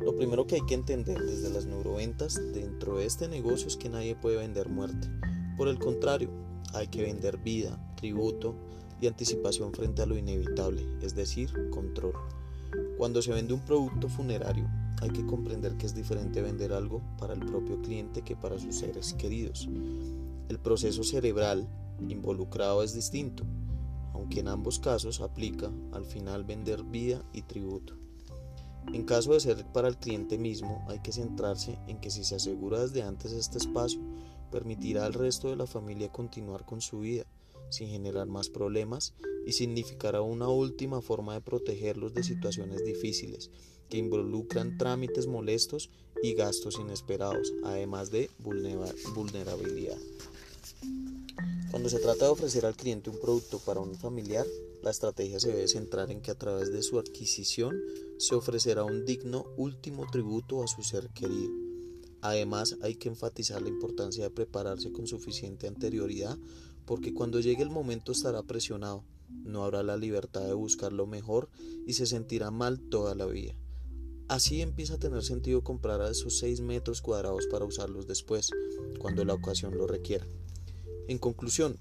Lo 0.00 0.16
primero 0.16 0.46
que 0.46 0.56
hay 0.56 0.66
que 0.66 0.74
entender 0.74 1.18
desde 1.18 1.50
las 1.50 1.66
neuroventas 1.66 2.40
dentro 2.52 2.98
de 2.98 3.06
este 3.06 3.28
negocio 3.28 3.68
es 3.68 3.76
que 3.76 3.88
nadie 3.88 4.14
puede 4.14 4.36
vender 4.36 4.68
muerte. 4.68 5.08
Por 5.56 5.68
el 5.68 5.78
contrario, 5.78 6.30
hay 6.72 6.88
que 6.88 7.02
vender 7.02 7.38
vida, 7.38 7.78
tributo 7.96 8.54
y 9.00 9.06
anticipación 9.06 9.72
frente 9.72 10.02
a 10.02 10.06
lo 10.06 10.16
inevitable, 10.16 10.84
es 11.02 11.14
decir, 11.14 11.50
control. 11.70 12.14
Cuando 12.96 13.22
se 13.22 13.32
vende 13.32 13.54
un 13.54 13.64
producto 13.64 14.08
funerario, 14.08 14.68
hay 15.02 15.10
que 15.10 15.26
comprender 15.26 15.76
que 15.76 15.86
es 15.86 15.94
diferente 15.94 16.40
vender 16.42 16.72
algo 16.72 17.02
para 17.18 17.34
el 17.34 17.40
propio 17.40 17.80
cliente 17.82 18.22
que 18.22 18.36
para 18.36 18.58
sus 18.58 18.76
seres 18.76 19.12
queridos. 19.14 19.68
El 20.48 20.58
proceso 20.58 21.04
cerebral 21.04 21.68
involucrado 22.08 22.82
es 22.82 22.94
distinto 22.94 23.44
aunque 24.14 24.40
en 24.40 24.48
ambos 24.48 24.78
casos 24.78 25.20
aplica 25.20 25.70
al 25.92 26.06
final 26.06 26.44
vender 26.44 26.82
vida 26.84 27.22
y 27.32 27.42
tributo. 27.42 27.94
En 28.92 29.04
caso 29.04 29.32
de 29.32 29.40
ser 29.40 29.66
para 29.72 29.88
el 29.88 29.96
cliente 29.96 30.38
mismo, 30.38 30.84
hay 30.88 31.00
que 31.00 31.12
centrarse 31.12 31.78
en 31.88 31.98
que 32.00 32.10
si 32.10 32.24
se 32.24 32.36
asegura 32.36 32.80
desde 32.80 33.02
antes 33.02 33.32
este 33.32 33.58
espacio, 33.58 34.00
permitirá 34.54 35.04
al 35.04 35.14
resto 35.14 35.50
de 35.50 35.56
la 35.56 35.66
familia 35.66 36.12
continuar 36.12 36.64
con 36.64 36.80
su 36.80 37.00
vida 37.00 37.26
sin 37.70 37.88
generar 37.88 38.28
más 38.28 38.48
problemas 38.48 39.12
y 39.44 39.50
significará 39.50 40.22
una 40.22 40.48
última 40.48 41.02
forma 41.02 41.34
de 41.34 41.40
protegerlos 41.40 42.14
de 42.14 42.22
situaciones 42.22 42.84
difíciles 42.84 43.50
que 43.88 43.96
involucran 43.96 44.78
trámites 44.78 45.26
molestos 45.26 45.90
y 46.22 46.34
gastos 46.34 46.78
inesperados, 46.78 47.52
además 47.64 48.12
de 48.12 48.30
vulnerabilidad. 48.38 49.98
Cuando 51.72 51.88
se 51.88 51.98
trata 51.98 52.26
de 52.26 52.30
ofrecer 52.30 52.64
al 52.64 52.76
cliente 52.76 53.10
un 53.10 53.18
producto 53.18 53.58
para 53.58 53.80
un 53.80 53.96
familiar, 53.96 54.46
la 54.84 54.92
estrategia 54.92 55.40
se 55.40 55.48
debe 55.48 55.66
centrar 55.66 56.12
en 56.12 56.22
que 56.22 56.30
a 56.30 56.38
través 56.38 56.72
de 56.72 56.84
su 56.84 57.00
adquisición 57.00 57.76
se 58.18 58.36
ofrecerá 58.36 58.84
un 58.84 59.04
digno 59.04 59.46
último 59.56 60.06
tributo 60.12 60.62
a 60.62 60.68
su 60.68 60.84
ser 60.84 61.08
querido. 61.08 61.63
Además, 62.24 62.78
hay 62.80 62.94
que 62.94 63.10
enfatizar 63.10 63.60
la 63.60 63.68
importancia 63.68 64.24
de 64.24 64.30
prepararse 64.30 64.90
con 64.92 65.06
suficiente 65.06 65.68
anterioridad 65.68 66.38
porque 66.86 67.12
cuando 67.12 67.38
llegue 67.38 67.62
el 67.62 67.68
momento 67.68 68.12
estará 68.12 68.42
presionado, 68.42 69.04
no 69.28 69.62
habrá 69.62 69.82
la 69.82 69.98
libertad 69.98 70.40
de 70.46 70.54
buscar 70.54 70.90
lo 70.90 71.06
mejor 71.06 71.50
y 71.86 71.92
se 71.92 72.06
sentirá 72.06 72.50
mal 72.50 72.80
toda 72.80 73.14
la 73.14 73.26
vida. 73.26 73.52
Así 74.26 74.62
empieza 74.62 74.94
a 74.94 74.98
tener 74.98 75.22
sentido 75.22 75.62
comprar 75.62 76.00
esos 76.10 76.38
6 76.38 76.62
metros 76.62 77.02
cuadrados 77.02 77.46
para 77.50 77.66
usarlos 77.66 78.06
después, 78.06 78.50
cuando 78.98 79.22
la 79.26 79.34
ocasión 79.34 79.76
lo 79.76 79.86
requiera. 79.86 80.26
En 81.08 81.18
conclusión, 81.18 81.76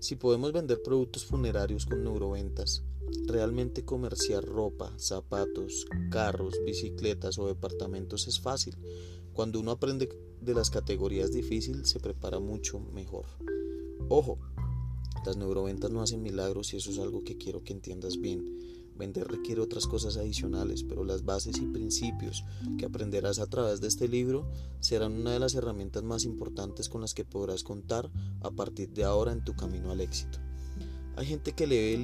si 0.00 0.16
podemos 0.16 0.52
vender 0.52 0.82
productos 0.82 1.26
funerarios 1.26 1.86
con 1.86 2.02
neuroventas, 2.02 2.82
realmente 3.26 3.84
comerciar 3.84 4.44
ropa, 4.44 4.92
zapatos, 4.98 5.86
carros, 6.10 6.56
bicicletas 6.64 7.38
o 7.38 7.46
departamentos 7.46 8.26
es 8.26 8.40
fácil. 8.40 8.76
Cuando 9.36 9.60
uno 9.60 9.72
aprende 9.72 10.08
de 10.40 10.54
las 10.54 10.70
categorías 10.70 11.30
difíciles, 11.30 11.90
se 11.90 12.00
prepara 12.00 12.38
mucho 12.38 12.80
mejor. 12.80 13.26
Ojo, 14.08 14.38
las 15.26 15.36
neuroventas 15.36 15.90
no 15.90 16.00
hacen 16.00 16.22
milagros 16.22 16.72
y 16.72 16.78
eso 16.78 16.90
es 16.90 16.98
algo 16.98 17.22
que 17.22 17.36
quiero 17.36 17.62
que 17.62 17.74
entiendas 17.74 18.18
bien. 18.18 18.58
Vender 18.96 19.28
requiere 19.28 19.60
otras 19.60 19.86
cosas 19.86 20.16
adicionales, 20.16 20.84
pero 20.84 21.04
las 21.04 21.26
bases 21.26 21.58
y 21.58 21.66
principios 21.66 22.44
que 22.78 22.86
aprenderás 22.86 23.38
a 23.38 23.46
través 23.46 23.82
de 23.82 23.88
este 23.88 24.08
libro 24.08 24.50
serán 24.80 25.12
una 25.12 25.32
de 25.32 25.38
las 25.38 25.54
herramientas 25.54 26.02
más 26.02 26.24
importantes 26.24 26.88
con 26.88 27.02
las 27.02 27.12
que 27.12 27.26
podrás 27.26 27.62
contar 27.62 28.10
a 28.40 28.50
partir 28.50 28.88
de 28.94 29.04
ahora 29.04 29.32
en 29.32 29.44
tu 29.44 29.54
camino 29.54 29.90
al 29.90 30.00
éxito. 30.00 30.45
Hay 31.16 31.24
gente 31.24 31.52
que 31.52 31.66
lee 31.66 31.96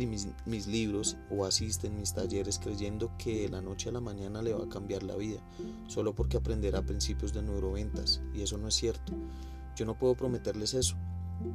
mis, 0.46 0.66
libros 0.66 1.18
o 1.31 1.44
asiste 1.44 1.87
en 1.87 1.98
mis 1.98 2.14
talleres 2.14 2.59
creyendo 2.59 3.11
que 3.18 3.42
de 3.42 3.48
la 3.51 3.61
noche 3.61 3.90
a 3.90 3.92
la 3.92 4.01
mañana 4.01 4.40
le 4.40 4.55
va 4.55 4.64
a 4.64 4.68
cambiar 4.70 5.03
la 5.03 5.16
vida, 5.16 5.38
solo 5.87 6.14
porque 6.14 6.38
aprenderá 6.38 6.81
principios 6.81 7.35
de 7.35 7.42
neuroventas, 7.42 8.22
y 8.35 8.40
eso 8.40 8.57
no 8.57 8.68
es 8.68 8.75
cierto. 8.75 9.12
Yo 9.77 9.85
no 9.85 9.98
puedo 9.98 10.14
prometerles 10.14 10.72
eso. 10.72 10.96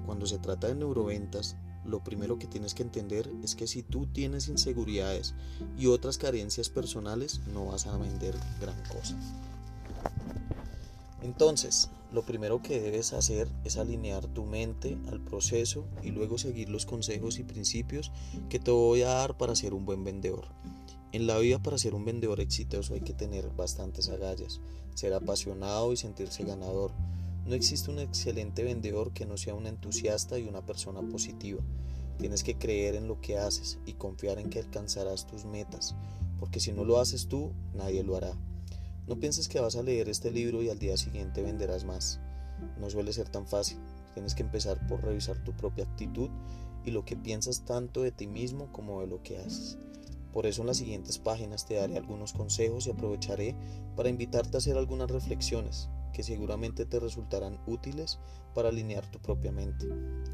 Cuando 0.06 0.28
se 0.28 0.38
trata 0.38 0.67
de 0.67 0.76
neuroventas, 0.76 1.56
lo 1.84 2.04
primero 2.04 2.38
que 2.38 2.46
tienes 2.46 2.76
que 2.76 2.84
entender 2.84 3.28
es 3.43 3.56
que 3.56 3.65
si 3.65 3.82
tú 3.82 4.06
tienes 4.06 4.50
inseguridades 4.50 5.34
y 5.80 5.88
otras 5.88 6.20
carencias 6.20 6.70
personales, 6.70 7.41
no 7.54 7.65
vas 7.65 7.88
a 7.88 7.98
vender 7.98 8.36
gran 8.62 8.80
cosa. 8.84 9.15
Entonces, 11.24 11.89
lo 12.12 12.24
primero 12.24 12.62
que 12.62 12.80
debes 12.80 13.13
hacer 13.13 13.48
es 13.63 13.78
alinear 13.78 14.28
tu 14.28 14.46
mente 14.46 14.98
al 15.10 15.22
proceso 15.22 15.86
y 16.04 16.12
luego 16.12 16.38
seguir 16.38 16.70
los 16.70 16.86
consejos 16.86 17.39
y 17.39 17.43
principios 17.43 18.12
que 18.50 18.60
te 18.60 18.72
voy 18.72 19.02
a 19.02 19.10
dar 19.10 19.38
para 19.38 19.56
ser 19.56 19.74
un 19.74 19.86
buen 19.86 20.04
vendedor. 20.04 20.48
En 21.12 21.28
la 21.28 21.38
vida 21.38 21.60
para 21.60 21.78
ser 21.78 21.95
un 21.95 22.05
vendedor 22.05 22.39
exitoso 22.39 22.93
hay 22.93 23.01
que 23.01 23.14
tener 23.14 23.49
bastantes 23.49 24.10
agallas, 24.10 24.62
ser 24.93 25.14
apasionado 25.14 25.93
y 25.93 25.97
sentirse 25.97 26.43
ganador 26.43 26.91
no 27.47 27.55
existe 27.55 27.89
un 27.89 27.99
excelente 27.99 28.62
vendedor 28.66 29.14
que 29.14 29.26
no 29.26 29.38
sea 29.38 29.55
un 29.55 29.68
entusiasta 29.68 30.38
y 30.38 30.43
una 30.43 30.66
persona 30.66 31.01
positiva. 31.01 31.62
Tienes 32.20 32.43
que 32.43 32.58
creer 32.58 32.95
en 32.95 33.08
lo 33.08 33.22
que 33.22 33.38
haces 33.38 33.80
y 33.86 33.93
confiar 33.93 34.38
en 34.38 34.49
que 34.49 34.60
alcanzarás 34.60 35.26
tus 35.28 35.45
metas, 35.45 35.95
porque 36.39 36.60
si 36.60 36.74
no 36.74 36.84
lo 36.84 36.99
haces 36.99 37.30
tú, 37.30 37.53
nadie 37.74 38.03
lo 38.03 38.18
hará. 38.18 38.34
No 39.08 39.18
pienses 39.18 39.47
que 39.47 39.62
vas 39.62 39.78
a 39.78 39.84
leer 39.84 40.10
este 40.10 40.32
libro 40.32 40.62
y 40.62 40.70
al 40.70 40.80
día 40.80 40.97
siguiente 40.97 41.41
venderás 41.41 41.86
más. 41.86 42.20
No 42.78 42.89
suele 42.89 43.14
ser 43.14 43.30
tan 43.30 43.47
fácil. 43.47 43.80
Tienes 44.14 44.36
que 44.36 44.43
empezar 44.43 44.86
por 44.88 45.01
revisar 45.03 45.41
tu 45.43 45.53
propia 45.53 45.86
actitud 45.86 46.30
y 46.84 46.91
lo 46.91 47.05
que 47.05 47.16
piensas 47.16 47.64
tanto 47.64 48.01
de 48.01 48.12
ti 48.12 48.28
mismo 48.28 48.72
como 48.72 48.99
de 49.01 49.08
lo 49.08 49.24
que 49.24 49.38
haces. 49.38 49.78
Por 50.34 50.45
eso 50.45 50.62
en 50.62 50.68
las 50.68 50.78
siguientes 50.78 51.20
páginas 51.20 51.66
te 51.66 51.76
daré 51.76 51.97
algunos 51.97 52.34
consejos 52.34 52.86
y 52.86 52.91
aprovecharé 52.91 53.55
para 53.95 54.10
invitarte 54.10 54.58
a 54.58 54.60
hacer 54.60 54.78
algunas 54.78 55.10
reflexiones 55.10 55.89
que 56.14 56.24
seguramente 56.24 56.86
te 56.86 56.99
resultarán 56.99 57.60
útiles 57.66 58.20
para 58.53 58.70
alinear 58.70 59.10
tu 59.10 59.20
propia 59.20 59.51
mente, 59.51 59.88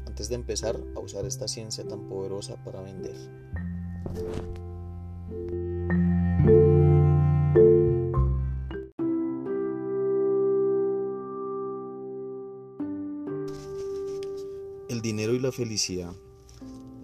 antes 0.06 0.28
de 0.28 0.34
empezar 0.34 0.80
a 0.96 1.00
usar 1.00 1.26
esta 1.26 1.46
ciencia 1.46 1.86
tan 1.86 2.08
poderosa 2.08 2.56
para 2.64 2.80
vender. 2.80 3.14
El 14.94 15.02
dinero 15.02 15.34
y 15.34 15.40
la 15.40 15.50
felicidad. 15.50 16.14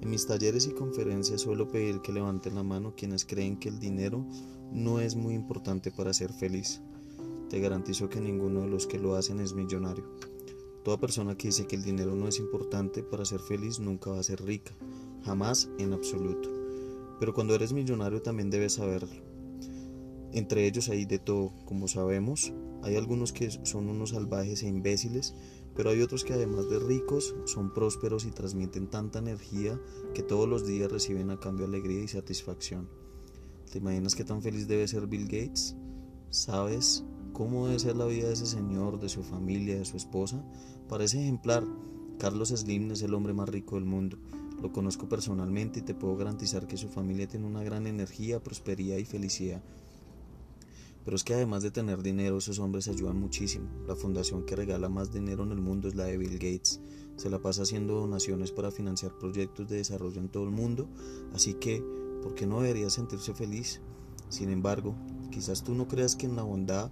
En 0.00 0.10
mis 0.10 0.24
talleres 0.24 0.64
y 0.68 0.70
conferencias 0.70 1.40
suelo 1.40 1.66
pedir 1.66 2.00
que 2.02 2.12
levanten 2.12 2.54
la 2.54 2.62
mano 2.62 2.94
quienes 2.96 3.24
creen 3.24 3.58
que 3.58 3.68
el 3.68 3.80
dinero 3.80 4.24
no 4.70 5.00
es 5.00 5.16
muy 5.16 5.34
importante 5.34 5.90
para 5.90 6.14
ser 6.14 6.32
feliz. 6.32 6.80
Te 7.48 7.58
garantizo 7.58 8.08
que 8.08 8.20
ninguno 8.20 8.60
de 8.60 8.68
los 8.68 8.86
que 8.86 9.00
lo 9.00 9.16
hacen 9.16 9.40
es 9.40 9.54
millonario. 9.54 10.04
Toda 10.84 11.00
persona 11.00 11.36
que 11.36 11.48
dice 11.48 11.66
que 11.66 11.74
el 11.74 11.82
dinero 11.82 12.14
no 12.14 12.28
es 12.28 12.38
importante 12.38 13.02
para 13.02 13.24
ser 13.24 13.40
feliz 13.40 13.80
nunca 13.80 14.10
va 14.10 14.20
a 14.20 14.22
ser 14.22 14.40
rica, 14.40 14.72
jamás 15.24 15.68
en 15.80 15.92
absoluto. 15.92 16.48
Pero 17.18 17.34
cuando 17.34 17.56
eres 17.56 17.72
millonario 17.72 18.22
también 18.22 18.50
debes 18.50 18.74
saberlo. 18.74 19.20
Entre 20.32 20.64
ellos 20.64 20.88
hay 20.90 21.06
de 21.06 21.18
todo, 21.18 21.52
como 21.64 21.88
sabemos, 21.88 22.52
hay 22.84 22.94
algunos 22.94 23.32
que 23.32 23.50
son 23.50 23.88
unos 23.88 24.10
salvajes 24.10 24.62
e 24.62 24.68
imbéciles 24.68 25.34
pero 25.80 25.92
hay 25.92 26.02
otros 26.02 26.24
que 26.24 26.34
además 26.34 26.68
de 26.68 26.78
ricos 26.78 27.34
son 27.46 27.72
prósperos 27.72 28.26
y 28.26 28.30
transmiten 28.30 28.88
tanta 28.88 29.18
energía 29.18 29.80
que 30.12 30.22
todos 30.22 30.46
los 30.46 30.66
días 30.66 30.92
reciben 30.92 31.30
a 31.30 31.40
cambio 31.40 31.64
alegría 31.64 32.02
y 32.02 32.06
satisfacción. 32.06 32.86
¿Te 33.72 33.78
imaginas 33.78 34.14
qué 34.14 34.22
tan 34.22 34.42
feliz 34.42 34.68
debe 34.68 34.86
ser 34.86 35.06
Bill 35.06 35.24
Gates? 35.24 35.76
¿Sabes 36.28 37.02
cómo 37.32 37.66
debe 37.66 37.78
ser 37.78 37.96
la 37.96 38.04
vida 38.04 38.26
de 38.26 38.34
ese 38.34 38.44
señor, 38.44 39.00
de 39.00 39.08
su 39.08 39.22
familia, 39.22 39.78
de 39.78 39.86
su 39.86 39.96
esposa? 39.96 40.44
Parece 40.86 41.22
ejemplar. 41.22 41.64
Carlos 42.18 42.50
Slim 42.50 42.90
es 42.90 43.00
el 43.00 43.14
hombre 43.14 43.32
más 43.32 43.48
rico 43.48 43.76
del 43.76 43.86
mundo. 43.86 44.18
Lo 44.60 44.72
conozco 44.72 45.08
personalmente 45.08 45.78
y 45.78 45.82
te 45.82 45.94
puedo 45.94 46.14
garantizar 46.14 46.66
que 46.66 46.76
su 46.76 46.90
familia 46.90 47.26
tiene 47.26 47.46
una 47.46 47.64
gran 47.64 47.86
energía, 47.86 48.42
prosperidad 48.42 48.98
y 48.98 49.06
felicidad. 49.06 49.62
Pero 51.04 51.16
es 51.16 51.24
que 51.24 51.34
además 51.34 51.62
de 51.62 51.70
tener 51.70 52.02
dinero, 52.02 52.38
esos 52.38 52.58
hombres 52.58 52.88
ayudan 52.88 53.18
muchísimo. 53.18 53.68
La 53.86 53.96
fundación 53.96 54.44
que 54.44 54.56
regala 54.56 54.88
más 54.88 55.12
dinero 55.12 55.44
en 55.44 55.52
el 55.52 55.60
mundo 55.60 55.88
es 55.88 55.94
la 55.94 56.04
de 56.04 56.18
Bill 56.18 56.34
Gates. 56.34 56.80
Se 57.16 57.30
la 57.30 57.40
pasa 57.40 57.62
haciendo 57.62 57.94
donaciones 57.94 58.52
para 58.52 58.70
financiar 58.70 59.18
proyectos 59.18 59.68
de 59.68 59.76
desarrollo 59.76 60.20
en 60.20 60.28
todo 60.28 60.44
el 60.44 60.50
mundo. 60.50 60.88
Así 61.34 61.54
que, 61.54 61.82
¿por 62.22 62.34
qué 62.34 62.46
no 62.46 62.60
debería 62.60 62.90
sentirse 62.90 63.34
feliz? 63.34 63.80
Sin 64.28 64.50
embargo, 64.50 64.94
quizás 65.30 65.64
tú 65.64 65.74
no 65.74 65.88
creas 65.88 66.16
que 66.16 66.26
en 66.26 66.36
la 66.36 66.42
bondad 66.42 66.90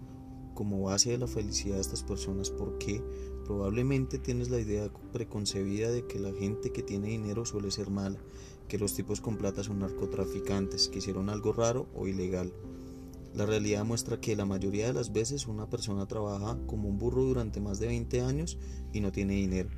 como 0.54 0.82
base 0.82 1.10
de 1.10 1.18
la 1.18 1.28
felicidad 1.28 1.76
de 1.76 1.82
estas 1.82 2.02
personas 2.02 2.50
porque 2.50 3.00
probablemente 3.44 4.18
tienes 4.18 4.50
la 4.50 4.58
idea 4.58 4.92
preconcebida 5.12 5.88
de 5.88 6.04
que 6.04 6.18
la 6.18 6.32
gente 6.32 6.72
que 6.72 6.82
tiene 6.82 7.08
dinero 7.10 7.44
suele 7.44 7.70
ser 7.70 7.90
mala, 7.90 8.18
que 8.66 8.76
los 8.76 8.92
tipos 8.92 9.20
con 9.20 9.36
plata 9.36 9.62
son 9.62 9.78
narcotraficantes, 9.78 10.88
que 10.88 10.98
hicieron 10.98 11.30
algo 11.30 11.52
raro 11.52 11.86
o 11.94 12.08
ilegal. 12.08 12.52
La 13.34 13.46
realidad 13.46 13.84
muestra 13.84 14.20
que 14.20 14.36
la 14.36 14.46
mayoría 14.46 14.86
de 14.86 14.94
las 14.94 15.12
veces 15.12 15.46
una 15.46 15.68
persona 15.68 16.06
trabaja 16.06 16.58
como 16.66 16.88
un 16.88 16.98
burro 16.98 17.24
durante 17.24 17.60
más 17.60 17.78
de 17.78 17.86
20 17.86 18.22
años 18.22 18.58
y 18.92 19.00
no 19.00 19.12
tiene 19.12 19.34
dinero. 19.34 19.68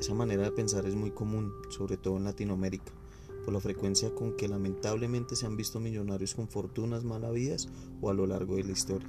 Esa 0.00 0.14
manera 0.14 0.44
de 0.44 0.52
pensar 0.52 0.86
es 0.86 0.94
muy 0.94 1.10
común, 1.10 1.52
sobre 1.70 1.96
todo 1.96 2.16
en 2.16 2.24
Latinoamérica, 2.24 2.92
por 3.44 3.54
la 3.54 3.60
frecuencia 3.60 4.14
con 4.14 4.36
que 4.36 4.48
lamentablemente 4.48 5.36
se 5.36 5.46
han 5.46 5.56
visto 5.56 5.80
millonarios 5.80 6.34
con 6.34 6.48
fortunas 6.48 7.04
malavidas 7.04 7.68
o 8.00 8.10
a 8.10 8.14
lo 8.14 8.26
largo 8.26 8.56
de 8.56 8.64
la 8.64 8.72
historia. 8.72 9.08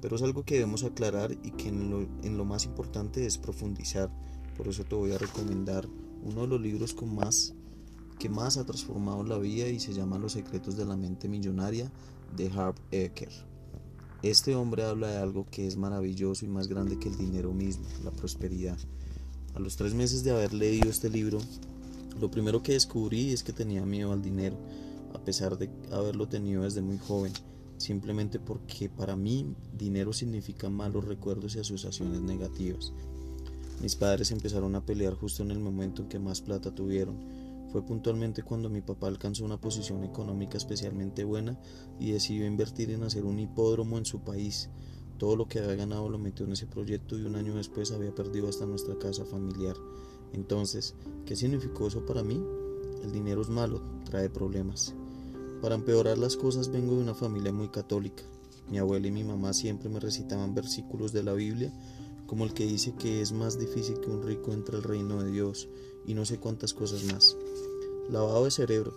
Pero 0.00 0.16
es 0.16 0.22
algo 0.22 0.44
que 0.44 0.54
debemos 0.54 0.82
aclarar 0.84 1.32
y 1.32 1.52
que 1.52 1.68
en 1.68 2.36
lo, 2.36 2.44
más 2.44 2.64
importante 2.64 3.24
es 3.24 3.38
profundizar. 3.38 4.10
Por 4.56 4.68
eso 4.68 4.84
te 4.84 4.96
voy 4.96 5.12
a 5.12 5.18
recomendar 5.18 5.88
uno 6.24 6.42
de 6.42 6.48
los 6.48 6.60
libros 6.60 6.94
que 8.18 8.28
más 8.28 8.56
ha 8.56 8.64
transformado 8.64 9.22
la 9.22 9.38
vida 9.38 9.68
y 9.68 9.78
se 9.78 9.94
llama 9.94 10.18
Los 10.18 10.32
secretos 10.32 10.76
de 10.76 10.84
la 10.84 10.96
mente 10.96 11.28
millonaria 11.28 11.90
de 12.36 12.48
Harv 12.48 12.74
Eker. 12.90 13.30
Este 14.22 14.54
hombre 14.54 14.84
habla 14.84 15.08
de 15.08 15.16
algo 15.18 15.46
que 15.50 15.66
es 15.66 15.76
maravilloso 15.76 16.44
y 16.44 16.48
más 16.48 16.68
grande 16.68 16.98
que 16.98 17.08
el 17.08 17.16
dinero 17.16 17.52
mismo, 17.52 17.84
la 18.04 18.12
prosperidad. 18.12 18.78
A 19.54 19.58
los 19.58 19.76
tres 19.76 19.94
meses 19.94 20.22
de 20.22 20.30
haber 20.30 20.54
leído 20.54 20.88
este 20.88 21.10
libro, 21.10 21.38
lo 22.20 22.30
primero 22.30 22.62
que 22.62 22.72
descubrí 22.72 23.32
es 23.32 23.42
que 23.42 23.52
tenía 23.52 23.84
miedo 23.84 24.12
al 24.12 24.22
dinero, 24.22 24.56
a 25.14 25.18
pesar 25.18 25.58
de 25.58 25.68
haberlo 25.90 26.28
tenido 26.28 26.62
desde 26.62 26.82
muy 26.82 26.98
joven, 26.98 27.32
simplemente 27.78 28.38
porque 28.38 28.88
para 28.88 29.16
mí 29.16 29.54
dinero 29.76 30.12
significa 30.12 30.70
malos 30.70 31.04
recuerdos 31.04 31.56
y 31.56 31.58
asociaciones 31.58 32.20
negativas. 32.20 32.92
Mis 33.82 33.96
padres 33.96 34.30
empezaron 34.30 34.76
a 34.76 34.86
pelear 34.86 35.14
justo 35.14 35.42
en 35.42 35.50
el 35.50 35.58
momento 35.58 36.02
en 36.02 36.08
que 36.08 36.20
más 36.20 36.40
plata 36.40 36.72
tuvieron, 36.72 37.16
fue 37.72 37.82
puntualmente 37.82 38.42
cuando 38.42 38.68
mi 38.68 38.82
papá 38.82 39.08
alcanzó 39.08 39.46
una 39.46 39.58
posición 39.58 40.04
económica 40.04 40.58
especialmente 40.58 41.24
buena 41.24 41.58
y 41.98 42.12
decidió 42.12 42.46
invertir 42.46 42.90
en 42.90 43.02
hacer 43.02 43.24
un 43.24 43.40
hipódromo 43.40 43.96
en 43.96 44.04
su 44.04 44.20
país. 44.20 44.68
Todo 45.16 45.36
lo 45.36 45.48
que 45.48 45.58
había 45.58 45.76
ganado 45.76 46.10
lo 46.10 46.18
metió 46.18 46.44
en 46.44 46.52
ese 46.52 46.66
proyecto 46.66 47.18
y 47.18 47.22
un 47.22 47.34
año 47.34 47.54
después 47.54 47.90
había 47.90 48.14
perdido 48.14 48.48
hasta 48.48 48.66
nuestra 48.66 48.98
casa 48.98 49.24
familiar. 49.24 49.74
Entonces, 50.34 50.94
¿qué 51.24 51.34
significó 51.34 51.86
eso 51.86 52.04
para 52.04 52.22
mí? 52.22 52.44
El 53.02 53.10
dinero 53.10 53.40
es 53.40 53.48
malo, 53.48 53.80
trae 54.04 54.28
problemas. 54.28 54.94
Para 55.62 55.74
empeorar 55.74 56.18
las 56.18 56.36
cosas 56.36 56.70
vengo 56.70 56.94
de 56.94 57.02
una 57.02 57.14
familia 57.14 57.52
muy 57.52 57.68
católica. 57.68 58.22
Mi 58.68 58.78
abuela 58.78 59.06
y 59.06 59.12
mi 59.12 59.24
mamá 59.24 59.54
siempre 59.54 59.88
me 59.88 59.98
recitaban 59.98 60.54
versículos 60.54 61.12
de 61.12 61.22
la 61.22 61.32
Biblia, 61.32 61.72
como 62.32 62.46
el 62.46 62.54
que 62.54 62.64
dice 62.64 62.94
que 62.94 63.20
es 63.20 63.30
más 63.32 63.58
difícil 63.58 64.00
que 64.00 64.08
un 64.08 64.22
rico 64.22 64.54
entre 64.54 64.78
el 64.78 64.82
reino 64.82 65.22
de 65.22 65.30
Dios 65.30 65.68
y 66.06 66.14
no 66.14 66.24
sé 66.24 66.38
cuántas 66.38 66.72
cosas 66.72 67.04
más. 67.04 67.36
Lavado 68.08 68.46
de 68.46 68.50
cerebro. 68.50 68.94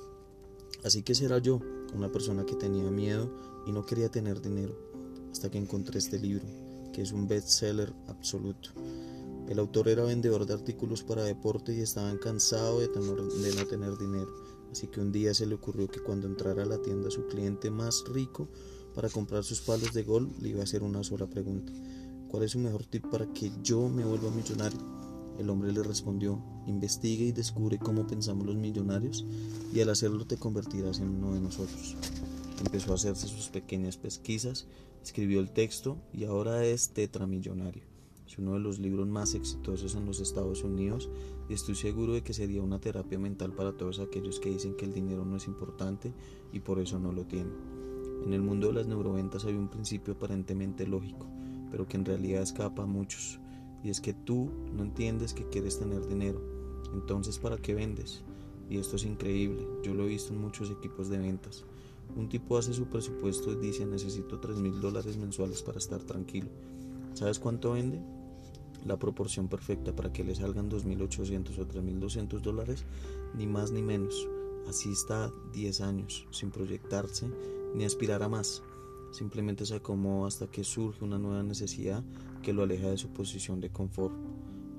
Así 0.85 1.03
que 1.03 1.15
será 1.15 1.39
yo, 1.39 1.59
una 1.93 2.09
persona 2.09 2.45
que 2.45 2.55
tenía 2.55 2.89
miedo 2.89 3.29
y 3.67 3.73
no 3.73 3.85
quería 3.85 4.09
tener 4.09 4.41
dinero, 4.41 4.73
hasta 5.33 5.51
que 5.51 5.57
encontré 5.57 5.99
este 5.99 6.17
libro, 6.17 6.45
que 6.93 7.01
es 7.01 7.11
un 7.11 7.27
bestseller 7.27 7.91
absoluto. 8.07 8.69
El 9.49 9.59
autor 9.59 9.89
era 9.89 10.05
vendedor 10.05 10.45
de 10.45 10.53
artículos 10.53 11.03
para 11.03 11.25
deporte 11.25 11.75
y 11.75 11.81
estaba 11.81 12.17
cansado 12.17 12.79
de, 12.79 12.87
de 12.87 13.53
no 13.53 13.67
tener 13.67 13.97
dinero, 13.97 14.33
así 14.71 14.87
que 14.87 15.01
un 15.01 15.11
día 15.11 15.33
se 15.33 15.45
le 15.45 15.55
ocurrió 15.55 15.89
que 15.89 15.99
cuando 15.99 16.25
entrara 16.25 16.63
a 16.63 16.67
la 16.67 16.81
tienda 16.81 17.11
su 17.11 17.27
cliente 17.27 17.69
más 17.69 18.05
rico 18.07 18.47
para 18.93 19.09
comprar 19.09 19.43
sus 19.43 19.59
palos 19.59 19.91
de 19.91 20.03
gol 20.03 20.31
le 20.39 20.51
iba 20.51 20.61
a 20.61 20.63
hacer 20.63 20.83
una 20.83 21.03
sola 21.03 21.27
pregunta. 21.27 21.73
¿Cuál 22.29 22.43
es 22.43 22.51
su 22.51 22.59
mejor 22.59 22.85
tip 22.85 23.05
para 23.07 23.25
que 23.33 23.51
yo 23.63 23.87
me 23.87 24.03
vuelva 24.03 24.31
millonario? 24.31 24.79
El 25.39 25.49
hombre 25.49 25.71
le 25.71 25.83
respondió, 25.83 26.41
investigue 26.65 27.25
y 27.25 27.31
descubre 27.31 27.77
cómo 27.77 28.07
pensamos 28.07 28.45
los 28.45 28.55
millonarios 28.55 29.25
y 29.73 29.81
al 29.81 29.89
hacerlo 29.89 30.25
te 30.25 30.37
convertirás 30.37 30.99
en 30.99 31.09
uno 31.09 31.33
de 31.33 31.41
nosotros. 31.41 31.95
Empezó 32.59 32.91
a 32.91 32.95
hacerse 32.95 33.27
sus 33.27 33.49
pequeñas 33.49 33.97
pesquisas, 33.97 34.65
escribió 35.03 35.39
el 35.39 35.51
texto 35.51 35.97
y 36.13 36.23
ahora 36.23 36.65
es 36.65 36.89
tetramillonario. 36.89 37.83
Es 38.25 38.39
uno 38.39 38.53
de 38.53 38.59
los 38.59 38.79
libros 38.79 39.07
más 39.07 39.35
exitosos 39.35 39.93
en 39.95 40.05
los 40.05 40.19
Estados 40.19 40.63
Unidos 40.63 41.09
y 41.47 41.53
estoy 41.53 41.75
seguro 41.75 42.13
de 42.13 42.23
que 42.23 42.33
sería 42.33 42.63
una 42.63 42.79
terapia 42.79 43.19
mental 43.19 43.53
para 43.53 43.77
todos 43.77 43.99
aquellos 43.99 44.39
que 44.39 44.49
dicen 44.49 44.75
que 44.75 44.85
el 44.85 44.93
dinero 44.93 45.25
no 45.25 45.37
es 45.37 45.47
importante 45.47 46.13
y 46.51 46.59
por 46.61 46.79
eso 46.79 46.97
no 46.97 47.11
lo 47.11 47.25
tienen. 47.25 47.53
En 48.25 48.33
el 48.33 48.41
mundo 48.41 48.67
de 48.67 48.73
las 48.73 48.87
neuroventas 48.87 49.45
hay 49.45 49.53
un 49.53 49.69
principio 49.69 50.15
aparentemente 50.15 50.87
lógico, 50.87 51.27
pero 51.75 51.89
que 51.89 51.97
en 51.97 52.05
realidad 52.05 52.41
escapa 52.41 52.83
a 52.83 52.85
muchos 52.85 53.37
y 53.83 53.89
es 53.89 53.99
que 53.99 54.13
tú 54.13 54.49
no 54.71 54.83
entiendes 54.83 55.33
que 55.33 55.43
quieres 55.49 55.77
tener 55.77 56.07
dinero. 56.07 56.41
Entonces, 56.93 57.37
¿para 57.37 57.57
qué 57.57 57.75
vendes? 57.75 58.23
Y 58.69 58.77
esto 58.77 58.95
es 58.95 59.03
increíble. 59.03 59.67
Yo 59.83 59.93
lo 59.93 60.05
he 60.05 60.07
visto 60.07 60.31
en 60.31 60.39
muchos 60.39 60.71
equipos 60.71 61.09
de 61.09 61.17
ventas. 61.17 61.65
Un 62.15 62.29
tipo 62.29 62.57
hace 62.57 62.73
su 62.73 62.85
presupuesto 62.85 63.51
y 63.51 63.57
dice 63.57 63.85
necesito 63.85 64.39
3 64.39 64.55
mil 64.59 64.79
dólares 64.79 65.17
mensuales 65.17 65.63
para 65.63 65.77
estar 65.77 66.01
tranquilo. 66.01 66.47
¿Sabes 67.13 67.39
cuánto 67.39 67.73
vende? 67.73 67.99
La 68.85 68.97
proporción 68.97 69.49
perfecta 69.49 69.93
para 69.93 70.13
que 70.13 70.23
le 70.23 70.33
salgan 70.33 70.71
2.800 70.71 71.59
o 71.59 71.67
3.200 71.67 72.39
dólares, 72.39 72.85
ni 73.37 73.47
más 73.47 73.71
ni 73.71 73.81
menos. 73.81 74.29
Así 74.69 74.93
está 74.93 75.29
10 75.51 75.81
años, 75.81 76.25
sin 76.31 76.51
proyectarse 76.51 77.27
ni 77.75 77.83
aspirar 77.83 78.23
a 78.23 78.29
más. 78.29 78.63
Simplemente 79.15 79.65
se 79.65 79.75
acomoda 79.75 80.27
hasta 80.27 80.47
que 80.47 80.65
surge 80.65 81.05
una 81.05 81.17
nueva 81.17 81.41
necesidad 81.41 82.03
que 82.43 82.51
lo 82.51 82.63
aleja 82.63 82.89
de 82.89 82.97
su 82.97 83.13
posición 83.13 83.61
de 83.61 83.69
confort. 83.69 84.13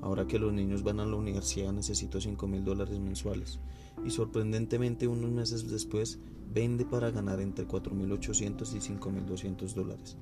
Ahora 0.02 0.26
que 0.26 0.38
los 0.38 0.52
niños 0.52 0.82
van 0.82 1.00
a 1.00 1.06
la 1.06 1.16
universidad 1.16 1.72
necesito 1.72 2.20
5 2.20 2.46
mil 2.46 2.62
dólares 2.62 3.00
mensuales 3.00 3.60
y 4.04 4.10
sorprendentemente 4.10 5.08
unos 5.08 5.30
meses 5.30 5.70
después 5.70 6.18
vende 6.52 6.84
para 6.84 7.10
ganar 7.10 7.40
entre 7.40 7.66
4.800 7.66 8.74
y 8.74 8.80
5.200 8.80 9.72
dólares. 9.72 10.18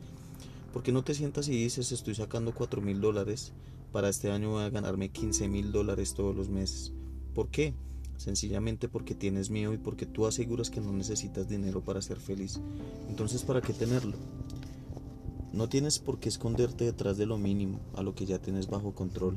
¿Por 0.73 0.85
qué 0.85 0.93
no 0.93 1.03
te 1.03 1.15
sientas 1.15 1.49
y 1.49 1.57
dices 1.65 1.91
estoy 1.91 2.15
sacando 2.15 2.55
4.000 2.55 3.01
dólares? 3.01 3.53
Para 3.91 4.11
este 4.11 4.31
año 4.31 4.51
voy 4.51 4.62
a 4.62 4.71
ganarme 4.71 5.12
15.000 5.12 5.73
dólares 5.73 6.15
todos 6.15 6.37
los 6.37 6.49
meses. 6.49 6.93
¿Por 7.35 7.49
qué? 7.49 7.75
Sencillamente 8.17 8.89
porque 8.89 9.15
tienes 9.15 9.51
miedo 9.51 9.73
y 9.75 9.79
porque 9.79 10.07
tú 10.07 10.27
aseguras 10.27 10.71
que 10.71 10.81
no 10.81 10.93
necesitas 10.93 11.49
dinero 11.49 11.83
para 11.83 12.03
ser 12.03 12.19
feliz. 12.19 12.61
Entonces, 13.09 13.43
¿para 13.43 13.61
qué 13.61 13.73
tenerlo? 13.73 14.17
No 15.53 15.69
tienes 15.69 15.99
por 15.99 16.19
qué 16.19 16.29
esconderte 16.29 16.85
detrás 16.85 17.17
de 17.17 17.27
lo 17.27 17.39
mínimo, 17.39 17.81
a 17.95 18.03
lo 18.03 18.15
que 18.15 18.27
ya 18.27 18.41
tienes 18.41 18.69
bajo 18.69 18.95
control. 18.95 19.37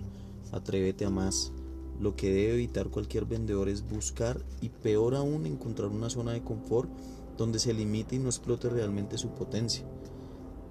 Atrévete 0.52 1.06
a 1.06 1.10
más. 1.10 1.52
Lo 2.00 2.16
que 2.16 2.32
debe 2.32 2.54
evitar 2.54 2.90
cualquier 2.90 3.26
vendedor 3.26 3.70
es 3.70 3.88
buscar 3.88 4.44
y 4.62 4.70
peor 4.70 5.16
aún 5.16 5.46
encontrar 5.46 5.90
una 5.90 6.10
zona 6.10 6.34
de 6.34 6.44
confort 6.44 6.90
donde 7.38 7.60
se 7.60 7.74
limite 7.74 8.16
y 8.16 8.20
no 8.20 8.30
explote 8.30 8.70
realmente 8.70 9.18
su 9.18 9.30
potencia. 9.30 9.86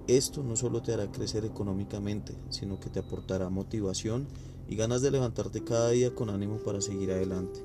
Esto 0.07 0.41
no 0.41 0.55
solo 0.55 0.81
te 0.81 0.93
hará 0.93 1.11
crecer 1.11 1.43
económicamente, 1.43 2.33
sino 2.49 2.79
que 2.79 2.89
te 2.89 2.99
aportará 2.99 3.49
motivación 3.49 4.27
y 4.69 4.75
ganas 4.75 5.01
de 5.01 5.11
levantarte 5.11 5.63
cada 5.63 5.89
día 5.89 6.13
con 6.13 6.29
ánimo 6.29 6.57
para 6.57 6.81
seguir 6.81 7.11
adelante. 7.11 7.61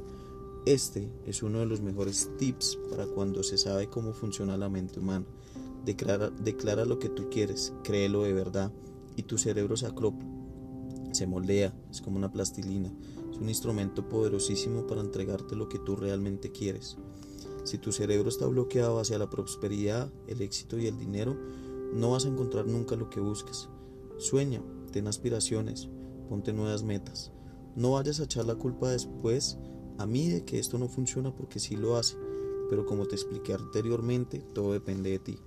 Este 0.64 1.10
es 1.26 1.42
uno 1.42 1.58
de 1.58 1.66
los 1.66 1.80
mejores 1.80 2.30
tips 2.38 2.78
para 2.88 3.04
cuando 3.06 3.42
se 3.42 3.58
sabe 3.58 3.88
cómo 3.88 4.12
funciona 4.12 4.56
la 4.56 4.68
mente 4.68 5.00
humana. 5.00 5.26
Declara, 5.84 6.30
declara 6.30 6.84
lo 6.84 7.00
que 7.00 7.08
tú 7.08 7.28
quieres, 7.30 7.72
créelo 7.82 8.22
de 8.22 8.32
verdad 8.32 8.72
y 9.16 9.24
tu 9.24 9.38
cerebro 9.38 9.76
se 9.76 9.86
acopla, 9.86 10.24
se 11.10 11.26
moldea, 11.26 11.74
es 11.90 12.00
como 12.00 12.16
una 12.16 12.30
plastilina, 12.30 12.94
es 13.32 13.38
un 13.38 13.48
instrumento 13.48 14.08
poderosísimo 14.08 14.86
para 14.86 15.00
entregarte 15.00 15.56
lo 15.56 15.68
que 15.68 15.80
tú 15.80 15.96
realmente 15.96 16.52
quieres. 16.52 16.96
Si 17.64 17.78
tu 17.78 17.90
cerebro 17.90 18.28
está 18.28 18.46
bloqueado 18.46 19.00
hacia 19.00 19.18
la 19.18 19.28
prosperidad, 19.28 20.12
el 20.28 20.42
éxito 20.42 20.78
y 20.78 20.86
el 20.86 20.96
dinero, 20.96 21.36
no 21.92 22.12
vas 22.12 22.24
a 22.24 22.28
encontrar 22.28 22.68
nunca 22.68 22.94
lo 22.94 23.10
que 23.10 23.18
buscas. 23.18 23.68
Sueña, 24.16 24.62
ten 24.92 25.08
aspiraciones, 25.08 25.88
ponte 26.28 26.52
nuevas 26.52 26.84
metas. 26.84 27.32
No 27.74 27.92
vayas 27.92 28.20
a 28.20 28.24
echar 28.24 28.46
la 28.46 28.54
culpa 28.54 28.90
después 28.90 29.58
a 30.03 30.07
mí 30.07 30.28
de 30.28 30.44
que 30.44 30.59
esto 30.59 30.78
no 30.78 30.88
funciona 30.88 31.34
porque 31.34 31.61
sí 31.61 31.76
lo 31.76 31.96
hace, 31.96 32.16
pero 32.68 32.84
como 32.84 33.07
te 33.07 33.14
expliqué 33.14 33.55
anteriormente, 33.55 34.40
todo 34.53 34.72
depende 34.72 35.11
de 35.11 35.18
ti. 35.20 35.38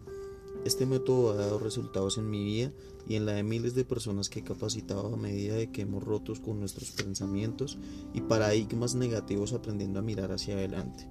Este 0.64 0.86
método 0.86 1.32
ha 1.32 1.36
dado 1.36 1.60
resultados 1.60 2.18
en 2.18 2.30
mi 2.30 2.44
vida 2.44 2.72
y 3.08 3.16
en 3.16 3.26
la 3.26 3.34
de 3.34 3.44
miles 3.44 3.76
de 3.76 3.86
personas 3.86 4.30
que 4.30 4.40
he 4.40 4.44
capacitado 4.44 5.14
a 5.14 5.18
medida 5.18 5.56
de 5.56 5.72
que 5.72 5.82
hemos 5.82 6.04
roto 6.04 6.34
con 6.42 6.60
nuestros 6.60 6.92
pensamientos 6.92 7.78
y 8.14 8.22
paradigmas 8.22 8.96
negativos 8.96 9.54
aprendiendo 9.54 10.00
a 10.00 10.04
mirar 10.04 10.32
hacia 10.32 10.56
adelante. 10.56 11.08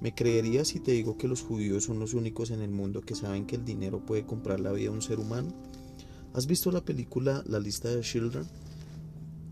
¿Me 0.00 0.14
creerías 0.14 0.68
si 0.68 0.80
te 0.80 0.92
digo 0.92 1.16
que 1.16 1.26
los 1.26 1.40
judíos 1.40 1.84
son 1.84 1.98
los 1.98 2.14
únicos 2.14 2.50
en 2.50 2.60
el 2.60 2.70
mundo 2.70 3.00
que 3.00 3.14
saben 3.14 3.46
que 3.46 3.56
el 3.56 3.64
dinero 3.64 4.04
puede 4.04 4.26
comprar 4.26 4.60
la 4.60 4.72
vida 4.72 4.90
de 4.90 4.96
un 4.96 5.02
ser 5.02 5.18
humano? 5.18 5.52
¿Has 6.34 6.46
visto 6.46 6.70
la 6.70 6.84
película 6.84 7.42
La 7.46 7.58
lista 7.58 7.88
de 7.88 8.02
Children? 8.02 8.44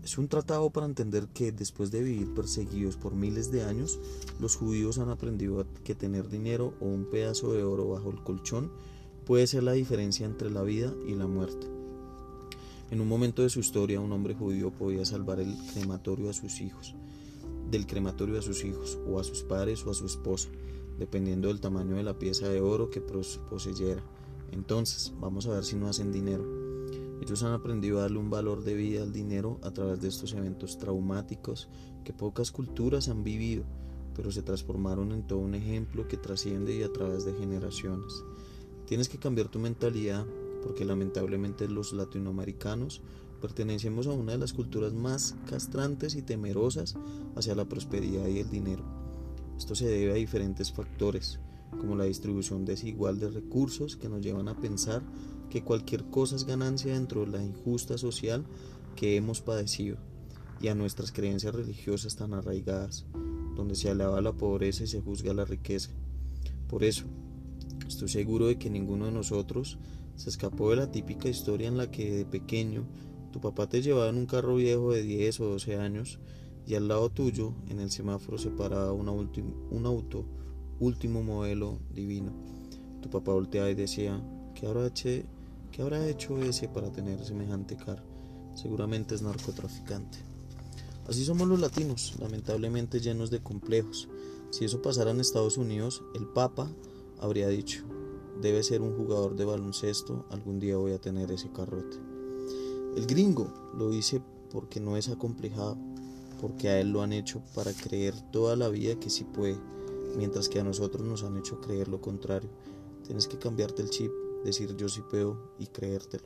Es 0.03 0.17
un 0.17 0.27
tratado 0.27 0.69
para 0.69 0.85
entender 0.85 1.29
que 1.29 1.53
después 1.53 1.89
de 1.89 2.03
vivir 2.03 2.33
perseguidos 2.33 2.97
por 2.97 3.15
miles 3.15 3.51
de 3.53 3.63
años, 3.63 3.99
los 4.37 4.57
judíos 4.57 4.99
han 4.99 5.09
aprendido 5.09 5.65
que 5.85 5.95
tener 5.95 6.27
dinero 6.27 6.73
o 6.81 6.85
un 6.87 7.05
pedazo 7.05 7.53
de 7.53 7.63
oro 7.63 7.87
bajo 7.87 8.11
el 8.11 8.21
colchón 8.21 8.69
puede 9.25 9.47
ser 9.47 9.63
la 9.63 9.71
diferencia 9.71 10.25
entre 10.25 10.51
la 10.51 10.61
vida 10.61 10.93
y 11.07 11.15
la 11.15 11.25
muerte. 11.25 11.67
En 12.91 12.99
un 12.99 13.07
momento 13.07 13.43
de 13.43 13.49
su 13.49 13.61
historia, 13.61 14.01
un 14.01 14.11
hombre 14.11 14.35
judío 14.35 14.71
podía 14.71 15.05
salvar 15.05 15.39
el 15.39 15.55
crematorio 15.73 16.29
a 16.29 16.33
sus 16.33 16.59
hijos, 16.59 16.95
del 17.71 17.87
crematorio 17.87 18.37
a 18.37 18.41
sus 18.41 18.65
hijos, 18.65 18.99
o 19.07 19.21
a 19.21 19.23
sus 19.23 19.43
padres 19.43 19.85
o 19.85 19.91
a 19.91 19.93
su 19.93 20.05
esposa, 20.05 20.49
dependiendo 20.99 21.47
del 21.47 21.61
tamaño 21.61 21.95
de 21.95 22.03
la 22.03 22.19
pieza 22.19 22.49
de 22.49 22.59
oro 22.59 22.89
que 22.89 22.99
poseyera. 22.99 24.03
Entonces, 24.51 25.13
vamos 25.19 25.47
a 25.47 25.53
ver 25.53 25.63
si 25.63 25.77
no 25.77 25.87
hacen 25.87 26.11
dinero. 26.11 26.62
Ellos 27.21 27.43
han 27.43 27.53
aprendido 27.53 27.97
a 27.97 28.01
darle 28.01 28.19
un 28.19 28.29
valor 28.29 28.63
de 28.63 28.73
vida 28.73 29.01
al 29.01 29.13
dinero 29.13 29.59
a 29.63 29.71
través 29.71 30.01
de 30.01 30.07
estos 30.07 30.33
eventos 30.33 30.77
traumáticos 30.77 31.69
que 32.03 32.13
pocas 32.13 32.51
culturas 32.51 33.07
han 33.07 33.23
vivido, 33.23 33.63
pero 34.15 34.31
se 34.31 34.41
transformaron 34.41 35.11
en 35.11 35.25
todo 35.25 35.39
un 35.39 35.55
ejemplo 35.55 36.07
que 36.07 36.17
trasciende 36.17 36.75
y 36.75 36.83
a 36.83 36.91
través 36.91 37.25
de 37.25 37.33
generaciones. 37.33 38.23
Tienes 38.85 39.09
que 39.09 39.17
cambiar 39.17 39.49
tu 39.49 39.59
mentalidad 39.59 40.25
porque 40.63 40.85
lamentablemente 40.85 41.67
los 41.67 41.93
latinoamericanos 41.93 43.01
pertenecemos 43.41 44.07
a 44.07 44.11
una 44.11 44.31
de 44.31 44.37
las 44.37 44.53
culturas 44.53 44.93
más 44.93 45.35
castrantes 45.49 46.15
y 46.15 46.21
temerosas 46.21 46.95
hacia 47.35 47.55
la 47.55 47.65
prosperidad 47.65 48.27
y 48.27 48.39
el 48.39 48.49
dinero. 48.49 48.83
Esto 49.57 49.75
se 49.75 49.87
debe 49.87 50.13
a 50.13 50.15
diferentes 50.15 50.71
factores, 50.71 51.39
como 51.71 51.95
la 51.95 52.05
distribución 52.05 52.65
desigual 52.65 53.19
de 53.19 53.29
recursos 53.29 53.97
que 53.97 54.09
nos 54.09 54.21
llevan 54.21 54.47
a 54.47 54.57
pensar 54.57 55.01
que 55.53 55.63
cualquier 55.63 56.05
cosa 56.05 56.35
es 56.35 56.45
ganancia 56.45 56.95
dentro 56.95 57.21
de 57.21 57.27
la 57.27 57.43
injusta 57.43 57.99
social 57.99 58.43
que 58.95 59.17
hemos 59.17 59.41
padecido 59.41 59.97
y 60.59 60.67
a 60.69 60.73
nuestras 60.73 61.11
creencias 61.11 61.53
religiosas 61.53 62.15
tan 62.15 62.33
arraigadas, 62.33 63.05
donde 63.55 63.75
se 63.75 63.91
alaba 63.91 64.19
la 64.21 64.33
pobreza 64.33 64.83
y 64.83 64.87
se 64.87 64.99
juzga 64.99 65.31
la 65.31 65.45
riqueza. 65.45 65.91
Por 66.67 66.83
eso, 66.83 67.05
estoy 67.87 68.09
seguro 68.09 68.47
de 68.47 68.57
que 68.57 68.71
ninguno 68.71 69.05
de 69.05 69.11
nosotros 69.11 69.77
se 70.15 70.31
escapó 70.31 70.71
de 70.71 70.77
la 70.77 70.91
típica 70.91 71.29
historia 71.29 71.67
en 71.67 71.77
la 71.77 71.91
que 71.91 72.11
de 72.11 72.25
pequeño 72.25 72.87
tu 73.31 73.39
papá 73.39 73.69
te 73.69 73.83
llevaba 73.83 74.09
en 74.09 74.17
un 74.17 74.25
carro 74.25 74.55
viejo 74.55 74.91
de 74.91 75.03
10 75.03 75.39
o 75.41 75.45
12 75.49 75.77
años 75.77 76.17
y 76.65 76.73
al 76.73 76.87
lado 76.87 77.11
tuyo 77.11 77.53
en 77.69 77.79
el 77.79 77.91
semáforo 77.91 78.39
se 78.39 78.49
paraba 78.49 78.91
un 78.91 79.85
auto 79.85 80.25
último 80.79 81.21
modelo 81.21 81.77
divino. 81.93 82.31
Tu 83.03 83.11
papá 83.11 83.33
volteaba 83.33 83.69
y 83.69 83.75
decía, 83.75 84.19
¿qué 84.55 84.65
habrá 84.65 84.87
hecho 84.87 85.09
¿Qué 85.73 85.81
habrá 85.81 86.07
hecho 86.07 86.37
ese 86.37 86.69
para 86.69 86.91
tener 86.91 87.25
semejante 87.25 87.75
cara? 87.75 88.03
Seguramente 88.53 89.15
es 89.15 89.23
narcotraficante. 89.23 90.19
Así 91.07 91.25
somos 91.25 91.47
los 91.47 91.59
latinos, 91.59 92.13
lamentablemente 92.19 92.99
llenos 92.99 93.31
de 93.31 93.41
complejos. 93.41 94.07
Si 94.51 94.65
eso 94.65 94.83
pasara 94.83 95.09
en 95.09 95.19
Estados 95.19 95.57
Unidos, 95.57 96.03
el 96.13 96.27
Papa 96.27 96.69
habría 97.19 97.47
dicho, 97.47 97.85
debe 98.39 98.61
ser 98.61 98.83
un 98.83 98.95
jugador 98.95 99.35
de 99.35 99.45
baloncesto, 99.45 100.27
algún 100.29 100.59
día 100.59 100.77
voy 100.77 100.91
a 100.91 101.01
tener 101.01 101.31
ese 101.31 101.51
carrote. 101.51 101.97
El 102.95 103.07
gringo 103.07 103.51
lo 103.75 103.89
dice 103.89 104.21
porque 104.51 104.79
no 104.79 104.95
es 104.95 105.09
acomplejado, 105.09 105.75
porque 106.39 106.69
a 106.69 106.79
él 106.79 106.91
lo 106.91 107.01
han 107.01 107.13
hecho 107.13 107.41
para 107.55 107.73
creer 107.73 108.13
toda 108.31 108.55
la 108.55 108.69
vida 108.69 108.99
que 108.99 109.09
sí 109.09 109.23
puede, 109.23 109.57
mientras 110.15 110.49
que 110.49 110.59
a 110.59 110.63
nosotros 110.63 111.03
nos 111.03 111.23
han 111.23 111.35
hecho 111.35 111.59
creer 111.61 111.87
lo 111.87 111.99
contrario. 111.99 112.51
Tienes 113.07 113.27
que 113.27 113.39
cambiarte 113.39 113.81
el 113.81 113.89
chip 113.89 114.11
decir 114.43 114.75
yo 114.75 114.89
sí 114.89 115.01
puedo 115.09 115.55
y 115.59 115.67
creértelo. 115.67 116.25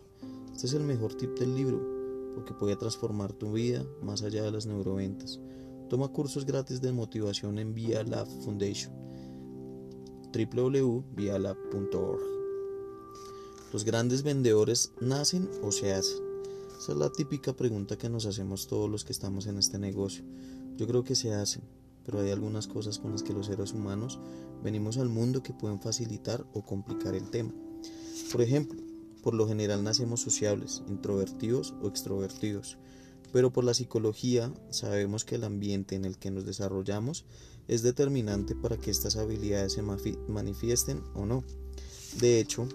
Este 0.53 0.67
es 0.67 0.73
el 0.73 0.83
mejor 0.83 1.13
tip 1.15 1.37
del 1.37 1.55
libro 1.55 1.79
porque 2.33 2.53
puede 2.53 2.75
transformar 2.75 3.33
tu 3.33 3.53
vida 3.53 3.85
más 4.03 4.21
allá 4.21 4.43
de 4.43 4.51
las 4.51 4.65
neuroventas. 4.65 5.39
Toma 5.89 6.09
cursos 6.09 6.45
gratis 6.45 6.81
de 6.81 6.91
motivación 6.91 7.57
en 7.57 7.73
Via 7.73 8.03
Lab 8.03 8.27
Foundation 8.43 8.93
www.vialab.org. 10.33 12.21
¿Los 13.73 13.83
grandes 13.83 14.23
vendedores 14.23 14.91
nacen 15.01 15.49
o 15.63 15.71
se 15.71 15.93
hacen? 15.93 16.19
Esa 16.77 16.91
es 16.91 16.97
la 16.97 17.11
típica 17.11 17.53
pregunta 17.53 17.97
que 17.97 18.09
nos 18.09 18.25
hacemos 18.25 18.67
todos 18.67 18.89
los 18.89 19.03
que 19.03 19.13
estamos 19.13 19.47
en 19.47 19.57
este 19.57 19.79
negocio. 19.79 20.23
Yo 20.75 20.87
creo 20.87 21.03
que 21.03 21.15
se 21.15 21.33
hacen, 21.33 21.63
pero 22.05 22.19
hay 22.19 22.29
algunas 22.29 22.67
cosas 22.67 22.99
con 22.99 23.11
las 23.11 23.23
que 23.23 23.33
los 23.33 23.47
seres 23.47 23.73
humanos 23.73 24.19
venimos 24.63 24.97
al 24.97 25.09
mundo 25.09 25.41
que 25.41 25.53
pueden 25.53 25.81
facilitar 25.81 26.45
o 26.53 26.63
complicar 26.63 27.15
el 27.15 27.29
tema. 27.29 27.51
Por 28.31 28.41
ejemplo, 28.41 28.81
por 29.23 29.33
lo 29.33 29.47
general 29.47 29.83
nacemos 29.83 30.21
sociables, 30.21 30.83
introvertidos 30.89 31.73
o 31.81 31.87
extrovertidos, 31.87 32.77
pero 33.31 33.53
por 33.53 33.63
la 33.63 33.73
psicología 33.73 34.53
sabemos 34.69 35.23
que 35.23 35.35
el 35.35 35.45
ambiente 35.45 35.95
en 35.95 36.03
el 36.03 36.17
que 36.17 36.29
nos 36.29 36.45
desarrollamos 36.45 37.25
es 37.69 37.83
determinante 37.83 38.53
para 38.53 38.77
que 38.77 38.91
estas 38.91 39.15
habilidades 39.15 39.73
se 39.73 39.81
manifiesten 39.81 41.01
o 41.13 41.25
no. 41.25 41.43
De 42.19 42.39
hecho, 42.39 42.67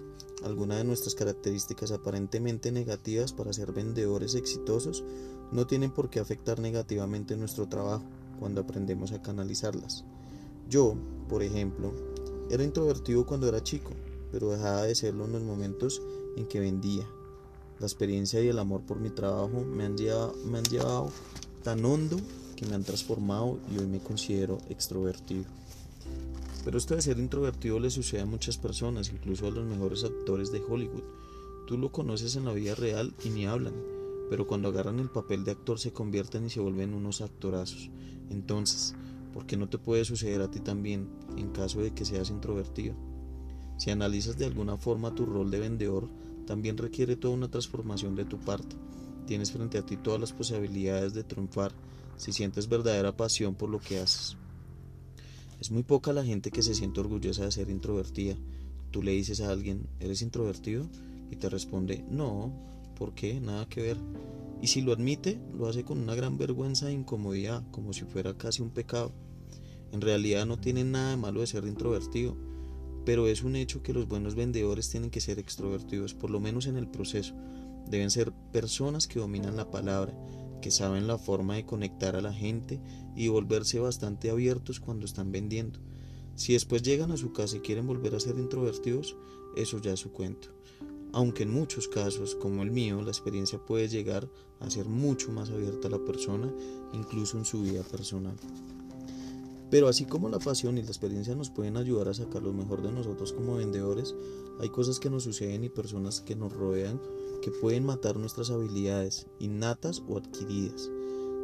algunas 0.43 0.79
de 0.79 0.85
nuestras 0.85 1.13
características 1.13 1.91
aparentemente 1.91 2.71
negativas 2.71 3.31
para 3.31 3.53
ser 3.53 3.73
vendedores 3.73 4.33
exitosos 4.33 5.03
no 5.51 5.67
tienen 5.67 5.91
por 5.91 6.09
qué 6.09 6.19
afectar 6.19 6.59
negativamente 6.59 7.37
nuestro 7.37 7.69
trabajo 7.69 8.05
cuando 8.39 8.61
aprendemos 8.61 9.11
a 9.11 9.21
canalizarlas. 9.21 10.03
Yo, 10.67 10.95
por 11.29 11.43
ejemplo, 11.43 11.93
era 12.49 12.63
introvertido 12.63 13.25
cuando 13.25 13.47
era 13.47 13.61
chico 13.61 13.91
pero 14.33 14.49
dejaba 14.49 14.81
de 14.81 14.95
serlo 14.95 15.25
en 15.25 15.31
los 15.31 15.43
momentos 15.43 16.01
en 16.35 16.47
que 16.47 16.59
vendía. 16.59 17.07
La 17.79 17.85
experiencia 17.85 18.41
y 18.41 18.47
el 18.47 18.57
amor 18.57 18.81
por 18.81 18.99
mi 18.99 19.11
trabajo 19.11 19.63
me 19.63 19.85
han 19.85 19.95
llevado, 19.95 20.33
me 20.45 20.57
han 20.57 20.63
llevado 20.65 21.11
tan 21.63 21.85
hondo 21.85 22.17
que 22.55 22.65
me 22.65 22.73
han 22.73 22.83
transformado 22.83 23.59
y 23.71 23.77
hoy 23.77 23.85
me 23.85 23.99
considero 23.99 24.57
extrovertido. 24.69 25.45
Pero 26.65 26.79
esto 26.79 26.95
de 26.95 27.03
ser 27.03 27.19
introvertido 27.19 27.79
le 27.79 27.91
sucede 27.91 28.21
a 28.21 28.25
muchas 28.25 28.57
personas, 28.57 29.11
incluso 29.11 29.45
a 29.45 29.51
los 29.51 29.65
mejores 29.65 30.03
actores 30.03 30.51
de 30.51 30.63
Hollywood. 30.67 31.03
Tú 31.67 31.77
lo 31.77 31.91
conoces 31.91 32.35
en 32.35 32.45
la 32.45 32.53
vida 32.53 32.73
real 32.73 33.13
y 33.23 33.29
ni 33.29 33.45
hablan, 33.45 33.75
pero 34.31 34.47
cuando 34.47 34.69
agarran 34.69 34.99
el 34.99 35.11
papel 35.11 35.43
de 35.43 35.51
actor 35.51 35.79
se 35.79 35.93
convierten 35.93 36.47
y 36.47 36.49
se 36.49 36.59
vuelven 36.59 36.95
unos 36.95 37.21
actorazos. 37.21 37.91
Entonces, 38.31 38.95
¿por 39.31 39.45
qué 39.45 39.57
no 39.57 39.69
te 39.69 39.77
puede 39.77 40.05
suceder 40.05 40.41
a 40.41 40.49
ti 40.49 40.59
también 40.59 41.07
en 41.37 41.51
caso 41.51 41.81
de 41.81 41.93
que 41.93 42.03
seas 42.05 42.31
introvertido? 42.31 43.12
Si 43.83 43.91
analizas 43.91 44.37
de 44.37 44.45
alguna 44.45 44.77
forma 44.77 45.13
tu 45.13 45.25
rol 45.25 45.51
de 45.51 45.59
vendedor, 45.59 46.07
también 46.47 46.77
requiere 46.77 47.17
toda 47.17 47.33
una 47.33 47.51
transformación 47.51 48.15
de 48.15 48.23
tu 48.23 48.39
parte. 48.39 48.77
Tienes 49.27 49.51
frente 49.51 49.77
a 49.77 49.85
ti 49.85 49.97
todas 49.97 50.21
las 50.21 50.31
posibilidades 50.31 51.13
de 51.13 51.25
triunfar 51.25 51.73
si 52.15 52.31
sientes 52.31 52.69
verdadera 52.69 53.17
pasión 53.17 53.55
por 53.55 53.69
lo 53.69 53.81
que 53.81 53.99
haces. 53.99 54.37
Es 55.59 55.69
muy 55.69 55.83
poca 55.83 56.13
la 56.13 56.23
gente 56.23 56.49
que 56.49 56.61
se 56.61 56.75
siente 56.75 57.01
orgullosa 57.01 57.43
de 57.43 57.51
ser 57.51 57.69
introvertida. 57.69 58.37
Tú 58.89 59.03
le 59.03 59.11
dices 59.11 59.41
a 59.41 59.51
alguien, 59.51 59.85
¿eres 59.99 60.21
introvertido? 60.21 60.87
Y 61.29 61.35
te 61.35 61.49
responde, 61.49 62.05
no, 62.09 62.53
¿por 62.97 63.13
qué? 63.13 63.41
Nada 63.41 63.67
que 63.67 63.81
ver. 63.81 63.97
Y 64.61 64.67
si 64.67 64.79
lo 64.79 64.93
admite, 64.93 65.41
lo 65.53 65.67
hace 65.67 65.83
con 65.83 65.97
una 65.97 66.15
gran 66.15 66.37
vergüenza 66.37 66.89
e 66.89 66.93
incomodidad, 66.93 67.69
como 67.71 67.91
si 67.91 68.05
fuera 68.05 68.37
casi 68.37 68.61
un 68.61 68.69
pecado. 68.69 69.11
En 69.91 69.99
realidad 69.99 70.45
no 70.45 70.57
tiene 70.57 70.85
nada 70.85 71.09
de 71.09 71.17
malo 71.17 71.41
de 71.41 71.47
ser 71.47 71.67
introvertido 71.67 72.52
pero 73.05 73.27
es 73.27 73.43
un 73.43 73.55
hecho 73.55 73.83
que 73.83 73.93
los 73.93 74.07
buenos 74.07 74.35
vendedores 74.35 74.89
tienen 74.89 75.09
que 75.09 75.21
ser 75.21 75.39
extrovertidos, 75.39 76.13
por 76.13 76.29
lo 76.29 76.39
menos 76.39 76.67
en 76.67 76.77
el 76.77 76.87
proceso. 76.87 77.33
Deben 77.89 78.11
ser 78.11 78.31
personas 78.51 79.07
que 79.07 79.19
dominan 79.19 79.57
la 79.57 79.69
palabra, 79.69 80.13
que 80.61 80.71
saben 80.71 81.07
la 81.07 81.17
forma 81.17 81.55
de 81.55 81.65
conectar 81.65 82.15
a 82.15 82.21
la 82.21 82.33
gente 82.33 82.79
y 83.15 83.27
volverse 83.27 83.79
bastante 83.79 84.29
abiertos 84.29 84.79
cuando 84.79 85.05
están 85.05 85.31
vendiendo. 85.31 85.79
Si 86.35 86.53
después 86.53 86.81
llegan 86.81 87.11
a 87.11 87.17
su 87.17 87.33
casa 87.33 87.57
y 87.57 87.59
quieren 87.59 87.85
volver 87.85 88.15
a 88.15 88.19
ser 88.19 88.37
introvertidos, 88.37 89.15
eso 89.55 89.79
ya 89.79 89.93
es 89.93 89.99
su 89.99 90.11
cuento. 90.11 90.49
Aunque 91.11 91.43
en 91.43 91.51
muchos 91.51 91.87
casos, 91.87 92.35
como 92.35 92.63
el 92.63 92.71
mío, 92.71 93.01
la 93.03 93.11
experiencia 93.11 93.59
puede 93.59 93.87
llegar 93.87 94.27
a 94.59 94.69
ser 94.69 94.85
mucho 94.85 95.31
más 95.31 95.51
abierta 95.51 95.87
a 95.87 95.91
la 95.91 96.03
persona, 96.03 96.51
incluso 96.93 97.37
en 97.37 97.45
su 97.45 97.61
vida 97.61 97.83
personal. 97.83 98.35
Pero 99.73 99.87
así 99.87 100.05
como 100.05 100.29
la 100.29 100.37
pasión 100.37 100.77
y 100.77 100.83
la 100.83 100.89
experiencia 100.89 101.33
nos 101.33 101.49
pueden 101.49 101.77
ayudar 101.77 102.07
a 102.07 102.13
sacar 102.13 102.43
lo 102.43 102.53
mejor 102.53 102.83
de 102.83 102.91
nosotros 102.91 103.33
como 103.33 103.55
vendedores, 103.55 104.13
hay 104.59 104.69
cosas 104.69 104.99
que 104.99 105.09
nos 105.09 105.23
suceden 105.23 105.63
y 105.63 105.69
personas 105.69 106.21
que 106.21 106.35
nos 106.35 106.53
rodean 106.53 107.01
que 107.41 107.49
pueden 107.49 107.83
matar 107.83 108.17
nuestras 108.17 108.51
habilidades, 108.51 109.25
innatas 109.39 110.03
o 110.07 110.19
adquiridas. 110.19 110.91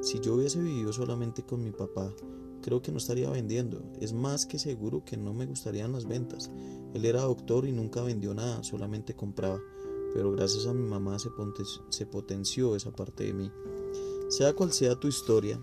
Si 0.02 0.20
yo 0.20 0.36
hubiese 0.36 0.62
vivido 0.62 0.94
solamente 0.94 1.42
con 1.42 1.64
mi 1.64 1.72
papá, 1.72 2.14
creo 2.62 2.84
que 2.84 2.92
no 2.92 3.00
estaría 3.00 3.32
vendiendo. 3.32 3.82
Es 4.00 4.14
más 4.14 4.46
que 4.46 4.60
seguro 4.60 5.04
que 5.04 5.18
no 5.18 5.34
me 5.34 5.48
gustarían 5.48 5.92
las 5.92 6.06
ventas. 6.06 6.52
Él 6.94 7.06
era 7.06 7.24
doctor 7.24 7.66
y 7.66 7.72
nunca 7.72 8.04
vendió 8.04 8.36
nada, 8.36 8.64
solamente 8.64 9.16
compraba. 9.16 9.60
Pero 10.14 10.32
gracias 10.34 10.68
a 10.68 10.74
mi 10.76 10.88
mamá 10.88 11.18
se, 11.18 11.30
se 11.90 12.06
potenció 12.06 12.76
esa 12.76 12.92
parte 12.92 13.24
de 13.24 13.34
mí. 13.34 13.52
Sea 14.28 14.54
cual 14.54 14.72
sea 14.72 14.94
tu 14.94 15.08
historia, 15.08 15.60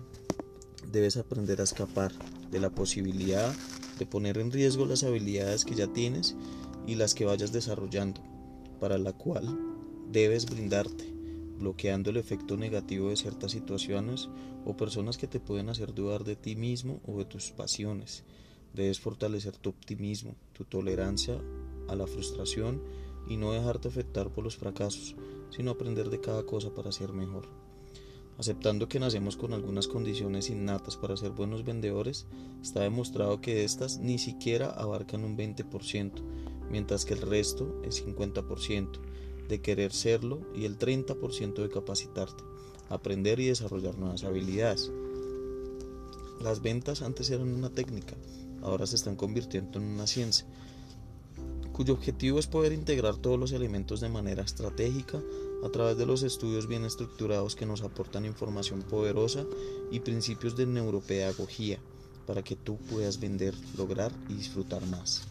debes 0.91 1.15
aprender 1.15 1.61
a 1.61 1.63
escapar 1.63 2.11
de 2.51 2.59
la 2.59 2.69
posibilidad 2.69 3.53
de 3.99 4.05
poner 4.05 4.37
en 4.37 4.51
riesgo 4.51 4.85
las 4.85 5.03
habilidades 5.03 5.65
que 5.65 5.75
ya 5.75 5.87
tienes 5.87 6.35
y 6.85 6.95
las 6.95 7.13
que 7.13 7.25
vayas 7.25 7.51
desarrollando, 7.51 8.21
para 8.79 8.97
la 8.97 9.13
cual 9.13 9.57
debes 10.11 10.45
brindarte 10.45 11.17
bloqueando 11.57 12.09
el 12.09 12.17
efecto 12.17 12.55
negativo 12.57 13.09
de 13.09 13.15
ciertas 13.15 13.51
situaciones 13.51 14.29
o 14.65 14.77
personas 14.77 15.17
que 15.17 15.27
te 15.27 15.39
pueden 15.39 15.69
hacer 15.69 15.93
dudar 15.93 16.23
de 16.23 16.35
ti 16.35 16.55
mismo 16.55 17.01
o 17.05 17.17
de 17.17 17.25
tus 17.25 17.51
pasiones. 17.51 18.23
Debes 18.73 18.99
fortalecer 18.99 19.57
tu 19.57 19.69
optimismo, 19.69 20.35
tu 20.53 20.65
tolerancia 20.65 21.41
a 21.87 21.95
la 21.95 22.07
frustración 22.07 22.81
y 23.27 23.37
no 23.37 23.53
dejarte 23.53 23.87
afectar 23.87 24.29
por 24.29 24.43
los 24.43 24.57
fracasos, 24.57 25.15
sino 25.49 25.71
aprender 25.71 26.09
de 26.09 26.21
cada 26.21 26.43
cosa 26.43 26.73
para 26.73 26.91
ser 26.91 27.11
mejor. 27.11 27.47
Aceptando 28.37 28.87
que 28.87 28.99
nacemos 28.99 29.35
con 29.35 29.53
algunas 29.53 29.87
condiciones 29.87 30.51
innatas 30.51 30.95
para 30.95 31.17
ser 31.17 31.31
buenos 31.31 31.63
vendedores, 31.63 32.27
está 32.61 32.81
demostrado 32.81 33.41
que 33.41 33.63
estas 33.63 33.97
ni 33.97 34.19
siquiera 34.19 34.69
abarcan 34.69 35.23
un 35.23 35.35
20%, 35.35 36.11
mientras 36.69 37.03
que 37.03 37.15
el 37.15 37.21
resto 37.21 37.81
es 37.83 38.05
50% 38.05 38.99
de 39.47 39.61
querer 39.61 39.91
serlo 39.91 40.41
y 40.53 40.65
el 40.65 40.77
30% 40.77 41.63
de 41.63 41.69
capacitarte, 41.69 42.43
aprender 42.89 43.39
y 43.39 43.47
desarrollar 43.47 43.97
nuevas 43.97 44.23
habilidades. 44.23 44.91
Las 46.39 46.61
ventas 46.61 47.01
antes 47.01 47.31
eran 47.31 47.51
una 47.51 47.71
técnica, 47.71 48.15
ahora 48.61 48.85
se 48.85 48.97
están 48.97 49.15
convirtiendo 49.15 49.79
en 49.79 49.85
una 49.85 50.05
ciencia, 50.05 50.45
cuyo 51.77 51.93
objetivo 51.93 52.39
es 52.39 52.47
poder 52.47 52.73
integrar 52.73 53.17
todos 53.17 53.39
los 53.39 53.51
elementos 53.51 54.01
de 54.01 54.09
manera 54.09 54.41
estratégica 54.41 55.21
a 55.63 55.69
través 55.69 55.95
de 55.95 56.07
los 56.07 56.23
estudios 56.23 56.65
bien 56.65 56.83
estructurados 56.83 57.55
que 57.55 57.67
nos 57.67 57.83
aportan 57.83 58.25
información 58.25 58.81
poderosa 58.81 59.45
y 59.91 59.99
principios 59.99 60.57
de 60.57 60.65
neuropedagogía 60.65 61.77
para 62.25 62.41
que 62.41 62.55
tú 62.55 62.77
puedas 62.89 63.19
vender, 63.19 63.53
lograr 63.77 64.11
y 64.27 64.33
disfrutar 64.33 64.83
más. 64.87 65.27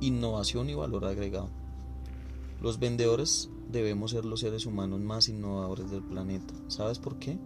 Innovación 0.00 0.68
y 0.68 0.74
valor 0.74 1.04
agregado. 1.04 1.50
Los 2.60 2.80
vendedores 2.80 3.50
debemos 3.70 4.10
ser 4.10 4.24
los 4.24 4.40
seres 4.40 4.66
humanos 4.66 4.98
más 4.98 5.28
innovadores 5.28 5.92
del 5.92 6.02
planeta. 6.02 6.54
¿Sabes 6.66 6.98
por 6.98 7.20
qué? 7.20 7.38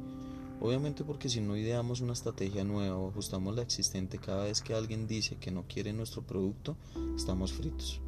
Obviamente 0.61 1.05
porque 1.05 1.29
si 1.29 1.41
no 1.41 1.57
ideamos 1.57 2.01
una 2.01 2.15
estrategia 2.15 2.65
nueva 2.65 2.97
o 2.97 3.11
ajustamos 3.11 3.55
la 3.55 3.63
existente 3.63 4.19
cada 4.19 4.45
vez 4.45 4.61
que 4.61 4.75
alguien 4.75 5.07
dice 5.07 5.37
que 5.37 5.53
no 5.53 5.67
quiere 5.69 5.93
nuestro 5.93 6.23
producto, 6.23 6.77
estamos 7.17 7.53
fritos. 7.53 8.01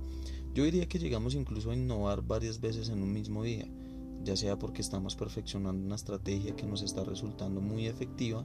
Yo 0.52 0.64
diría 0.64 0.88
que 0.88 0.98
llegamos 0.98 1.34
incluso 1.34 1.70
a 1.70 1.76
innovar 1.76 2.22
varias 2.22 2.60
veces 2.60 2.88
en 2.88 3.02
un 3.02 3.12
mismo 3.12 3.44
día, 3.44 3.68
ya 4.24 4.36
sea 4.36 4.58
porque 4.58 4.82
estamos 4.82 5.14
perfeccionando 5.14 5.86
una 5.86 5.94
estrategia 5.94 6.56
que 6.56 6.66
nos 6.66 6.82
está 6.82 7.04
resultando 7.04 7.60
muy 7.60 7.86
efectiva 7.86 8.44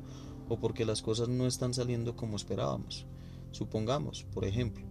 o 0.49 0.59
porque 0.59 0.85
las 0.85 1.01
cosas 1.01 1.27
no 1.27 1.47
están 1.47 1.73
saliendo 1.73 2.15
como 2.15 2.35
esperábamos. 2.35 3.07
Supongamos, 3.49 4.23
por 4.25 4.45
ejemplo, 4.45 4.85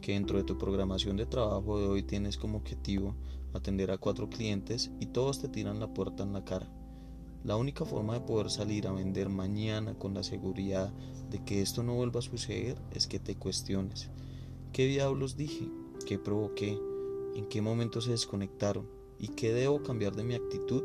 que 0.00 0.12
dentro 0.12 0.38
de 0.38 0.44
tu 0.44 0.56
programación 0.56 1.16
de 1.16 1.26
trabajo 1.26 1.80
de 1.80 1.88
hoy 1.88 2.02
tienes 2.04 2.36
como 2.36 2.58
objetivo 2.58 3.16
atender 3.54 3.90
a 3.90 3.98
cuatro 3.98 4.30
clientes 4.30 4.92
y 5.00 5.06
todos 5.06 5.40
te 5.40 5.48
tiran 5.48 5.80
la 5.80 5.92
puerta 5.92 6.22
en 6.22 6.32
la 6.32 6.44
cara. 6.44 6.70
La 7.44 7.56
única 7.56 7.84
forma 7.84 8.14
de 8.14 8.20
poder 8.20 8.50
salir 8.50 8.86
a 8.86 8.92
vender 8.92 9.28
mañana 9.28 9.94
con 9.98 10.14
la 10.14 10.22
seguridad 10.22 10.92
de 11.30 11.44
que 11.44 11.62
esto 11.62 11.82
no 11.82 11.94
vuelva 11.94 12.20
a 12.20 12.22
suceder 12.22 12.76
es 12.92 13.06
que 13.06 13.18
te 13.18 13.36
cuestiones. 13.36 14.10
¿Qué 14.72 14.86
diablos 14.86 15.36
dije? 15.36 15.68
¿Qué 16.06 16.18
provoqué? 16.18 16.78
¿En 17.34 17.46
qué 17.48 17.60
momento 17.60 18.00
se 18.00 18.12
desconectaron? 18.12 18.86
¿Y 19.18 19.28
qué 19.28 19.52
debo 19.52 19.82
cambiar 19.82 20.14
de 20.14 20.24
mi 20.24 20.34
actitud 20.34 20.82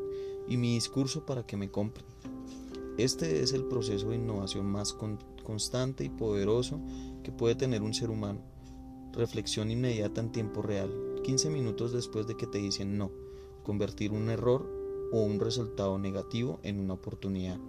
y 0.47 0.57
mi 0.57 0.73
discurso 0.73 1.25
para 1.25 1.45
que 1.45 1.57
me 1.57 1.69
compren? 1.69 2.05
Este 2.97 3.41
es 3.43 3.53
el 3.53 3.65
proceso 3.65 4.09
de 4.09 4.15
innovación 4.15 4.65
más 4.65 4.95
constante 5.43 6.03
y 6.03 6.09
poderoso 6.09 6.79
que 7.23 7.31
puede 7.31 7.55
tener 7.55 7.83
un 7.83 7.93
ser 7.93 8.09
humano 8.09 8.41
reflexión 9.17 9.71
inmediata 9.71 10.21
en 10.21 10.31
tiempo 10.31 10.61
real, 10.61 10.93
15 11.23 11.49
minutos 11.49 11.91
después 11.91 12.27
de 12.27 12.37
que 12.37 12.45
te 12.45 12.59
dicen 12.59 12.97
no, 12.97 13.11
convertir 13.63 14.11
un 14.11 14.29
error 14.29 14.76
o 15.11 15.21
un 15.21 15.39
resultado 15.39 15.97
negativo 15.97 16.59
en 16.63 16.79
una 16.79 16.93
oportunidad. 16.93 17.59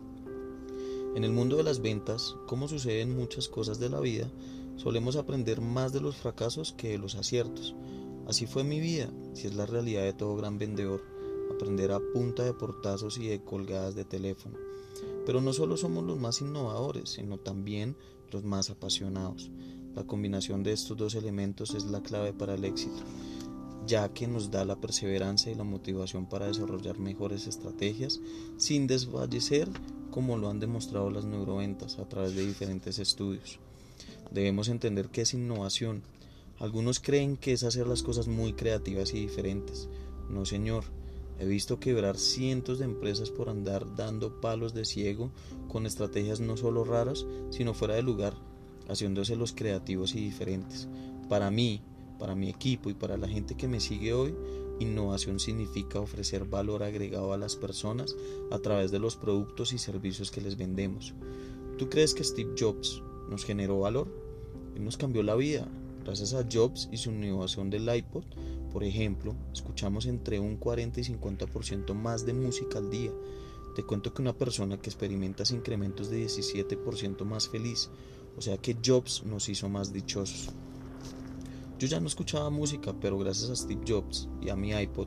En 1.14 1.24
el 1.24 1.32
mundo 1.32 1.56
de 1.56 1.62
las 1.62 1.80
ventas, 1.80 2.36
como 2.46 2.68
sucede 2.68 3.00
en 3.00 3.16
muchas 3.16 3.48
cosas 3.48 3.78
de 3.78 3.88
la 3.88 4.00
vida, 4.00 4.30
solemos 4.76 5.16
aprender 5.16 5.60
más 5.60 5.92
de 5.92 6.00
los 6.00 6.16
fracasos 6.16 6.72
que 6.72 6.90
de 6.90 6.98
los 6.98 7.14
aciertos. 7.14 7.74
Así 8.26 8.46
fue 8.46 8.62
mi 8.62 8.78
vida, 8.78 9.10
si 9.32 9.46
es 9.46 9.54
la 9.54 9.66
realidad 9.66 10.02
de 10.02 10.12
todo 10.12 10.36
gran 10.36 10.58
vendedor, 10.58 11.02
aprender 11.52 11.92
a 11.92 12.00
punta 12.12 12.44
de 12.44 12.52
portazos 12.52 13.18
y 13.18 13.26
de 13.26 13.42
colgadas 13.42 13.94
de 13.94 14.04
teléfono. 14.04 14.56
Pero 15.26 15.40
no 15.40 15.52
solo 15.52 15.76
somos 15.76 16.04
los 16.04 16.18
más 16.18 16.40
innovadores, 16.40 17.10
sino 17.10 17.38
también 17.38 17.96
los 18.30 18.44
más 18.44 18.70
apasionados. 18.70 19.50
La 19.94 20.04
combinación 20.04 20.62
de 20.62 20.72
estos 20.72 20.96
dos 20.96 21.14
elementos 21.14 21.74
es 21.74 21.84
la 21.86 22.02
clave 22.02 22.32
para 22.32 22.54
el 22.54 22.64
éxito, 22.64 23.02
ya 23.88 24.10
que 24.10 24.28
nos 24.28 24.50
da 24.50 24.64
la 24.66 24.76
perseverancia 24.76 25.50
y 25.50 25.54
la 25.54 25.64
motivación 25.64 26.26
para 26.26 26.46
desarrollar 26.46 26.98
mejores 26.98 27.46
estrategias 27.46 28.20
sin 28.58 28.86
desfallecer 28.86 29.68
como 30.10 30.36
lo 30.36 30.50
han 30.50 30.60
demostrado 30.60 31.10
las 31.10 31.24
neuroventas 31.24 31.98
a 31.98 32.06
través 32.06 32.34
de 32.34 32.46
diferentes 32.46 32.98
estudios. 32.98 33.58
Debemos 34.30 34.68
entender 34.68 35.08
qué 35.08 35.22
es 35.22 35.32
innovación. 35.32 36.02
Algunos 36.58 37.00
creen 37.00 37.36
que 37.38 37.52
es 37.52 37.64
hacer 37.64 37.86
las 37.86 38.02
cosas 38.02 38.28
muy 38.28 38.52
creativas 38.52 39.14
y 39.14 39.20
diferentes. 39.20 39.88
No, 40.28 40.44
señor. 40.44 40.84
He 41.40 41.46
visto 41.46 41.78
quebrar 41.78 42.18
cientos 42.18 42.80
de 42.80 42.84
empresas 42.84 43.30
por 43.30 43.48
andar 43.48 43.94
dando 43.94 44.40
palos 44.40 44.74
de 44.74 44.84
ciego 44.84 45.30
con 45.68 45.86
estrategias 45.86 46.40
no 46.40 46.56
solo 46.56 46.84
raras, 46.84 47.26
sino 47.50 47.74
fuera 47.74 47.94
de 47.94 48.02
lugar, 48.02 48.34
haciéndose 48.88 49.36
los 49.36 49.52
creativos 49.52 50.16
y 50.16 50.20
diferentes. 50.20 50.88
Para 51.28 51.52
mí, 51.52 51.80
para 52.18 52.34
mi 52.34 52.48
equipo 52.48 52.90
y 52.90 52.94
para 52.94 53.16
la 53.16 53.28
gente 53.28 53.56
que 53.56 53.68
me 53.68 53.80
sigue 53.80 54.12
hoy, 54.12 54.34
innovación 54.80 55.40
significa 55.40 56.00
ofrecer 56.00 56.44
valor 56.44 56.82
agregado 56.82 57.32
a 57.32 57.38
las 57.38 57.56
personas 57.56 58.16
a 58.50 58.58
través 58.58 58.90
de 58.90 58.98
los 58.98 59.16
productos 59.16 59.72
y 59.72 59.78
servicios 59.78 60.30
que 60.30 60.40
les 60.40 60.56
vendemos. 60.56 61.14
¿Tú 61.78 61.88
crees 61.88 62.14
que 62.14 62.24
Steve 62.24 62.54
Jobs 62.58 63.02
nos 63.28 63.44
generó 63.44 63.80
valor? 63.80 64.08
Él 64.74 64.84
nos 64.84 64.96
cambió 64.96 65.22
la 65.22 65.34
vida. 65.34 65.68
Gracias 66.04 66.34
a 66.34 66.46
Jobs 66.50 66.88
y 66.90 66.96
su 66.96 67.10
innovación 67.10 67.70
del 67.70 67.94
iPod, 67.94 68.24
por 68.72 68.84
ejemplo, 68.84 69.34
escuchamos 69.52 70.06
entre 70.06 70.38
un 70.38 70.56
40 70.56 71.00
y 71.00 71.04
50% 71.04 71.94
más 71.94 72.26
de 72.26 72.34
música 72.34 72.78
al 72.78 72.90
día. 72.90 73.12
Te 73.74 73.82
cuento 73.82 74.12
que 74.12 74.22
una 74.22 74.36
persona 74.36 74.80
que 74.80 74.90
experimenta 74.90 75.44
incrementos 75.50 76.10
de 76.10 76.24
17% 76.26 77.24
más 77.24 77.48
feliz, 77.48 77.90
o 78.36 78.40
sea 78.40 78.58
que 78.58 78.76
Jobs 78.84 79.22
nos 79.24 79.48
hizo 79.48 79.68
más 79.68 79.92
dichosos. 79.92 80.50
Yo 81.78 81.86
ya 81.86 82.00
no 82.00 82.08
escuchaba 82.08 82.50
música, 82.50 82.92
pero 83.00 83.18
gracias 83.18 83.50
a 83.50 83.56
Steve 83.56 83.82
Jobs 83.86 84.28
y 84.42 84.48
a 84.48 84.56
mi 84.56 84.72
iPod 84.72 85.06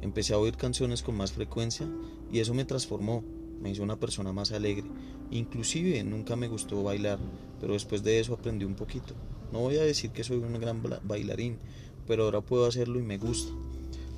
empecé 0.00 0.32
a 0.32 0.38
oír 0.38 0.56
canciones 0.56 1.02
con 1.02 1.14
más 1.14 1.32
frecuencia 1.32 1.86
y 2.32 2.40
eso 2.40 2.54
me 2.54 2.64
transformó, 2.64 3.22
me 3.60 3.70
hizo 3.70 3.82
una 3.82 4.00
persona 4.00 4.32
más 4.32 4.50
alegre. 4.50 4.88
Inclusive 5.30 6.02
nunca 6.04 6.34
me 6.34 6.48
gustó 6.48 6.82
bailar, 6.82 7.18
pero 7.60 7.74
después 7.74 8.02
de 8.02 8.18
eso 8.18 8.32
aprendí 8.32 8.64
un 8.64 8.76
poquito. 8.76 9.12
No 9.52 9.60
voy 9.60 9.76
a 9.76 9.82
decir 9.82 10.10
que 10.10 10.24
soy 10.24 10.38
un 10.38 10.58
gran 10.58 10.82
bailarín, 11.04 11.58
pero 12.06 12.24
ahora 12.24 12.40
puedo 12.40 12.64
hacerlo 12.64 12.98
y 12.98 13.02
me 13.02 13.18
gusta. 13.18 13.52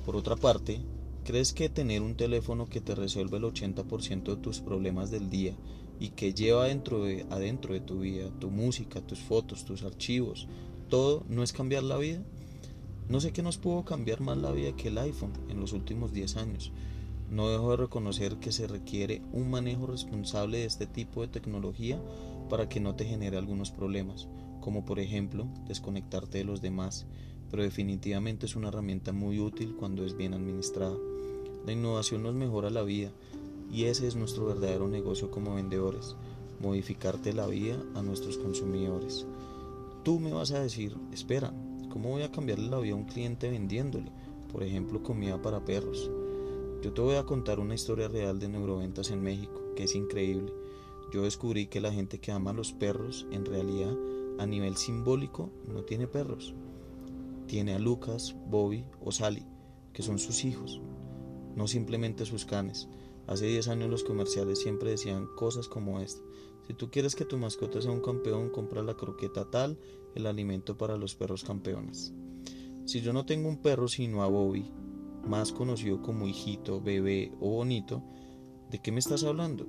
Por 0.05 0.15
otra 0.15 0.37
parte, 0.37 0.79
¿crees 1.25 1.51
que 1.51 1.67
tener 1.67 2.01
un 2.01 2.15
teléfono 2.15 2.69
que 2.69 2.79
te 2.79 2.95
resuelve 2.95 3.37
el 3.37 3.43
80% 3.43 4.23
de 4.23 4.37
tus 4.37 4.61
problemas 4.61 5.11
del 5.11 5.29
día 5.29 5.53
y 5.99 6.11
que 6.11 6.33
lleva 6.33 6.67
dentro 6.67 7.03
de, 7.03 7.25
adentro 7.29 7.73
de 7.73 7.81
tu 7.81 7.99
vida, 7.99 8.31
tu 8.39 8.49
música, 8.49 9.01
tus 9.01 9.19
fotos, 9.19 9.65
tus 9.65 9.83
archivos, 9.83 10.47
todo 10.89 11.23
no 11.29 11.43
es 11.43 11.53
cambiar 11.53 11.83
la 11.83 11.97
vida. 11.97 12.21
No 13.07 13.21
sé 13.21 13.31
qué 13.31 13.41
nos 13.41 13.57
pudo 13.57 13.85
cambiar 13.85 14.21
más 14.21 14.37
la 14.37 14.51
vida 14.51 14.75
que 14.75 14.89
el 14.89 14.97
iPhone 14.97 15.33
en 15.49 15.59
los 15.59 15.73
últimos 15.73 16.11
10 16.13 16.37
años. 16.37 16.71
no 17.29 17.47
dejo 17.47 17.69
de 17.69 17.77
reconocer 17.77 18.37
que 18.37 18.51
se 18.51 18.65
requiere 18.65 19.21
un 19.31 19.51
manejo 19.51 19.85
responsable 19.85 20.57
de 20.57 20.65
este 20.65 20.87
tipo 20.87 21.21
de 21.21 21.27
tecnología 21.27 22.01
para 22.49 22.67
que 22.67 22.79
no 22.79 22.95
te 22.95 23.05
genere 23.05 23.37
algunos 23.37 23.69
problemas, 23.69 24.27
como 24.61 24.83
por 24.83 24.99
ejemplo 24.99 25.47
desconectarte 25.67 26.39
de 26.39 26.43
los 26.43 26.59
demás, 26.59 27.05
pero 27.51 27.61
definitivamente 27.61 28.47
es 28.47 28.55
una 28.55 28.69
herramienta 28.69 29.11
muy 29.11 29.39
útil 29.39 29.75
cuando 29.75 30.05
es 30.05 30.17
bien 30.17 30.33
administrada. 30.33 30.97
La 31.67 31.71
innovación 31.71 32.23
nos 32.23 32.33
mejora 32.33 32.71
la 32.71 32.81
vida 32.81 33.11
y 33.71 33.83
ese 33.83 34.07
es 34.07 34.15
nuestro 34.15 34.45
verdadero 34.45 34.87
negocio 34.87 35.29
como 35.29 35.53
vendedores, 35.53 36.15
modificarte 36.59 37.33
la 37.33 37.45
vida 37.45 37.77
a 37.93 38.01
nuestros 38.01 38.37
consumidores. 38.37 39.27
Tú 40.09 40.19
me 40.19 40.33
vas 40.33 40.49
a 40.49 40.59
decir, 40.59 40.97
espera, 41.11 41.53
¿cómo 41.91 42.09
voy 42.09 42.23
a 42.23 42.31
cambiarle 42.31 42.67
la 42.67 42.79
vida 42.79 42.93
a 42.93 42.97
un 42.97 43.03
cliente 43.03 43.47
vendiéndole? 43.47 44.11
Por 44.51 44.63
ejemplo, 44.63 45.03
comida 45.03 45.39
para 45.39 45.63
perros. 45.63 46.09
Yo 46.81 46.91
te 46.93 47.01
voy 47.01 47.13
a 47.13 47.27
contar 47.27 47.59
una 47.59 47.75
historia 47.75 48.07
real 48.07 48.39
de 48.39 48.49
neuroventas 48.49 49.11
en 49.11 49.21
México, 49.21 49.61
que 49.75 49.83
es 49.83 49.93
increíble. 49.93 50.51
Yo 51.13 51.21
descubrí 51.21 51.67
que 51.67 51.79
la 51.79 51.91
gente 51.91 52.17
que 52.19 52.31
ama 52.31 52.49
a 52.49 52.55
los 52.55 52.73
perros, 52.73 53.27
en 53.29 53.45
realidad, 53.45 53.95
a 54.39 54.47
nivel 54.47 54.77
simbólico, 54.77 55.51
no 55.67 55.83
tiene 55.83 56.07
perros. 56.07 56.55
Tiene 57.45 57.75
a 57.75 57.79
Lucas, 57.79 58.35
Bobby 58.47 58.85
o 58.99 59.11
Sally, 59.11 59.45
que 59.93 60.01
son 60.01 60.17
sus 60.17 60.43
hijos, 60.43 60.81
no 61.55 61.67
simplemente 61.67 62.25
sus 62.25 62.45
canes. 62.45 62.87
Hace 63.27 63.45
10 63.45 63.67
años 63.67 63.91
los 63.91 64.03
comerciales 64.03 64.57
siempre 64.57 64.89
decían 64.89 65.27
cosas 65.35 65.67
como 65.67 65.99
esta. 65.99 66.23
Si 66.69 66.75
tú 66.75 66.91
quieres 66.91 67.15
que 67.15 67.25
tu 67.25 67.35
mascota 67.39 67.81
sea 67.81 67.89
un 67.89 68.01
campeón, 68.01 68.51
compra 68.51 68.83
la 68.83 68.95
croqueta 68.95 69.49
tal, 69.49 69.79
el 70.15 70.25
alimento 70.25 70.77
para 70.77 70.97
los 70.97 71.15
perros 71.15 71.43
campeones. 71.43 72.13
Si 72.85 73.01
yo 73.01 73.13
no 73.13 73.25
tengo 73.25 73.49
un 73.49 73.61
perro 73.61 73.87
sino 73.87 74.23
a 74.23 74.27
Bobby, 74.27 74.71
más 75.27 75.51
conocido 75.51 76.01
como 76.01 76.27
hijito, 76.27 76.81
bebé 76.81 77.31
o 77.39 77.51
bonito, 77.51 78.03
¿de 78.71 78.81
qué 78.81 78.91
me 78.91 78.99
estás 78.99 79.23
hablando? 79.23 79.67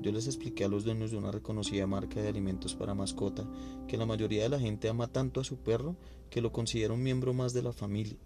Yo 0.00 0.12
les 0.12 0.26
expliqué 0.26 0.64
a 0.64 0.68
los 0.68 0.84
dueños 0.84 1.10
de 1.10 1.16
una 1.16 1.30
reconocida 1.30 1.86
marca 1.86 2.20
de 2.20 2.28
alimentos 2.28 2.74
para 2.74 2.94
mascota 2.94 3.48
que 3.86 3.96
la 3.96 4.06
mayoría 4.06 4.42
de 4.42 4.48
la 4.48 4.58
gente 4.58 4.88
ama 4.88 5.06
tanto 5.06 5.40
a 5.40 5.44
su 5.44 5.58
perro 5.58 5.96
que 6.30 6.40
lo 6.40 6.52
considera 6.52 6.94
un 6.94 7.02
miembro 7.02 7.32
más 7.32 7.52
de 7.52 7.62
la 7.62 7.72
familia. 7.72 8.18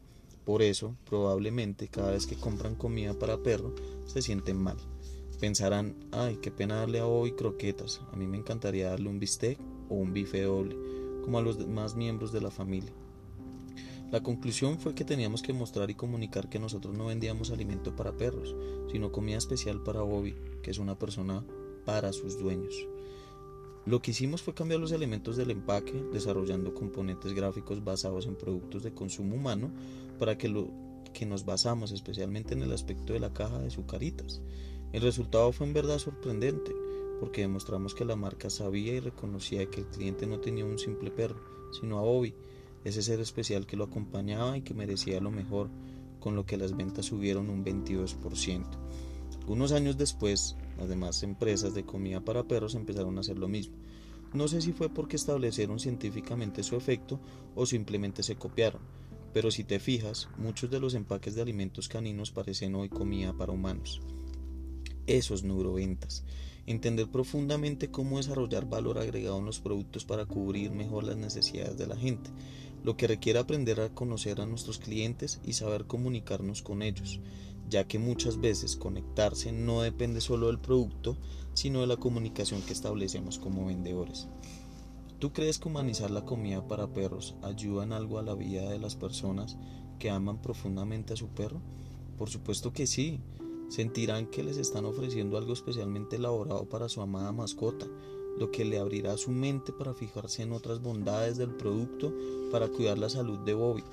Por 0.44 0.62
eso, 0.62 0.96
probablemente, 1.04 1.88
cada 1.88 2.12
vez 2.12 2.26
que 2.26 2.36
compran 2.36 2.74
comida 2.74 3.18
para 3.18 3.42
perro, 3.42 3.74
se 4.06 4.22
sienten 4.22 4.56
mal. 4.56 4.78
Pensarán, 5.40 5.94
ay, 6.10 6.38
qué 6.40 6.50
pena 6.50 6.76
darle 6.76 7.00
a 7.00 7.06
hoy 7.06 7.32
croquetas, 7.32 8.00
a 8.12 8.16
mí 8.16 8.26
me 8.26 8.38
encantaría 8.38 8.88
darle 8.90 9.08
un 9.08 9.20
bistec 9.20 9.58
o 9.88 9.94
un 9.94 10.12
bife 10.12 10.42
doble, 10.42 10.76
como 11.28 11.40
a 11.40 11.42
los 11.42 11.58
demás 11.58 11.94
miembros 11.94 12.32
de 12.32 12.40
la 12.40 12.50
familia. 12.50 12.90
La 14.10 14.22
conclusión 14.22 14.78
fue 14.78 14.94
que 14.94 15.04
teníamos 15.04 15.42
que 15.42 15.52
mostrar 15.52 15.90
y 15.90 15.94
comunicar 15.94 16.48
que 16.48 16.58
nosotros 16.58 16.96
no 16.96 17.04
vendíamos 17.04 17.50
alimento 17.50 17.94
para 17.94 18.16
perros, 18.16 18.56
sino 18.90 19.12
comida 19.12 19.36
especial 19.36 19.82
para 19.82 20.00
Bobby, 20.00 20.34
que 20.62 20.70
es 20.70 20.78
una 20.78 20.98
persona 20.98 21.44
para 21.84 22.14
sus 22.14 22.38
dueños. 22.38 22.74
Lo 23.84 24.00
que 24.00 24.12
hicimos 24.12 24.40
fue 24.40 24.54
cambiar 24.54 24.80
los 24.80 24.90
elementos 24.90 25.36
del 25.36 25.50
empaque, 25.50 26.02
desarrollando 26.14 26.72
componentes 26.72 27.34
gráficos 27.34 27.84
basados 27.84 28.24
en 28.24 28.34
productos 28.34 28.82
de 28.82 28.94
consumo 28.94 29.36
humano 29.36 29.70
para 30.18 30.38
que 30.38 30.48
lo 30.48 30.70
que 31.12 31.26
nos 31.26 31.44
basamos 31.44 31.92
especialmente 31.92 32.54
en 32.54 32.62
el 32.62 32.72
aspecto 32.72 33.12
de 33.12 33.20
la 33.20 33.34
caja 33.34 33.58
de 33.58 33.68
sucaritas. 33.68 34.40
El 34.94 35.02
resultado 35.02 35.52
fue 35.52 35.66
en 35.66 35.74
verdad 35.74 35.98
sorprendente, 35.98 36.72
porque 37.20 37.42
demostramos 37.42 37.94
que 37.94 38.04
la 38.04 38.16
marca 38.16 38.50
sabía 38.50 38.94
y 38.94 39.00
reconocía 39.00 39.66
que 39.70 39.80
el 39.80 39.86
cliente 39.86 40.26
no 40.26 40.40
tenía 40.40 40.64
un 40.64 40.78
simple 40.78 41.10
perro, 41.10 41.40
sino 41.78 41.98
a 41.98 42.02
Bobby, 42.02 42.34
ese 42.84 43.02
ser 43.02 43.20
especial 43.20 43.66
que 43.66 43.76
lo 43.76 43.84
acompañaba 43.84 44.56
y 44.56 44.62
que 44.62 44.74
merecía 44.74 45.20
lo 45.20 45.30
mejor, 45.30 45.68
con 46.20 46.36
lo 46.36 46.46
que 46.46 46.56
las 46.56 46.76
ventas 46.76 47.06
subieron 47.06 47.50
un 47.50 47.64
22%. 47.64 48.66
Unos 49.46 49.72
años 49.72 49.96
después, 49.96 50.56
las 50.76 50.88
demás 50.88 51.22
empresas 51.22 51.74
de 51.74 51.84
comida 51.84 52.20
para 52.20 52.44
perros 52.44 52.74
empezaron 52.74 53.16
a 53.16 53.20
hacer 53.20 53.38
lo 53.38 53.48
mismo. 53.48 53.76
No 54.32 54.46
sé 54.46 54.60
si 54.60 54.72
fue 54.72 54.90
porque 54.90 55.16
establecieron 55.16 55.78
científicamente 55.78 56.62
su 56.62 56.76
efecto 56.76 57.18
o 57.54 57.64
simplemente 57.64 58.22
se 58.22 58.36
copiaron, 58.36 58.82
pero 59.32 59.50
si 59.50 59.64
te 59.64 59.78
fijas, 59.78 60.28
muchos 60.36 60.70
de 60.70 60.80
los 60.80 60.94
empaques 60.94 61.34
de 61.34 61.42
alimentos 61.42 61.88
caninos 61.88 62.30
parecen 62.30 62.74
hoy 62.74 62.90
comida 62.90 63.32
para 63.32 63.52
humanos. 63.52 64.02
Eso 65.06 65.34
es 65.34 65.44
neuroventas. 65.44 66.24
Entender 66.68 67.08
profundamente 67.08 67.90
cómo 67.90 68.18
desarrollar 68.18 68.68
valor 68.68 68.98
agregado 68.98 69.38
en 69.38 69.46
los 69.46 69.58
productos 69.58 70.04
para 70.04 70.26
cubrir 70.26 70.70
mejor 70.70 71.02
las 71.02 71.16
necesidades 71.16 71.78
de 71.78 71.86
la 71.86 71.96
gente, 71.96 72.28
lo 72.84 72.94
que 72.94 73.06
requiere 73.06 73.38
aprender 73.38 73.80
a 73.80 73.88
conocer 73.88 74.38
a 74.42 74.44
nuestros 74.44 74.78
clientes 74.78 75.40
y 75.42 75.54
saber 75.54 75.86
comunicarnos 75.86 76.60
con 76.60 76.82
ellos, 76.82 77.20
ya 77.70 77.88
que 77.88 77.98
muchas 77.98 78.38
veces 78.38 78.76
conectarse 78.76 79.50
no 79.50 79.80
depende 79.80 80.20
solo 80.20 80.48
del 80.48 80.58
producto, 80.58 81.16
sino 81.54 81.80
de 81.80 81.86
la 81.86 81.96
comunicación 81.96 82.60
que 82.60 82.74
establecemos 82.74 83.38
como 83.38 83.64
vendedores. 83.64 84.28
¿Tú 85.18 85.32
crees 85.32 85.58
que 85.58 85.68
humanizar 85.68 86.10
la 86.10 86.26
comida 86.26 86.68
para 86.68 86.92
perros 86.92 87.34
ayuda 87.40 87.84
en 87.84 87.94
algo 87.94 88.18
a 88.18 88.22
la 88.22 88.34
vida 88.34 88.68
de 88.68 88.78
las 88.78 88.94
personas 88.94 89.56
que 89.98 90.10
aman 90.10 90.42
profundamente 90.42 91.14
a 91.14 91.16
su 91.16 91.28
perro? 91.28 91.62
Por 92.18 92.28
supuesto 92.28 92.74
que 92.74 92.86
sí. 92.86 93.22
Sentirán 93.68 94.26
que 94.26 94.42
les 94.42 94.56
están 94.56 94.84
ofreciendo 94.84 95.36
algo 95.36 95.52
especialmente 95.52 96.16
elaborado 96.16 96.68
para 96.68 96.88
su 96.88 97.00
amada 97.00 97.32
mascota, 97.32 97.86
lo 98.38 98.50
que 98.50 98.64
le 98.64 98.78
abrirá 98.78 99.16
su 99.16 99.30
mente 99.30 99.72
para 99.72 99.94
fijarse 99.94 100.42
en 100.42 100.52
otras 100.52 100.80
bondades 100.80 101.36
del 101.36 101.50
producto 101.50 102.12
para 102.50 102.68
cuidar 102.68 102.98
la 102.98 103.08
salud 103.08 103.38
de 103.40 103.54
Bobby. 103.54 103.84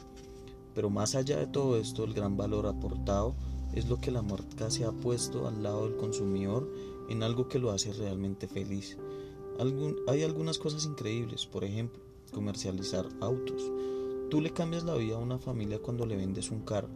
Pero 0.73 0.89
más 0.89 1.15
allá 1.15 1.37
de 1.37 1.47
todo 1.47 1.77
esto, 1.77 2.03
el 2.03 2.13
gran 2.13 2.37
valor 2.37 2.67
aportado 2.67 3.35
es 3.73 3.89
lo 3.89 3.99
que 3.99 4.11
la 4.11 4.21
marca 4.21 4.69
se 4.69 4.85
ha 4.85 4.91
puesto 4.91 5.47
al 5.47 5.63
lado 5.63 5.87
del 5.87 5.97
consumidor 5.97 6.71
en 7.09 7.23
algo 7.23 7.47
que 7.47 7.59
lo 7.59 7.71
hace 7.71 7.93
realmente 7.93 8.47
feliz 8.47 8.97
hay 10.07 10.23
algunas 10.23 10.57
cosas 10.59 10.85
increíbles, 10.85 11.45
por 11.45 11.63
ejemplo, 11.63 12.01
comercializar 12.33 13.07
autos. 13.21 13.71
Tú 14.29 14.41
le 14.41 14.51
cambias 14.51 14.83
la 14.83 14.95
vida 14.95 15.15
a 15.15 15.19
una 15.19 15.39
familia 15.39 15.79
cuando 15.79 16.05
le 16.05 16.17
vendes 16.17 16.51
un 16.51 16.61
carro. 16.61 16.89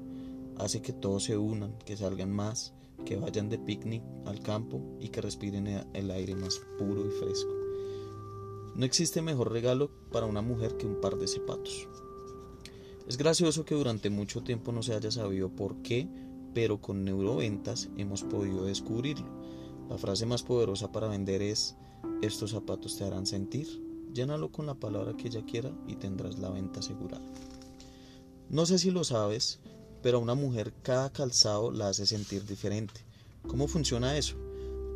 Hace 0.60 0.82
que 0.82 0.94
todos 0.94 1.24
se 1.24 1.38
unan, 1.38 1.78
que 1.86 1.98
salgan 1.98 2.32
más, 2.32 2.74
que 3.06 3.16
vayan 3.16 3.50
de 3.50 3.58
picnic 3.58 4.04
al 4.26 4.42
campo 4.42 4.82
y 5.00 5.10
que 5.10 5.22
respiren 5.22 5.68
el 5.94 6.12
aire 6.12 6.36
más 6.36 6.62
puro 6.78 7.06
y 7.06 7.10
fresco. 7.12 7.52
No 8.76 8.86
existe 8.86 9.22
mejor 9.22 9.52
regalo 9.52 9.90
para 10.12 10.26
una 10.26 10.42
mujer 10.42 10.78
que 10.78 10.86
un 10.86 11.02
par 11.02 11.18
de 11.18 11.28
zapatos. 11.28 11.88
Es 13.08 13.18
gracioso 13.18 13.66
que 13.66 13.76
durante 13.76 14.10
mucho 14.10 14.44
tiempo 14.44 14.72
no 14.72 14.84
se 14.84 14.94
haya 14.94 15.10
sabido 15.12 15.50
por 15.50 15.82
qué, 15.82 16.08
pero 16.54 16.80
con 16.80 17.04
neuroventas 17.04 17.90
hemos 17.98 18.24
podido 18.24 18.66
descubrirlo. 18.66 19.28
La 19.90 19.98
frase 19.98 20.26
más 20.26 20.44
poderosa 20.44 20.92
para 20.92 21.08
vender 21.08 21.42
es 21.42 21.76
estos 22.22 22.52
zapatos 22.52 22.98
te 22.98 23.06
harán 23.06 23.26
sentir. 23.26 23.68
Llénalo 24.14 24.52
con 24.52 24.66
la 24.66 24.76
palabra 24.76 25.16
que 25.16 25.28
ella 25.28 25.44
quiera 25.46 25.72
y 25.88 25.96
tendrás 25.96 26.38
la 26.38 26.50
venta 26.50 26.80
asegurada. 26.82 27.26
No 28.50 28.66
sé 28.66 28.78
si 28.80 28.92
lo 28.92 29.04
sabes, 29.04 29.60
pero 30.02 30.18
a 30.18 30.22
una 30.22 30.36
mujer 30.36 30.74
cada 30.82 31.12
calzado 31.12 31.72
la 31.72 31.90
hace 31.90 32.06
sentir 32.06 32.46
diferente. 32.46 33.02
¿Cómo 33.48 33.68
funciona 33.68 34.18
eso? 34.18 34.36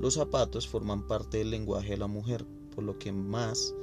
Los 0.01 0.15
zapatos 0.15 0.67
forman 0.67 1.07
parte 1.07 1.37
del 1.37 1.51
lenguaje 1.51 1.91
de 1.91 1.97
la 1.97 2.07
mujer, 2.07 2.45
por 2.75 2.83
lo 2.83 2.97
que 2.99 3.11
más 3.11 3.73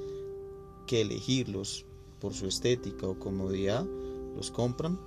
que 0.86 1.00
elegirlos 1.00 1.86
por 2.20 2.34
su 2.34 2.46
estética 2.46 3.06
o 3.06 3.18
comodidad, 3.18 3.86
los 4.36 4.50
compran 4.50 4.98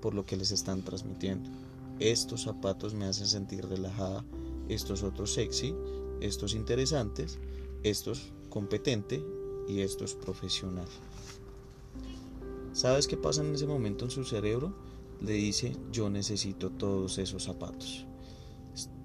por 0.00 0.14
lo 0.14 0.24
que 0.24 0.36
les 0.36 0.50
están 0.50 0.82
transmitiendo. 0.82 1.50
Estos 1.98 2.42
zapatos 2.42 2.94
me 2.94 3.06
hacen 3.06 3.26
sentir 3.26 3.66
relajada, 3.66 4.24
estos 4.68 5.02
otros 5.02 5.32
sexy, 5.32 5.74
estos 6.20 6.54
interesantes, 6.54 7.38
esto 7.82 8.12
es 8.12 8.32
competente 8.48 9.24
y 9.68 9.80
esto 9.80 10.04
es 10.04 10.14
profesional. 10.14 10.88
¿Sabes 12.72 13.06
qué 13.06 13.16
pasa 13.16 13.42
en 13.42 13.54
ese 13.54 13.66
momento 13.66 14.04
en 14.04 14.10
su 14.10 14.24
cerebro? 14.24 14.72
Le 15.22 15.34
dice, 15.34 15.76
yo 15.92 16.10
necesito 16.10 16.70
todos 16.70 17.18
esos 17.18 17.44
zapatos. 17.44 18.06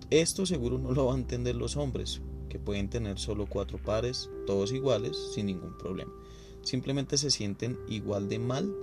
Esto 0.10 0.46
seguro 0.46 0.80
no 0.80 0.92
lo 0.94 1.06
van 1.06 1.18
a 1.18 1.20
entender 1.20 1.56
los 1.56 1.78
hombres, 1.78 2.22
que 2.50 2.58
pueden 2.58 2.90
tener 2.90 3.20
solo 3.20 3.46
cuatro 3.46 3.78
pares, 3.78 4.30
todos 4.48 4.72
iguales, 4.72 5.16
sin 5.36 5.46
ningún 5.46 5.78
problema. 5.78 6.12
Simplemente 6.64 7.18
se 7.18 7.30
sienten 7.30 7.78
igual 7.88 8.30
de 8.30 8.40
mal 8.40 8.74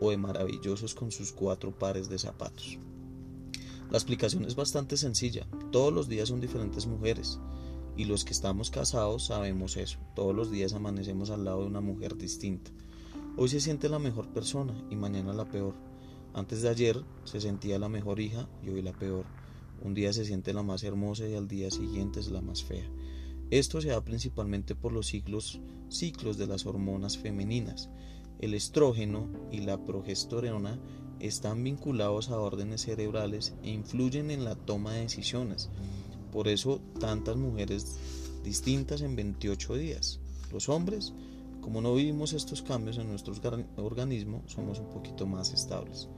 o 0.00 0.10
de 0.10 0.16
maravillosos 0.16 0.94
con 0.94 1.12
sus 1.12 1.32
cuatro 1.32 1.70
pares 1.70 2.08
de 2.08 2.18
zapatos. 2.18 2.78
La 3.90 3.98
explicación 3.98 4.44
es 4.44 4.56
bastante 4.56 4.96
sencilla. 4.96 5.46
Todos 5.70 5.92
los 5.92 6.08
días 6.08 6.28
son 6.28 6.40
diferentes 6.40 6.86
mujeres. 6.86 7.38
Y 7.96 8.04
los 8.04 8.24
que 8.24 8.32
estamos 8.32 8.70
casados 8.70 9.26
sabemos 9.26 9.76
eso. 9.76 9.98
Todos 10.14 10.34
los 10.34 10.50
días 10.50 10.72
amanecemos 10.72 11.30
al 11.30 11.44
lado 11.44 11.60
de 11.60 11.66
una 11.66 11.80
mujer 11.80 12.16
distinta. 12.16 12.70
Hoy 13.36 13.48
se 13.48 13.60
siente 13.60 13.88
la 13.88 13.98
mejor 13.98 14.28
persona 14.28 14.74
y 14.90 14.96
mañana 14.96 15.32
la 15.32 15.44
peor. 15.44 15.74
Antes 16.32 16.62
de 16.62 16.68
ayer 16.68 17.02
se 17.24 17.40
sentía 17.40 17.78
la 17.78 17.88
mejor 17.88 18.20
hija 18.20 18.48
y 18.64 18.70
hoy 18.70 18.82
la 18.82 18.92
peor. 18.92 19.24
Un 19.82 19.94
día 19.94 20.12
se 20.12 20.24
siente 20.24 20.52
la 20.52 20.62
más 20.62 20.84
hermosa 20.84 21.26
y 21.26 21.34
al 21.34 21.48
día 21.48 21.70
siguiente 21.70 22.20
es 22.20 22.30
la 22.30 22.40
más 22.40 22.62
fea. 22.62 22.88
Esto 23.50 23.80
se 23.80 23.88
da 23.88 24.04
principalmente 24.04 24.76
por 24.76 24.92
los 24.92 25.08
ciclos, 25.08 25.60
ciclos 25.88 26.38
de 26.38 26.46
las 26.46 26.66
hormonas 26.66 27.18
femeninas. 27.18 27.90
El 28.38 28.54
estrógeno 28.54 29.28
y 29.50 29.62
la 29.62 29.84
progesterona 29.84 30.78
están 31.18 31.64
vinculados 31.64 32.30
a 32.30 32.38
órdenes 32.38 32.82
cerebrales 32.82 33.54
e 33.62 33.70
influyen 33.70 34.30
en 34.30 34.44
la 34.44 34.54
toma 34.54 34.92
de 34.92 35.00
decisiones. 35.00 35.68
Por 36.32 36.46
eso 36.46 36.80
tantas 37.00 37.36
mujeres 37.36 37.96
distintas 38.44 39.00
en 39.02 39.16
28 39.16 39.74
días. 39.74 40.20
Los 40.52 40.68
hombres, 40.68 41.12
como 41.60 41.80
no 41.80 41.94
vivimos 41.94 42.32
estos 42.32 42.62
cambios 42.62 42.98
en 42.98 43.08
nuestro 43.08 43.34
organismo, 43.76 44.42
somos 44.46 44.78
un 44.78 44.90
poquito 44.90 45.26
más 45.26 45.52
estables. 45.52 46.08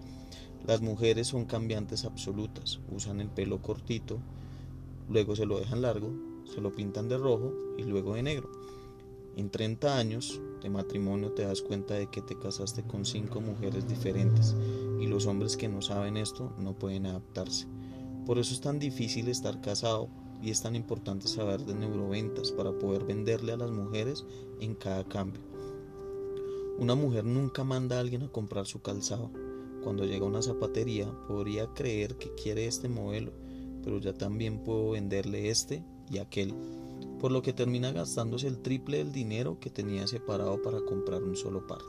Las 0.67 0.81
mujeres 0.81 1.27
son 1.27 1.45
cambiantes 1.45 2.05
absolutas, 2.05 2.81
usan 2.91 3.21
el 3.21 3.29
pelo 3.29 3.61
cortito, 3.61 4.19
luego 5.09 5.35
se 5.35 5.47
lo 5.47 5.59
dejan 5.59 5.83
largo, 5.83 6.13
se 6.45 6.61
lo 6.61 6.73
pintan 6.73 7.09
de 7.09 7.19
rojo 7.19 7.53
y 7.77 7.83
luego 7.83 8.15
de 8.15 8.23
negro. 8.23 8.49
En 9.37 9.51
30 9.51 9.99
años 9.99 10.41
de 10.63 10.71
matrimonio 10.71 11.33
te 11.33 11.43
das 11.45 11.63
cuenta 11.63 11.95
de 11.95 12.09
que 12.09 12.21
te 12.21 12.39
casaste 12.39 12.83
con 12.83 13.05
cinco 13.05 13.41
mujeres 13.41 13.89
diferentes 13.89 14.55
y 15.01 15.07
los 15.07 15.27
hombres 15.27 15.57
que 15.57 15.69
no 15.69 15.83
saben 15.83 16.17
esto 16.17 16.53
no 16.59 16.75
pueden 16.75 17.07
adaptarse. 17.07 17.67
Por 18.27 18.39
eso 18.39 18.55
es 18.55 18.61
tan 18.61 18.79
difícil 18.79 19.29
estar 19.29 19.61
casado 19.61 20.09
y 20.43 20.51
es 20.51 20.63
tan 20.63 20.77
importante 20.77 21.29
saber 21.29 21.65
de 21.65 21.75
neuroventas 21.75 22.53
para 22.53 22.73
poder 22.73 23.05
venderle 23.05 23.53
a 23.53 23.57
las 23.57 23.71
mujeres 23.71 24.25
en 24.61 24.75
cada 24.75 25.05
cambio. 25.05 25.41
Una 26.79 26.95
mujer 26.95 27.25
nunca 27.25 27.65
manda 27.65 27.97
a 27.97 28.01
alguien 28.01 28.23
a 28.23 28.29
comprar 28.29 28.67
su 28.67 28.81
calzado. 28.81 29.31
Cuando 29.83 30.05
llega 30.05 30.25
a 30.25 30.29
una 30.29 30.43
zapatería 30.43 31.11
podría 31.27 31.67
creer 31.75 32.17
que 32.17 32.33
quiere 32.35 32.67
este 32.67 32.89
modelo, 32.89 33.33
pero 33.83 33.99
ya 33.99 34.13
también 34.13 34.63
puedo 34.63 34.91
venderle 34.91 35.51
este 35.51 35.83
y 36.09 36.19
aquel, 36.19 36.55
por 37.19 37.33
lo 37.33 37.43
que 37.43 37.53
termina 37.53 37.91
gastándose 37.91 38.47
el 38.47 38.63
triple 38.63 38.99
del 38.99 39.13
dinero 39.13 39.59
que 39.59 39.71
tenía 39.71 40.07
separado 40.07 40.63
para 40.63 40.83
comprar 40.83 41.23
un 41.23 41.37
solo 41.37 41.67
par. 41.67 41.81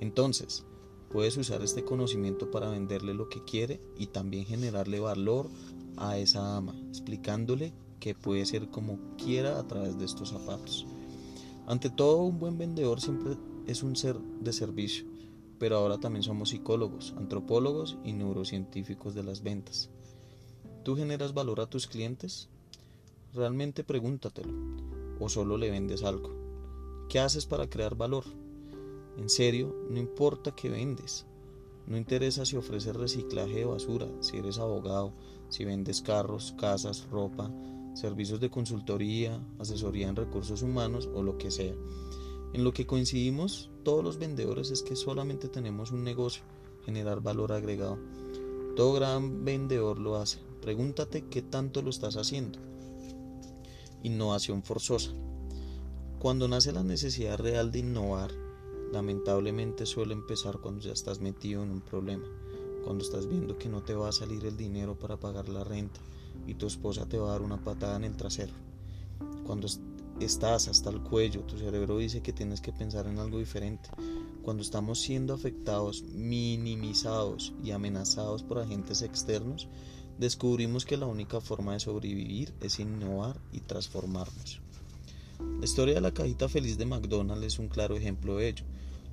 Entonces, 0.00 0.64
puedes 1.08 1.36
usar 1.36 1.62
este 1.62 1.84
conocimiento 1.84 2.50
para 2.50 2.70
venderle 2.70 3.14
lo 3.14 3.28
que 3.28 3.44
quiere 3.44 3.80
y 3.96 4.06
también 4.06 4.44
generarle 4.44 4.98
valor 4.98 5.48
a 5.96 6.18
esa 6.18 6.56
ama, 6.56 6.74
explicándole 6.88 7.72
que 8.00 8.14
puede 8.14 8.44
ser 8.46 8.68
como 8.70 8.98
quiera 9.22 9.58
a 9.58 9.66
través 9.68 9.98
de 9.98 10.04
estos 10.04 10.30
zapatos. 10.30 10.86
Ante 11.66 11.90
todo, 11.90 12.22
un 12.22 12.40
buen 12.40 12.58
vendedor 12.58 13.00
siempre 13.00 13.36
es 13.66 13.82
un 13.84 13.94
ser 13.94 14.18
de 14.18 14.52
servicio 14.52 15.09
pero 15.60 15.76
ahora 15.76 15.98
también 15.98 16.22
somos 16.22 16.48
psicólogos, 16.48 17.14
antropólogos 17.18 17.98
y 18.02 18.14
neurocientíficos 18.14 19.14
de 19.14 19.22
las 19.22 19.42
ventas. 19.42 19.90
¿Tú 20.82 20.96
generas 20.96 21.34
valor 21.34 21.60
a 21.60 21.66
tus 21.66 21.86
clientes? 21.86 22.48
Realmente 23.34 23.84
pregúntatelo. 23.84 24.54
¿O 25.20 25.28
solo 25.28 25.58
le 25.58 25.70
vendes 25.70 26.02
algo? 26.02 26.30
¿Qué 27.10 27.20
haces 27.20 27.44
para 27.44 27.68
crear 27.68 27.94
valor? 27.94 28.24
En 29.18 29.28
serio, 29.28 29.76
no 29.90 29.98
importa 29.98 30.54
qué 30.56 30.70
vendes. 30.70 31.26
No 31.86 31.98
interesa 31.98 32.46
si 32.46 32.56
ofreces 32.56 32.96
reciclaje 32.96 33.56
de 33.56 33.64
basura, 33.66 34.08
si 34.20 34.38
eres 34.38 34.58
abogado, 34.58 35.12
si 35.50 35.66
vendes 35.66 36.00
carros, 36.00 36.54
casas, 36.58 37.06
ropa, 37.10 37.50
servicios 37.92 38.40
de 38.40 38.48
consultoría, 38.48 39.38
asesoría 39.58 40.08
en 40.08 40.16
recursos 40.16 40.62
humanos 40.62 41.06
o 41.14 41.22
lo 41.22 41.36
que 41.36 41.50
sea. 41.50 41.74
En 42.52 42.64
lo 42.64 42.72
que 42.72 42.86
coincidimos 42.86 43.70
todos 43.84 44.02
los 44.02 44.18
vendedores 44.18 44.70
es 44.70 44.82
que 44.82 44.96
solamente 44.96 45.48
tenemos 45.48 45.92
un 45.92 46.02
negocio, 46.02 46.42
generar 46.84 47.20
valor 47.20 47.52
agregado. 47.52 47.98
Todo 48.76 48.94
gran 48.94 49.44
vendedor 49.44 49.98
lo 49.98 50.16
hace. 50.16 50.38
Pregúntate 50.60 51.26
qué 51.28 51.42
tanto 51.42 51.80
lo 51.80 51.90
estás 51.90 52.16
haciendo. 52.16 52.58
Innovación 54.02 54.62
forzosa. 54.62 55.12
Cuando 56.18 56.48
nace 56.48 56.72
la 56.72 56.82
necesidad 56.82 57.38
real 57.38 57.70
de 57.72 57.78
innovar, 57.78 58.30
lamentablemente 58.92 59.86
suele 59.86 60.12
empezar 60.12 60.58
cuando 60.58 60.82
ya 60.82 60.92
estás 60.92 61.20
metido 61.20 61.62
en 61.62 61.70
un 61.70 61.80
problema, 61.80 62.24
cuando 62.84 63.04
estás 63.04 63.26
viendo 63.26 63.56
que 63.56 63.68
no 63.68 63.82
te 63.82 63.94
va 63.94 64.08
a 64.08 64.12
salir 64.12 64.44
el 64.44 64.56
dinero 64.56 64.98
para 64.98 65.18
pagar 65.18 65.48
la 65.48 65.64
renta 65.64 66.00
y 66.46 66.54
tu 66.54 66.66
esposa 66.66 67.06
te 67.06 67.18
va 67.18 67.28
a 67.28 67.32
dar 67.32 67.42
una 67.42 67.62
patada 67.62 67.96
en 67.96 68.04
el 68.04 68.16
trasero, 68.16 68.52
cuando 69.44 69.66
estás 70.24 70.68
hasta 70.68 70.90
el 70.90 71.00
cuello, 71.00 71.42
tu 71.42 71.58
cerebro 71.58 71.98
dice 71.98 72.20
que 72.20 72.32
tienes 72.32 72.60
que 72.60 72.72
pensar 72.72 73.06
en 73.06 73.18
algo 73.18 73.38
diferente. 73.38 73.90
Cuando 74.42 74.62
estamos 74.62 75.00
siendo 75.00 75.34
afectados, 75.34 76.02
minimizados 76.02 77.52
y 77.62 77.70
amenazados 77.70 78.42
por 78.42 78.58
agentes 78.58 79.02
externos, 79.02 79.68
descubrimos 80.18 80.84
que 80.84 80.96
la 80.96 81.06
única 81.06 81.40
forma 81.40 81.72
de 81.72 81.80
sobrevivir 81.80 82.52
es 82.60 82.78
innovar 82.78 83.40
y 83.52 83.60
transformarnos. 83.60 84.60
La 85.58 85.64
historia 85.64 85.94
de 85.94 86.00
la 86.02 86.12
cajita 86.12 86.48
feliz 86.48 86.76
de 86.76 86.86
McDonald's 86.86 87.46
es 87.46 87.58
un 87.58 87.68
claro 87.68 87.96
ejemplo 87.96 88.36
de 88.36 88.48
ello. 88.48 88.64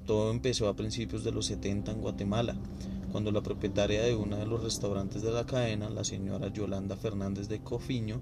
Todo 0.05 0.31
empezó 0.31 0.67
a 0.67 0.75
principios 0.75 1.23
de 1.23 1.31
los 1.31 1.45
70 1.45 1.91
en 1.91 2.01
Guatemala, 2.01 2.55
cuando 3.11 3.31
la 3.31 3.41
propietaria 3.41 4.03
de 4.03 4.15
uno 4.15 4.35
de 4.37 4.45
los 4.45 4.63
restaurantes 4.63 5.21
de 5.21 5.31
la 5.31 5.45
cadena, 5.45 5.89
la 5.89 6.03
señora 6.03 6.51
Yolanda 6.51 6.97
Fernández 6.97 7.47
de 7.47 7.61
Cofiño, 7.61 8.19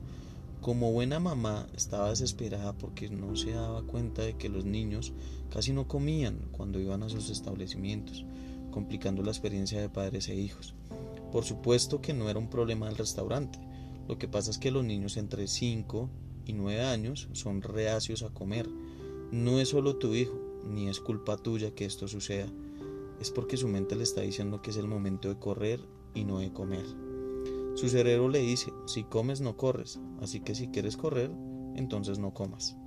como 0.65 0.91
buena 0.91 1.19
mamá 1.19 1.67
estaba 1.75 2.09
desesperada 2.09 2.73
porque 2.73 3.07
no 3.07 3.35
se 3.35 3.51
daba 3.51 3.83
cuenta 3.83 4.23
de 4.23 4.35
que 4.35 4.49
los 4.49 4.65
niños 4.65 5.13
casi 5.51 5.73
no 5.73 5.87
comían 5.87 6.39
cuando 6.51 6.79
iban 6.79 7.03
a 7.03 7.09
sus 7.09 7.29
establecimientos, 7.29 8.25
complicando 8.71 9.21
la 9.21 9.29
experiencia 9.29 9.79
de 9.79 9.89
padres 9.89 10.27
e 10.27 10.33
hijos. 10.33 10.73
Por 11.31 11.45
supuesto 11.45 12.01
que 12.01 12.15
no 12.15 12.31
era 12.31 12.39
un 12.39 12.49
problema 12.49 12.87
del 12.87 12.97
restaurante, 12.97 13.59
lo 14.07 14.17
que 14.17 14.27
pasa 14.27 14.49
es 14.49 14.57
que 14.57 14.71
los 14.71 14.83
niños 14.83 15.17
entre 15.17 15.47
5 15.47 16.09
y 16.47 16.53
9 16.53 16.81
años 16.81 17.29
son 17.33 17.61
reacios 17.61 18.23
a 18.23 18.33
comer. 18.33 18.67
No 19.31 19.59
es 19.59 19.69
solo 19.69 19.97
tu 19.97 20.15
hijo, 20.15 20.33
ni 20.67 20.87
es 20.87 20.99
culpa 20.99 21.37
tuya 21.37 21.75
que 21.75 21.85
esto 21.85 22.07
suceda, 22.07 22.47
es 23.21 23.29
porque 23.29 23.57
su 23.57 23.67
mente 23.67 23.95
le 23.95 24.01
está 24.01 24.21
diciendo 24.21 24.63
que 24.63 24.71
es 24.71 24.77
el 24.77 24.87
momento 24.87 25.29
de 25.29 25.37
correr 25.37 25.79
y 26.15 26.23
no 26.23 26.39
de 26.39 26.51
comer. 26.51 27.04
Su 27.75 27.89
cerebro 27.89 28.29
le 28.29 28.39
dice, 28.39 28.71
si 28.87 29.03
comes 29.03 29.41
no 29.41 29.57
corres, 29.57 29.99
así 30.21 30.39
que 30.39 30.55
si 30.55 30.69
quieres 30.69 30.95
correr, 30.95 31.29
entonces 31.75 32.19
no 32.19 32.33
comas. 32.33 32.77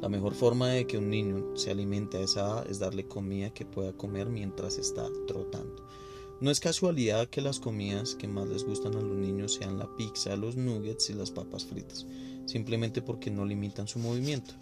La 0.00 0.08
mejor 0.08 0.34
forma 0.34 0.68
de 0.68 0.86
que 0.86 0.98
un 0.98 1.10
niño 1.10 1.56
se 1.56 1.70
alimente 1.70 2.18
a 2.18 2.20
esa 2.20 2.40
edad 2.40 2.70
es 2.70 2.78
darle 2.80 3.06
comida 3.06 3.50
que 3.50 3.64
pueda 3.64 3.92
comer 3.92 4.28
mientras 4.28 4.78
está 4.78 5.08
trotando. 5.26 5.86
No 6.40 6.50
es 6.50 6.60
casualidad 6.60 7.28
que 7.28 7.40
las 7.40 7.58
comidas 7.60 8.14
que 8.14 8.28
más 8.28 8.48
les 8.48 8.64
gustan 8.64 8.94
a 8.94 9.00
los 9.00 9.16
niños 9.16 9.54
sean 9.54 9.78
la 9.78 9.88
pizza, 9.96 10.36
los 10.36 10.56
nuggets 10.56 11.10
y 11.10 11.14
las 11.14 11.30
papas 11.30 11.64
fritas, 11.64 12.06
simplemente 12.46 13.02
porque 13.02 13.30
no 13.30 13.44
limitan 13.44 13.88
su 13.88 13.98
movimiento. 13.98 14.54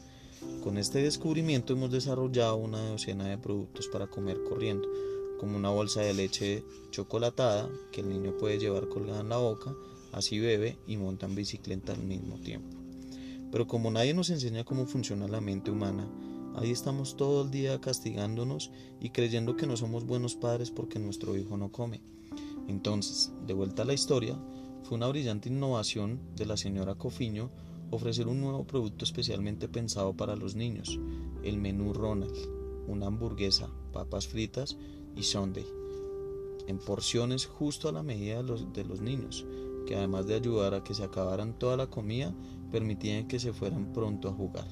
Con 0.63 0.79
este 0.79 1.03
descubrimiento 1.03 1.73
hemos 1.73 1.91
desarrollado 1.91 2.57
una 2.57 2.91
docena 2.91 3.29
de 3.29 3.39
productos 3.39 3.89
para 3.89 4.07
comer 4.07 4.43
corriendo, 4.49 4.89
como 5.39 5.57
una 5.57 5.71
bolsa 5.71 6.01
de 6.01 6.15
leche 6.15 6.65
chocolatada 6.91 7.69
que 7.93 8.01
el 8.01 8.09
niño 8.09 8.37
puede 8.37 8.59
llevar 8.59 8.89
colgada 8.89 9.21
en 9.21 9.29
la 9.29 9.37
boca, 9.37 9.75
así 10.13 10.39
bebe 10.39 10.79
y 10.87 10.97
monta 10.97 11.27
en 11.27 11.35
bicicleta 11.35 11.93
al 11.93 12.03
mismo 12.03 12.39
tiempo. 12.41 12.77
Pero 13.51 13.67
como 13.67 13.91
nadie 13.91 14.15
nos 14.15 14.31
enseña 14.31 14.65
cómo 14.65 14.87
funciona 14.87 15.29
la 15.29 15.41
mente 15.41 15.71
humana, 15.71 16.09
ahí 16.57 16.71
estamos 16.71 17.17
todo 17.17 17.45
el 17.45 17.51
día 17.51 17.81
castigándonos 17.81 18.71
y 19.01 19.11
creyendo 19.11 19.57
que 19.57 19.67
no 19.67 19.77
somos 19.77 20.05
buenos 20.05 20.35
padres 20.35 20.71
porque 20.71 20.99
nuestro 20.99 21.37
hijo 21.37 21.57
no 21.57 21.71
come. 21.71 22.01
Entonces, 22.69 23.33
de 23.47 23.55
vuelta 23.55 23.83
a 23.83 23.87
la 23.87 23.95
historia, 23.95 24.37
fue 24.83 24.97
una 24.97 25.09
brillante 25.09 25.49
innovación 25.49 26.21
de 26.35 26.47
la 26.47 26.57
señora 26.57 26.95
Cofiño 26.95 27.51
ofrecer 27.91 28.27
un 28.27 28.41
nuevo 28.41 28.65
producto 28.67 29.05
especialmente 29.05 29.69
pensado 29.69 30.15
para 30.15 30.37
los 30.37 30.57
niños, 30.57 30.99
el 31.43 31.59
menú 31.59 31.93
Ronald, 31.93 32.37
una 32.89 33.07
hamburguesa, 33.07 33.69
papas 33.93 34.27
fritas 34.27 34.77
y 35.17 35.23
Sunday, 35.23 35.67
en 36.67 36.79
porciones 36.79 37.47
justo 37.47 37.89
a 37.89 37.93
la 37.93 38.03
medida 38.03 38.43
de 38.43 38.85
los, 38.85 39.01
niños, 39.01 39.47
que 39.87 39.97
además 39.97 40.27
de 40.27 40.35
ayudar 40.35 40.75
a 40.75 40.85
que 40.85 40.95
se 40.95 41.05
acabaran 41.05 41.59
toda 41.59 41.77
la 41.77 41.89
comida, 41.89 42.35
permitían 42.71 43.27
que 43.27 43.41
se 43.41 43.53
fueran 43.53 43.93
pronto 43.93 44.29
a 44.29 44.33
jugar. 44.33 44.67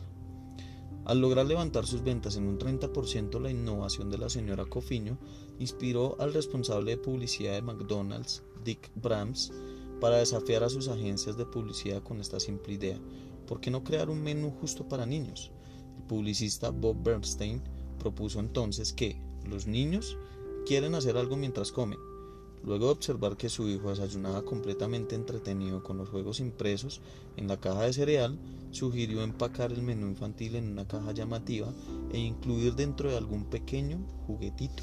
Al 1.05 1.21
lograr 1.21 1.47
levantar 1.47 1.87
sus 1.87 2.03
ventas 2.03 2.37
en 2.37 2.47
un 2.47 2.59
30%, 2.59 3.41
la 3.41 3.51
innovación 3.51 4.11
de 4.11 4.19
la 4.19 4.31
señora 4.31 4.65
Cofiño 4.65 5.19
inspiró 5.59 6.17
al 6.19 6.33
responsable 6.33 6.93
de 6.93 6.97
publicidad 6.97 7.53
de 7.53 7.63
McDonald's, 7.63 8.43
Dick 8.65 8.91
Brams, 8.95 9.53
para 10.01 10.17
desafiar 10.17 10.65
a 10.65 10.71
sus 10.71 10.89
agencias 10.89 11.37
de 11.37 11.47
publicidad 11.47 12.03
con 12.03 12.21
esta 12.21 12.41
simple 12.41 12.75
idea. 12.75 12.99
¿Por 13.47 13.61
qué 13.61 13.71
no 13.71 13.85
crear 13.85 14.09
un 14.09 14.23
menú 14.23 14.51
justo 14.51 14.89
para 14.89 15.07
niños? 15.07 15.53
El 15.97 16.05
publicista 16.05 16.71
Bob 16.71 17.03
Bernstein 17.03 17.63
propuso 17.99 18.41
entonces 18.41 18.93
que 18.93 19.21
los 19.47 19.67
niños 19.67 20.17
quieren 20.65 20.95
hacer 20.95 21.17
algo 21.17 21.37
mientras 21.37 21.73
comen. 21.73 21.99
Luego 22.65 22.87
de 22.87 22.93
observar 22.93 23.37
que 23.37 23.51
su 23.51 23.69
hijo 23.69 23.91
desayunaba 23.91 24.43
completamente 24.43 25.15
entretenido 25.15 25.83
con 25.83 25.99
los 25.99 26.09
juegos 26.09 26.41
impresos 26.41 27.03
en 27.37 27.47
la 27.47 27.61
caja 27.61 27.83
de 27.83 27.93
cereal, 27.93 28.39
sugirió 28.71 29.23
empacar 29.23 29.71
el 29.71 29.83
menú 29.83 30.09
infantil 30.09 30.57
en 30.57 30.73
una 30.73 30.89
caja 30.89 31.13
llamativa 31.13 31.71
e 32.11 32.19
incluir 32.19 32.75
dentro 32.75 33.11
de 33.11 33.19
algún 33.19 33.45
pequeño 33.45 33.99
juguetito. 34.27 34.83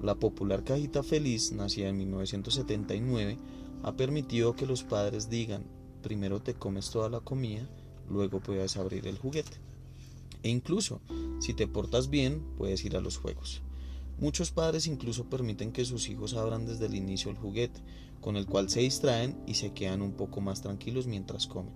La 0.00 0.14
popular 0.14 0.62
cajita 0.62 1.02
feliz, 1.02 1.52
nacida 1.52 1.88
en 1.88 1.98
1979, 1.98 3.38
ha 3.82 3.96
permitido 3.96 4.54
que 4.54 4.66
los 4.66 4.84
padres 4.84 5.28
digan, 5.28 5.64
primero 6.02 6.40
te 6.40 6.54
comes 6.54 6.90
toda 6.90 7.08
la 7.08 7.20
comida, 7.20 7.68
luego 8.08 8.40
puedes 8.40 8.76
abrir 8.76 9.08
el 9.08 9.18
juguete. 9.18 9.58
E 10.44 10.48
incluso, 10.48 11.00
si 11.40 11.54
te 11.54 11.66
portas 11.66 12.08
bien, 12.08 12.42
puedes 12.56 12.84
ir 12.84 12.96
a 12.96 13.00
los 13.00 13.16
juegos. 13.16 13.62
Muchos 14.18 14.50
padres 14.50 14.86
incluso 14.86 15.28
permiten 15.28 15.72
que 15.72 15.84
sus 15.84 16.08
hijos 16.08 16.34
abran 16.34 16.66
desde 16.66 16.86
el 16.86 16.94
inicio 16.94 17.30
el 17.30 17.36
juguete, 17.36 17.80
con 18.20 18.36
el 18.36 18.46
cual 18.46 18.70
se 18.70 18.80
distraen 18.80 19.36
y 19.46 19.54
se 19.54 19.72
quedan 19.72 20.00
un 20.00 20.12
poco 20.12 20.40
más 20.40 20.62
tranquilos 20.62 21.06
mientras 21.06 21.46
comen. 21.46 21.74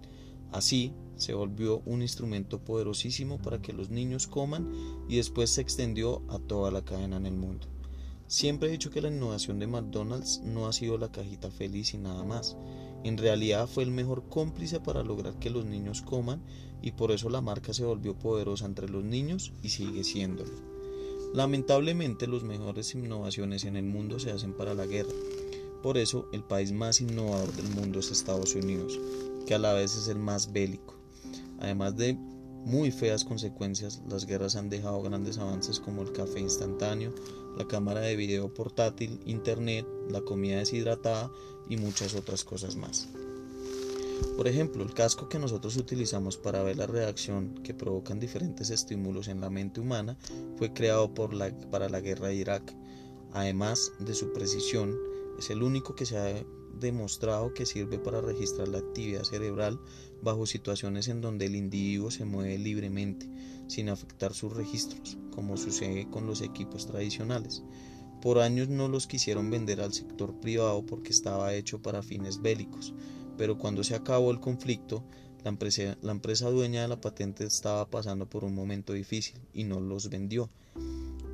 Así 0.52 0.92
se 1.16 1.34
volvió 1.34 1.82
un 1.86 2.02
instrumento 2.02 2.60
poderosísimo 2.64 3.38
para 3.38 3.60
que 3.60 3.72
los 3.72 3.90
niños 3.90 4.26
coman 4.26 4.70
y 5.08 5.16
después 5.16 5.50
se 5.50 5.60
extendió 5.60 6.22
a 6.28 6.38
toda 6.38 6.70
la 6.70 6.84
cadena 6.84 7.16
en 7.16 7.26
el 7.26 7.34
mundo. 7.34 7.66
Siempre 8.28 8.68
he 8.68 8.72
dicho 8.72 8.90
que 8.90 9.00
la 9.00 9.08
innovación 9.08 9.58
de 9.58 9.66
McDonald's 9.66 10.40
no 10.44 10.66
ha 10.66 10.72
sido 10.72 10.98
la 10.98 11.12
cajita 11.12 11.50
feliz 11.50 11.94
y 11.94 11.98
nada 11.98 12.24
más. 12.24 12.56
En 13.04 13.18
realidad 13.18 13.68
fue 13.68 13.84
el 13.84 13.90
mejor 13.90 14.28
cómplice 14.28 14.80
para 14.80 15.04
lograr 15.04 15.38
que 15.38 15.50
los 15.50 15.64
niños 15.64 16.02
coman 16.02 16.42
y 16.82 16.92
por 16.92 17.12
eso 17.12 17.28
la 17.28 17.40
marca 17.40 17.72
se 17.72 17.84
volvió 17.84 18.18
poderosa 18.18 18.66
entre 18.66 18.88
los 18.88 19.04
niños 19.04 19.52
y 19.62 19.68
sigue 19.70 20.02
siéndolo. 20.04 20.75
Lamentablemente 21.34 22.26
las 22.26 22.42
mejores 22.42 22.94
innovaciones 22.94 23.64
en 23.64 23.76
el 23.76 23.84
mundo 23.84 24.18
se 24.18 24.30
hacen 24.30 24.52
para 24.52 24.74
la 24.74 24.86
guerra. 24.86 25.12
Por 25.82 25.98
eso 25.98 26.28
el 26.32 26.42
país 26.42 26.72
más 26.72 27.00
innovador 27.00 27.52
del 27.52 27.68
mundo 27.74 28.00
es 28.00 28.10
Estados 28.10 28.54
Unidos, 28.54 28.98
que 29.46 29.54
a 29.54 29.58
la 29.58 29.72
vez 29.72 29.96
es 29.96 30.08
el 30.08 30.18
más 30.18 30.52
bélico. 30.52 30.94
Además 31.58 31.96
de 31.96 32.14
muy 32.66 32.90
feas 32.90 33.24
consecuencias, 33.24 34.02
las 34.08 34.26
guerras 34.26 34.56
han 34.56 34.68
dejado 34.68 35.00
grandes 35.02 35.38
avances 35.38 35.78
como 35.78 36.02
el 36.02 36.12
café 36.12 36.40
instantáneo, 36.40 37.14
la 37.56 37.68
cámara 37.68 38.00
de 38.00 38.16
video 38.16 38.52
portátil, 38.52 39.20
internet, 39.24 39.86
la 40.10 40.20
comida 40.22 40.58
deshidratada 40.58 41.30
y 41.68 41.76
muchas 41.76 42.14
otras 42.14 42.42
cosas 42.44 42.74
más. 42.74 43.08
Por 44.36 44.48
ejemplo, 44.48 44.82
el 44.82 44.94
casco 44.94 45.28
que 45.28 45.38
nosotros 45.38 45.76
utilizamos 45.76 46.36
para 46.36 46.62
ver 46.62 46.76
la 46.76 46.86
reacción 46.86 47.54
que 47.62 47.74
provocan 47.74 48.20
diferentes 48.20 48.70
estímulos 48.70 49.28
en 49.28 49.40
la 49.40 49.50
mente 49.50 49.80
humana 49.80 50.16
fue 50.56 50.72
creado 50.72 51.12
para 51.14 51.88
la 51.88 52.00
guerra 52.00 52.28
de 52.28 52.34
Irak. 52.34 52.74
Además 53.32 53.92
de 53.98 54.14
su 54.14 54.32
precisión, 54.32 54.96
es 55.38 55.50
el 55.50 55.62
único 55.62 55.94
que 55.94 56.06
se 56.06 56.16
ha 56.16 56.44
demostrado 56.78 57.54
que 57.54 57.66
sirve 57.66 57.98
para 57.98 58.20
registrar 58.20 58.68
la 58.68 58.78
actividad 58.78 59.24
cerebral 59.24 59.80
bajo 60.22 60.46
situaciones 60.46 61.08
en 61.08 61.20
donde 61.20 61.46
el 61.46 61.56
individuo 61.56 62.10
se 62.10 62.24
mueve 62.24 62.58
libremente, 62.58 63.28
sin 63.66 63.88
afectar 63.88 64.34
sus 64.34 64.54
registros, 64.54 65.18
como 65.30 65.56
sucede 65.56 66.08
con 66.10 66.26
los 66.26 66.40
equipos 66.42 66.86
tradicionales. 66.86 67.62
Por 68.22 68.38
años 68.38 68.68
no 68.68 68.88
los 68.88 69.06
quisieron 69.06 69.50
vender 69.50 69.80
al 69.80 69.92
sector 69.92 70.40
privado 70.40 70.84
porque 70.84 71.10
estaba 71.10 71.54
hecho 71.54 71.82
para 71.82 72.02
fines 72.02 72.40
bélicos, 72.40 72.94
pero 73.36 73.58
cuando 73.58 73.84
se 73.84 73.94
acabó 73.94 74.30
el 74.30 74.40
conflicto, 74.40 75.02
la 75.44 75.50
empresa, 75.50 75.96
la 76.02 76.12
empresa 76.12 76.50
dueña 76.50 76.82
de 76.82 76.88
la 76.88 77.00
patente 77.00 77.44
estaba 77.44 77.88
pasando 77.88 78.28
por 78.28 78.44
un 78.44 78.54
momento 78.54 78.92
difícil 78.92 79.38
y 79.52 79.64
no 79.64 79.80
los 79.80 80.08
vendió. 80.10 80.50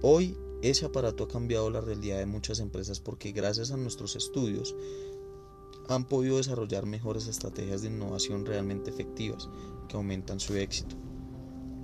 Hoy 0.03 0.37
ese 0.63 0.87
aparato 0.87 1.25
ha 1.25 1.29
cambiado 1.29 1.71
la 1.71 1.81
realidad 1.81 2.19
de 2.19 2.27
muchas 2.27 2.61
empresas 2.61 3.01
porque 3.01 3.33
gracias 3.33 3.71
a 3.71 3.77
nuestros 3.77 4.17
estudios 4.17 4.75
han 5.89 6.05
podido 6.05 6.37
desarrollar 6.37 6.87
mejores 6.87 7.27
estrategias 7.27 7.83
de 7.83 7.89
innovación 7.89 8.47
realmente 8.47 8.91
efectivas 8.91 9.49
que 9.89 9.97
aumentan 9.97 10.41
su 10.41 10.55
éxito. 10.57 10.97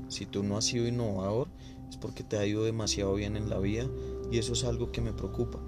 Si 0.08 0.26
tú 0.26 0.42
no 0.42 0.56
has 0.56 0.66
sido 0.66 0.86
innovador 0.86 1.48
es 1.88 1.96
porque 1.96 2.22
te 2.22 2.38
ha 2.38 2.46
ido 2.46 2.64
demasiado 2.64 3.14
bien 3.14 3.36
en 3.36 3.48
la 3.48 3.58
vida 3.58 3.88
y 4.30 4.38
eso 4.38 4.52
es 4.52 4.64
algo 4.64 4.92
que 4.92 5.00
me 5.00 5.12
preocupa, 5.12 5.58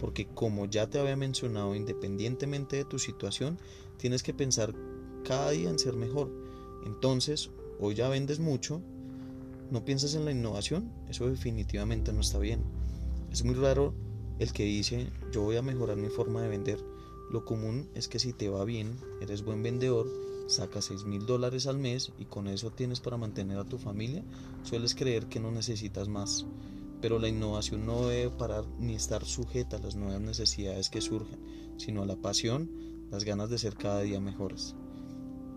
porque 0.00 0.26
como 0.26 0.66
ya 0.66 0.88
te 0.88 0.98
había 0.98 1.16
mencionado, 1.16 1.74
independientemente 1.74 2.76
de 2.76 2.84
tu 2.84 2.98
situación, 2.98 3.58
tienes 4.00 4.22
que 4.22 4.34
pensar 4.34 4.74
cada 5.24 5.50
día 5.50 5.70
en 5.70 5.78
ser 5.78 5.94
mejor. 5.94 6.30
Entonces, 6.84 7.50
o 7.78 7.92
ya 7.92 8.08
vendes 8.08 8.40
mucho, 8.40 8.80
no 9.70 9.84
piensas 9.84 10.14
en 10.14 10.24
la 10.24 10.32
innovación, 10.32 10.90
eso 11.08 11.28
definitivamente 11.28 12.12
no 12.12 12.20
está 12.20 12.38
bien. 12.38 12.62
Es 13.30 13.44
muy 13.44 13.54
raro 13.54 13.94
el 14.38 14.52
que 14.52 14.64
dice 14.64 15.08
yo 15.30 15.42
voy 15.42 15.56
a 15.56 15.62
mejorar 15.62 15.96
mi 15.96 16.08
forma 16.08 16.42
de 16.42 16.48
vender 16.48 16.80
lo 17.30 17.44
común 17.44 17.88
es 17.94 18.08
que 18.08 18.18
si 18.18 18.32
te 18.32 18.48
va 18.48 18.64
bien, 18.64 18.98
eres 19.20 19.44
buen 19.44 19.62
vendedor, 19.62 20.08
sacas 20.48 20.86
6 20.86 21.04
mil 21.04 21.26
dólares 21.26 21.68
al 21.68 21.78
mes 21.78 22.10
y 22.18 22.24
con 22.24 22.48
eso 22.48 22.72
tienes 22.72 22.98
para 22.98 23.16
mantener 23.16 23.56
a 23.58 23.68
tu 23.68 23.78
familia, 23.78 24.24
sueles 24.64 24.96
creer 24.96 25.26
que 25.26 25.38
no 25.38 25.52
necesitas 25.52 26.08
más. 26.08 26.44
Pero 27.00 27.20
la 27.20 27.28
innovación 27.28 27.86
no 27.86 28.08
debe 28.08 28.30
parar 28.30 28.64
ni 28.80 28.96
estar 28.96 29.24
sujeta 29.24 29.76
a 29.76 29.80
las 29.80 29.94
nuevas 29.94 30.20
necesidades 30.20 30.90
que 30.90 31.00
surgen, 31.00 31.38
sino 31.76 32.02
a 32.02 32.06
la 32.06 32.16
pasión, 32.16 32.68
las 33.10 33.24
ganas 33.24 33.50
de 33.50 33.58
ser 33.58 33.76
cada 33.76 34.00
día 34.00 34.20
mejores. 34.20 34.74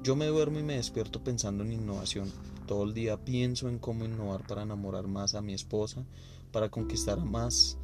Yo 0.03 0.15
me 0.15 0.25
duermo 0.25 0.59
y 0.59 0.63
me 0.63 0.75
despierto 0.75 1.23
pensando 1.23 1.63
en 1.63 1.71
innovación. 1.71 2.29
Todo 2.67 2.83
el 2.83 2.93
día 2.93 3.23
pienso 3.23 3.69
en 3.69 3.79
cómo 3.79 4.05
innovar 4.05 4.45
para 4.45 4.63
enamorar 4.63 5.07
más 5.07 5.35
a 5.35 5.41
mi 5.41 5.53
esposa, 5.53 6.05
para 6.51 6.69
conquistar 6.69 7.23
más 7.23 7.77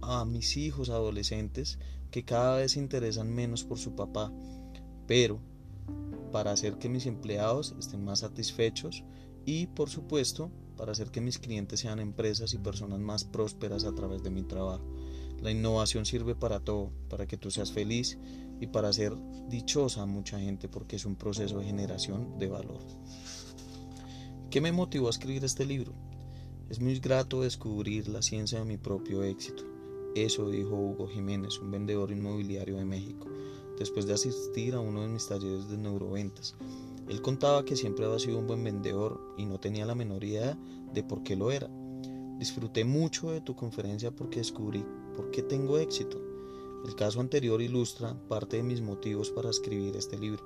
a 0.00 0.24
mis 0.24 0.56
hijos 0.56 0.90
adolescentes 0.90 1.78
que 2.10 2.24
cada 2.24 2.58
vez 2.58 2.72
se 2.72 2.78
interesan 2.78 3.34
menos 3.34 3.64
por 3.64 3.78
su 3.78 3.96
papá, 3.96 4.32
pero 5.06 5.40
para 6.30 6.52
hacer 6.52 6.78
que 6.78 6.88
mis 6.88 7.06
empleados 7.06 7.74
estén 7.78 8.04
más 8.04 8.20
satisfechos 8.20 9.04
y 9.44 9.66
por 9.66 9.90
supuesto 9.90 10.50
para 10.76 10.92
hacer 10.92 11.10
que 11.10 11.20
mis 11.20 11.38
clientes 11.38 11.80
sean 11.80 12.00
empresas 12.00 12.54
y 12.54 12.58
personas 12.58 13.00
más 13.00 13.24
prósperas 13.24 13.84
a 13.84 13.94
través 13.94 14.22
de 14.22 14.30
mi 14.30 14.42
trabajo. 14.42 14.84
La 15.40 15.50
innovación 15.50 16.06
sirve 16.06 16.34
para 16.34 16.60
todo, 16.60 16.90
para 17.08 17.26
que 17.26 17.36
tú 17.36 17.50
seas 17.50 17.72
feliz 17.72 18.18
y 18.64 18.66
para 18.66 18.88
hacer 18.88 19.16
dichosa 19.48 20.02
a 20.02 20.06
mucha 20.06 20.38
gente 20.40 20.68
porque 20.68 20.96
es 20.96 21.04
un 21.04 21.16
proceso 21.16 21.58
de 21.58 21.66
generación 21.66 22.38
de 22.38 22.48
valor. 22.48 22.80
¿Qué 24.50 24.60
me 24.60 24.72
motivó 24.72 25.06
a 25.06 25.10
escribir 25.10 25.44
este 25.44 25.64
libro? 25.64 25.92
Es 26.68 26.80
muy 26.80 26.98
grato 26.98 27.42
descubrir 27.42 28.08
la 28.08 28.22
ciencia 28.22 28.58
de 28.58 28.64
mi 28.64 28.78
propio 28.78 29.22
éxito 29.22 29.74
eso 30.14 30.48
dijo 30.48 30.76
Hugo 30.76 31.08
Jiménez, 31.08 31.58
un 31.58 31.72
vendedor 31.72 32.12
inmobiliario 32.12 32.76
de 32.76 32.84
México, 32.84 33.26
después 33.76 34.06
de 34.06 34.14
asistir 34.14 34.74
a 34.74 34.80
uno 34.80 35.02
de 35.02 35.08
mis 35.08 35.26
talleres 35.26 35.68
de 35.68 35.76
neuroventas. 35.76 36.54
Él 37.08 37.20
contaba 37.20 37.64
que 37.64 37.74
siempre 37.74 38.04
había 38.04 38.20
sido 38.20 38.38
un 38.38 38.46
buen 38.46 38.62
vendedor 38.62 39.34
y 39.36 39.44
no 39.44 39.58
tenía 39.58 39.86
la 39.86 39.96
menor 39.96 40.22
idea 40.22 40.56
de 40.92 41.02
por 41.02 41.24
qué 41.24 41.34
lo 41.34 41.50
era. 41.50 41.68
Disfruté 42.38 42.84
mucho 42.84 43.32
de 43.32 43.40
tu 43.40 43.56
conferencia 43.56 44.12
porque 44.12 44.38
descubrí 44.38 44.86
por 45.16 45.32
qué 45.32 45.42
tengo 45.42 45.78
éxito. 45.78 46.22
El 46.84 46.94
caso 46.96 47.20
anterior 47.20 47.62
ilustra 47.62 48.14
parte 48.28 48.58
de 48.58 48.62
mis 48.62 48.82
motivos 48.82 49.30
para 49.30 49.48
escribir 49.48 49.96
este 49.96 50.18
libro. 50.18 50.44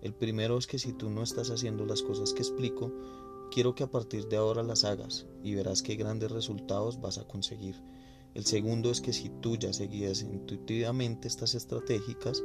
El 0.00 0.14
primero 0.14 0.56
es 0.56 0.66
que 0.66 0.78
si 0.78 0.94
tú 0.94 1.10
no 1.10 1.22
estás 1.22 1.50
haciendo 1.50 1.84
las 1.84 2.02
cosas 2.02 2.32
que 2.32 2.40
explico, 2.40 2.90
quiero 3.50 3.74
que 3.74 3.82
a 3.82 3.90
partir 3.90 4.26
de 4.28 4.36
ahora 4.36 4.62
las 4.62 4.84
hagas 4.84 5.26
y 5.42 5.54
verás 5.54 5.82
qué 5.82 5.96
grandes 5.96 6.30
resultados 6.30 7.00
vas 7.00 7.18
a 7.18 7.28
conseguir. 7.28 7.76
El 8.34 8.46
segundo 8.46 8.90
es 8.90 9.00
que 9.00 9.12
si 9.12 9.28
tú 9.28 9.56
ya 9.56 9.72
seguías 9.72 10.22
intuitivamente 10.22 11.28
estas 11.28 11.54
estratégicas, 11.54 12.42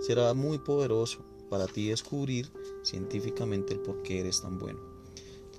será 0.00 0.32
muy 0.32 0.58
poderoso 0.58 1.24
para 1.50 1.66
ti 1.66 1.88
descubrir 1.88 2.50
científicamente 2.82 3.74
el 3.74 3.80
por 3.80 4.02
qué 4.02 4.20
eres 4.20 4.40
tan 4.40 4.58
bueno. 4.58 4.80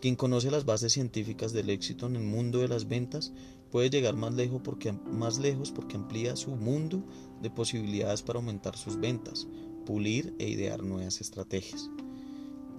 Quien 0.02 0.16
conoce 0.16 0.50
las 0.50 0.66
bases 0.66 0.94
científicas 0.94 1.54
del 1.54 1.70
éxito 1.70 2.08
en 2.08 2.16
el 2.16 2.24
mundo 2.24 2.60
de 2.60 2.68
las 2.68 2.88
ventas 2.88 3.32
puede 3.72 3.90
llegar 3.90 4.16
más 4.16 4.34
lejos 4.34 4.62
porque, 4.64 4.92
más 4.92 5.40
lejos 5.40 5.72
porque 5.72 5.96
amplía 5.96 6.36
su 6.36 6.52
mundo 6.52 7.04
de 7.42 7.50
posibilidades 7.50 8.22
para 8.22 8.40
aumentar 8.40 8.78
sus 8.78 9.00
ventas, 9.00 9.48
pulir 9.86 10.36
e 10.40 10.50
idear 10.50 10.84
nuevas 10.84 11.22
estrategias. 11.22 11.90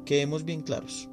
Quedemos 0.05 0.45
bien 0.45 0.63
claros. 0.63 1.09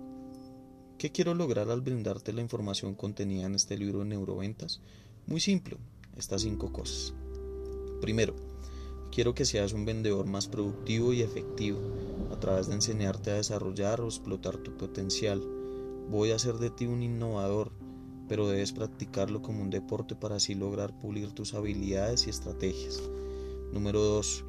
¿Qué 0.97 1.11
quiero 1.11 1.33
lograr 1.33 1.69
al 1.69 1.81
brindarte 1.81 2.33
la 2.33 2.41
información 2.41 2.93
contenida 2.93 3.45
en 3.45 3.55
este 3.55 3.77
libro 3.77 3.99
de 3.99 4.05
neuroventas? 4.05 4.81
Muy 5.27 5.39
simple, 5.39 5.77
estas 6.17 6.41
cinco 6.41 6.73
cosas. 6.73 7.13
Primero, 8.01 8.35
quiero 9.11 9.33
que 9.33 9.45
seas 9.45 9.73
un 9.73 9.85
vendedor 9.85 10.25
más 10.25 10.47
productivo 10.47 11.13
y 11.13 11.21
efectivo 11.21 11.79
a 12.31 12.39
través 12.39 12.67
de 12.67 12.75
enseñarte 12.75 13.31
a 13.31 13.35
desarrollar 13.35 14.01
o 14.01 14.05
explotar 14.05 14.57
tu 14.57 14.75
potencial. 14.75 15.41
Voy 16.09 16.31
a 16.31 16.35
hacer 16.35 16.55
de 16.55 16.69
ti 16.69 16.85
un 16.85 17.03
innovador, 17.03 17.71
pero 18.29 18.47
debes 18.47 18.71
practicarlo 18.71 19.41
como 19.41 19.63
un 19.63 19.71
deporte 19.71 20.15
para 20.15 20.35
así 20.35 20.53
lograr 20.53 20.97
pulir 20.97 21.33
tus 21.33 21.55
habilidades 21.55 22.27
y 22.27 22.29
estrategias. 22.29 23.01
Número 23.73 23.99
2. 24.01 24.45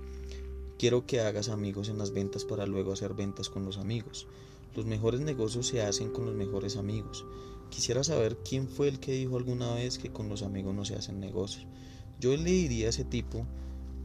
Quiero 0.78 1.06
que 1.06 1.20
hagas 1.20 1.48
amigos 1.48 1.88
en 1.88 1.98
las 1.98 2.12
ventas 2.12 2.44
para 2.44 2.66
luego 2.66 2.92
hacer 2.92 3.14
ventas 3.14 3.48
con 3.48 3.64
los 3.64 3.78
amigos. 3.78 4.26
Los 4.76 4.84
mejores 4.84 5.20
negocios 5.20 5.66
se 5.66 5.82
hacen 5.82 6.10
con 6.10 6.26
los 6.26 6.34
mejores 6.34 6.76
amigos. 6.76 7.24
Quisiera 7.70 8.04
saber 8.04 8.36
quién 8.48 8.68
fue 8.68 8.88
el 8.88 9.00
que 9.00 9.12
dijo 9.12 9.36
alguna 9.36 9.74
vez 9.74 9.98
que 9.98 10.12
con 10.12 10.28
los 10.28 10.42
amigos 10.42 10.74
no 10.74 10.84
se 10.84 10.94
hacen 10.94 11.18
negocios. 11.18 11.66
Yo 12.20 12.36
le 12.36 12.50
diría 12.50 12.86
a 12.86 12.90
ese 12.90 13.04
tipo, 13.04 13.46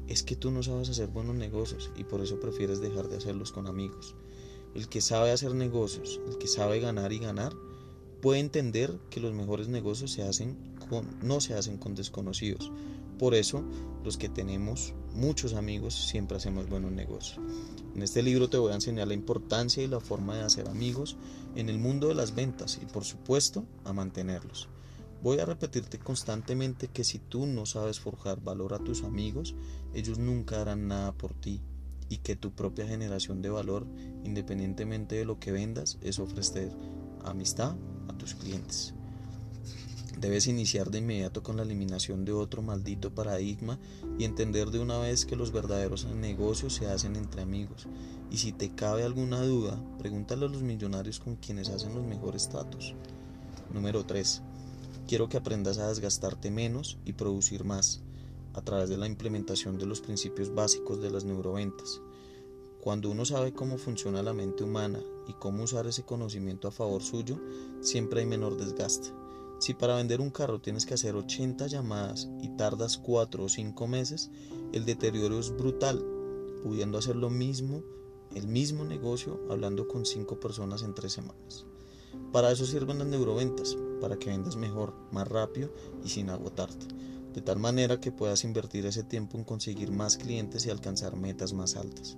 es 0.07 0.23
que 0.23 0.35
tú 0.35 0.51
no 0.51 0.63
sabes 0.63 0.89
hacer 0.89 1.07
buenos 1.07 1.35
negocios 1.35 1.91
y 1.97 2.05
por 2.05 2.21
eso 2.21 2.39
prefieres 2.39 2.79
dejar 2.79 3.09
de 3.09 3.17
hacerlos 3.17 3.51
con 3.51 3.67
amigos. 3.67 4.15
El 4.73 4.87
que 4.87 5.01
sabe 5.01 5.31
hacer 5.31 5.53
negocios, 5.53 6.21
el 6.27 6.37
que 6.37 6.47
sabe 6.47 6.79
ganar 6.79 7.11
y 7.11 7.19
ganar, 7.19 7.53
puede 8.25 8.39
entender 8.39 8.97
que 9.11 9.19
los 9.19 9.35
mejores 9.35 9.67
negocios 9.67 10.11
se 10.11 10.23
hacen 10.23 10.57
con, 10.89 11.07
no 11.21 11.39
se 11.41 11.53
hacen 11.53 11.77
con 11.77 11.93
desconocidos. 11.93 12.71
Por 13.19 13.35
eso, 13.35 13.63
los 14.03 14.17
que 14.17 14.29
tenemos 14.29 14.95
muchos 15.13 15.53
amigos 15.53 15.93
siempre 15.93 16.35
hacemos 16.35 16.67
buenos 16.67 16.91
negocios. 16.91 17.39
En 17.93 18.01
este 18.01 18.23
libro 18.23 18.49
te 18.49 18.57
voy 18.57 18.71
a 18.71 18.75
enseñar 18.77 19.09
la 19.09 19.13
importancia 19.13 19.83
y 19.83 19.87
la 19.87 19.99
forma 19.99 20.35
de 20.35 20.41
hacer 20.41 20.67
amigos 20.67 21.17
en 21.55 21.69
el 21.69 21.77
mundo 21.77 22.07
de 22.07 22.15
las 22.15 22.33
ventas 22.33 22.79
y 22.81 22.87
por 22.87 23.03
supuesto 23.03 23.63
a 23.83 23.93
mantenerlos. 23.93 24.69
Voy 25.21 25.37
a 25.37 25.45
repetirte 25.45 25.99
constantemente 25.99 26.87
que 26.87 27.03
si 27.03 27.19
tú 27.19 27.45
no 27.45 27.67
sabes 27.67 27.99
forjar 27.99 28.41
valor 28.41 28.73
a 28.73 28.79
tus 28.79 29.03
amigos, 29.03 29.53
ellos 29.93 30.17
nunca 30.17 30.61
harán 30.61 30.87
nada 30.87 31.11
por 31.11 31.35
ti 31.35 31.61
y 32.09 32.17
que 32.17 32.35
tu 32.35 32.55
propia 32.55 32.87
generación 32.87 33.43
de 33.43 33.51
valor, 33.51 33.85
independientemente 34.23 35.13
de 35.13 35.25
lo 35.25 35.39
que 35.39 35.51
vendas, 35.51 35.99
es 36.01 36.17
ofrecer 36.17 36.71
amistad 37.29 37.75
a 38.07 38.13
tus 38.13 38.35
clientes. 38.35 38.93
Debes 40.17 40.47
iniciar 40.47 40.91
de 40.91 40.99
inmediato 40.99 41.43
con 41.43 41.57
la 41.57 41.63
eliminación 41.63 42.23
de 42.23 42.31
otro 42.31 42.61
maldito 42.61 43.13
paradigma 43.13 43.77
y 44.17 44.23
entender 44.23 44.71
de 44.71 44.79
una 44.79 44.97
vez 44.97 45.25
que 45.25 45.35
los 45.35 45.51
verdaderos 45.51 46.05
negocios 46.05 46.73
se 46.73 46.87
hacen 46.87 47.17
entre 47.17 47.41
amigos. 47.41 47.87
Y 48.31 48.37
si 48.37 48.53
te 48.53 48.73
cabe 48.73 49.03
alguna 49.03 49.41
duda, 49.41 49.77
pregúntale 49.99 50.45
a 50.45 50.49
los 50.49 50.61
millonarios 50.61 51.19
con 51.19 51.35
quienes 51.35 51.69
hacen 51.69 51.93
los 51.93 52.05
mejores 52.05 52.47
tratos. 52.47 52.95
Número 53.73 54.05
3. 54.05 54.41
Quiero 55.05 55.27
que 55.27 55.37
aprendas 55.37 55.79
a 55.79 55.89
desgastarte 55.89 56.49
menos 56.49 56.97
y 57.03 57.13
producir 57.13 57.65
más 57.65 58.01
a 58.53 58.61
través 58.61 58.89
de 58.89 58.97
la 58.97 59.07
implementación 59.07 59.77
de 59.77 59.85
los 59.85 59.99
principios 59.99 60.55
básicos 60.55 61.01
de 61.01 61.11
las 61.11 61.25
neuroventas. 61.25 62.01
Cuando 62.79 63.09
uno 63.09 63.25
sabe 63.25 63.53
cómo 63.53 63.77
funciona 63.77 64.23
la 64.23 64.33
mente 64.33 64.63
humana 64.63 65.01
y 65.27 65.33
cómo 65.33 65.63
usar 65.63 65.87
ese 65.87 66.03
conocimiento 66.03 66.67
a 66.67 66.71
favor 66.71 67.01
suyo, 67.01 67.39
siempre 67.81 68.21
hay 68.21 68.25
menor 68.25 68.57
desgaste. 68.57 69.11
Si 69.59 69.73
para 69.73 69.95
vender 69.95 70.21
un 70.21 70.31
carro 70.31 70.59
tienes 70.59 70.85
que 70.85 70.93
hacer 70.93 71.15
80 71.15 71.67
llamadas 71.67 72.29
y 72.41 72.49
tardas 72.49 72.97
4 72.97 73.45
o 73.45 73.49
5 73.49 73.87
meses, 73.87 74.29
el 74.73 74.85
deterioro 74.85 75.39
es 75.39 75.55
brutal, 75.55 76.05
pudiendo 76.63 76.97
hacer 76.97 77.15
lo 77.15 77.29
mismo, 77.29 77.81
el 78.33 78.47
mismo 78.47 78.83
negocio, 78.83 79.39
hablando 79.49 79.87
con 79.87 80.05
5 80.05 80.39
personas 80.39 80.83
en 80.83 80.93
3 80.93 81.11
semanas. 81.11 81.65
Para 82.31 82.51
eso 82.51 82.65
sirven 82.65 82.99
las 82.99 83.07
neuroventas, 83.07 83.77
para 84.01 84.17
que 84.17 84.29
vendas 84.29 84.55
mejor, 84.57 84.93
más 85.11 85.27
rápido 85.27 85.71
y 86.03 86.09
sin 86.09 86.29
agotarte, 86.29 86.87
de 87.33 87.41
tal 87.41 87.59
manera 87.59 87.99
que 87.99 88.11
puedas 88.11 88.43
invertir 88.43 88.85
ese 88.85 89.03
tiempo 89.03 89.37
en 89.37 89.45
conseguir 89.45 89.91
más 89.91 90.17
clientes 90.17 90.65
y 90.65 90.69
alcanzar 90.69 91.15
metas 91.15 91.53
más 91.53 91.75
altas. 91.75 92.17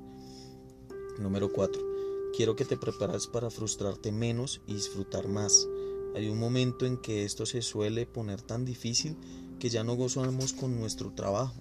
Número 1.20 1.52
4. 1.52 1.87
Quiero 2.36 2.56
que 2.56 2.66
te 2.66 2.78
prepares 2.78 3.28
para 3.28 3.50
frustrarte 3.50 4.12
menos 4.12 4.62
y 4.68 4.74
disfrutar 4.76 5.28
más. 5.28 5.68
Hay 6.16 6.30
un 6.30 6.40
momento 6.40 6.86
en 6.86 6.98
que 6.98 7.26
esto 7.26 7.46
se 7.46 7.62
suele 7.62 8.06
poner 8.06 8.42
tan 8.42 8.66
difícil 8.66 9.16
que 9.60 9.70
ya 9.70 9.84
no 9.84 9.96
gozamos 9.96 10.54
con 10.54 10.80
nuestro 10.80 11.12
trabajo. 11.14 11.56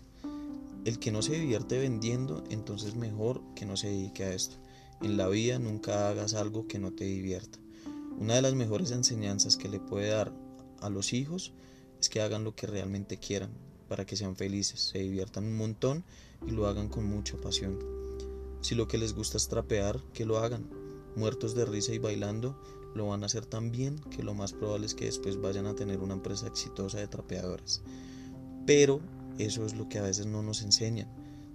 El 0.84 0.98
que 0.98 1.12
no 1.12 1.22
se 1.22 1.38
divierte 1.38 1.78
vendiendo, 1.78 2.44
entonces 2.50 2.94
mejor 2.94 3.40
que 3.54 3.66
no 3.66 3.76
se 3.76 3.88
dedique 3.88 4.24
a 4.24 4.34
esto. 4.34 4.56
En 5.02 5.16
la 5.16 5.28
vida 5.28 5.58
nunca 5.58 6.08
hagas 6.08 6.34
algo 6.34 6.68
que 6.68 6.78
no 6.78 6.92
te 6.92 7.04
divierta. 7.04 7.58
Una 8.18 8.34
de 8.34 8.42
las 8.42 8.54
mejores 8.54 8.90
enseñanzas 8.92 9.56
que 9.56 9.68
le 9.68 9.80
puede 9.80 10.08
dar 10.08 10.32
a 10.80 10.88
los 10.88 11.12
hijos 11.12 11.52
es 12.00 12.08
que 12.08 12.20
hagan 12.20 12.44
lo 12.44 12.54
que 12.54 12.66
realmente 12.66 13.18
quieran, 13.18 13.50
para 13.88 14.06
que 14.06 14.16
sean 14.16 14.36
felices, 14.36 14.80
se 14.80 14.98
diviertan 14.98 15.44
un 15.44 15.56
montón 15.56 16.04
y 16.46 16.50
lo 16.50 16.66
hagan 16.66 16.88
con 16.88 17.04
mucha 17.04 17.36
pasión. 17.36 18.05
Si 18.66 18.74
lo 18.74 18.88
que 18.88 18.98
les 18.98 19.14
gusta 19.14 19.36
es 19.36 19.46
trapear, 19.46 20.02
que 20.12 20.24
lo 20.24 20.38
hagan, 20.38 20.68
muertos 21.14 21.54
de 21.54 21.64
risa 21.64 21.92
y 21.92 21.98
bailando, 21.98 22.60
lo 22.96 23.06
van 23.06 23.22
a 23.22 23.26
hacer 23.26 23.46
tan 23.46 23.70
bien 23.70 24.00
que 24.10 24.24
lo 24.24 24.34
más 24.34 24.54
probable 24.54 24.86
es 24.86 24.96
que 24.96 25.04
después 25.04 25.40
vayan 25.40 25.66
a 25.66 25.76
tener 25.76 26.00
una 26.00 26.14
empresa 26.14 26.48
exitosa 26.48 26.98
de 26.98 27.06
trapeadores. 27.06 27.82
Pero 28.66 28.98
eso 29.38 29.64
es 29.64 29.76
lo 29.76 29.88
que 29.88 30.00
a 30.00 30.02
veces 30.02 30.26
no 30.26 30.42
nos 30.42 30.62
enseñan. 30.62 31.06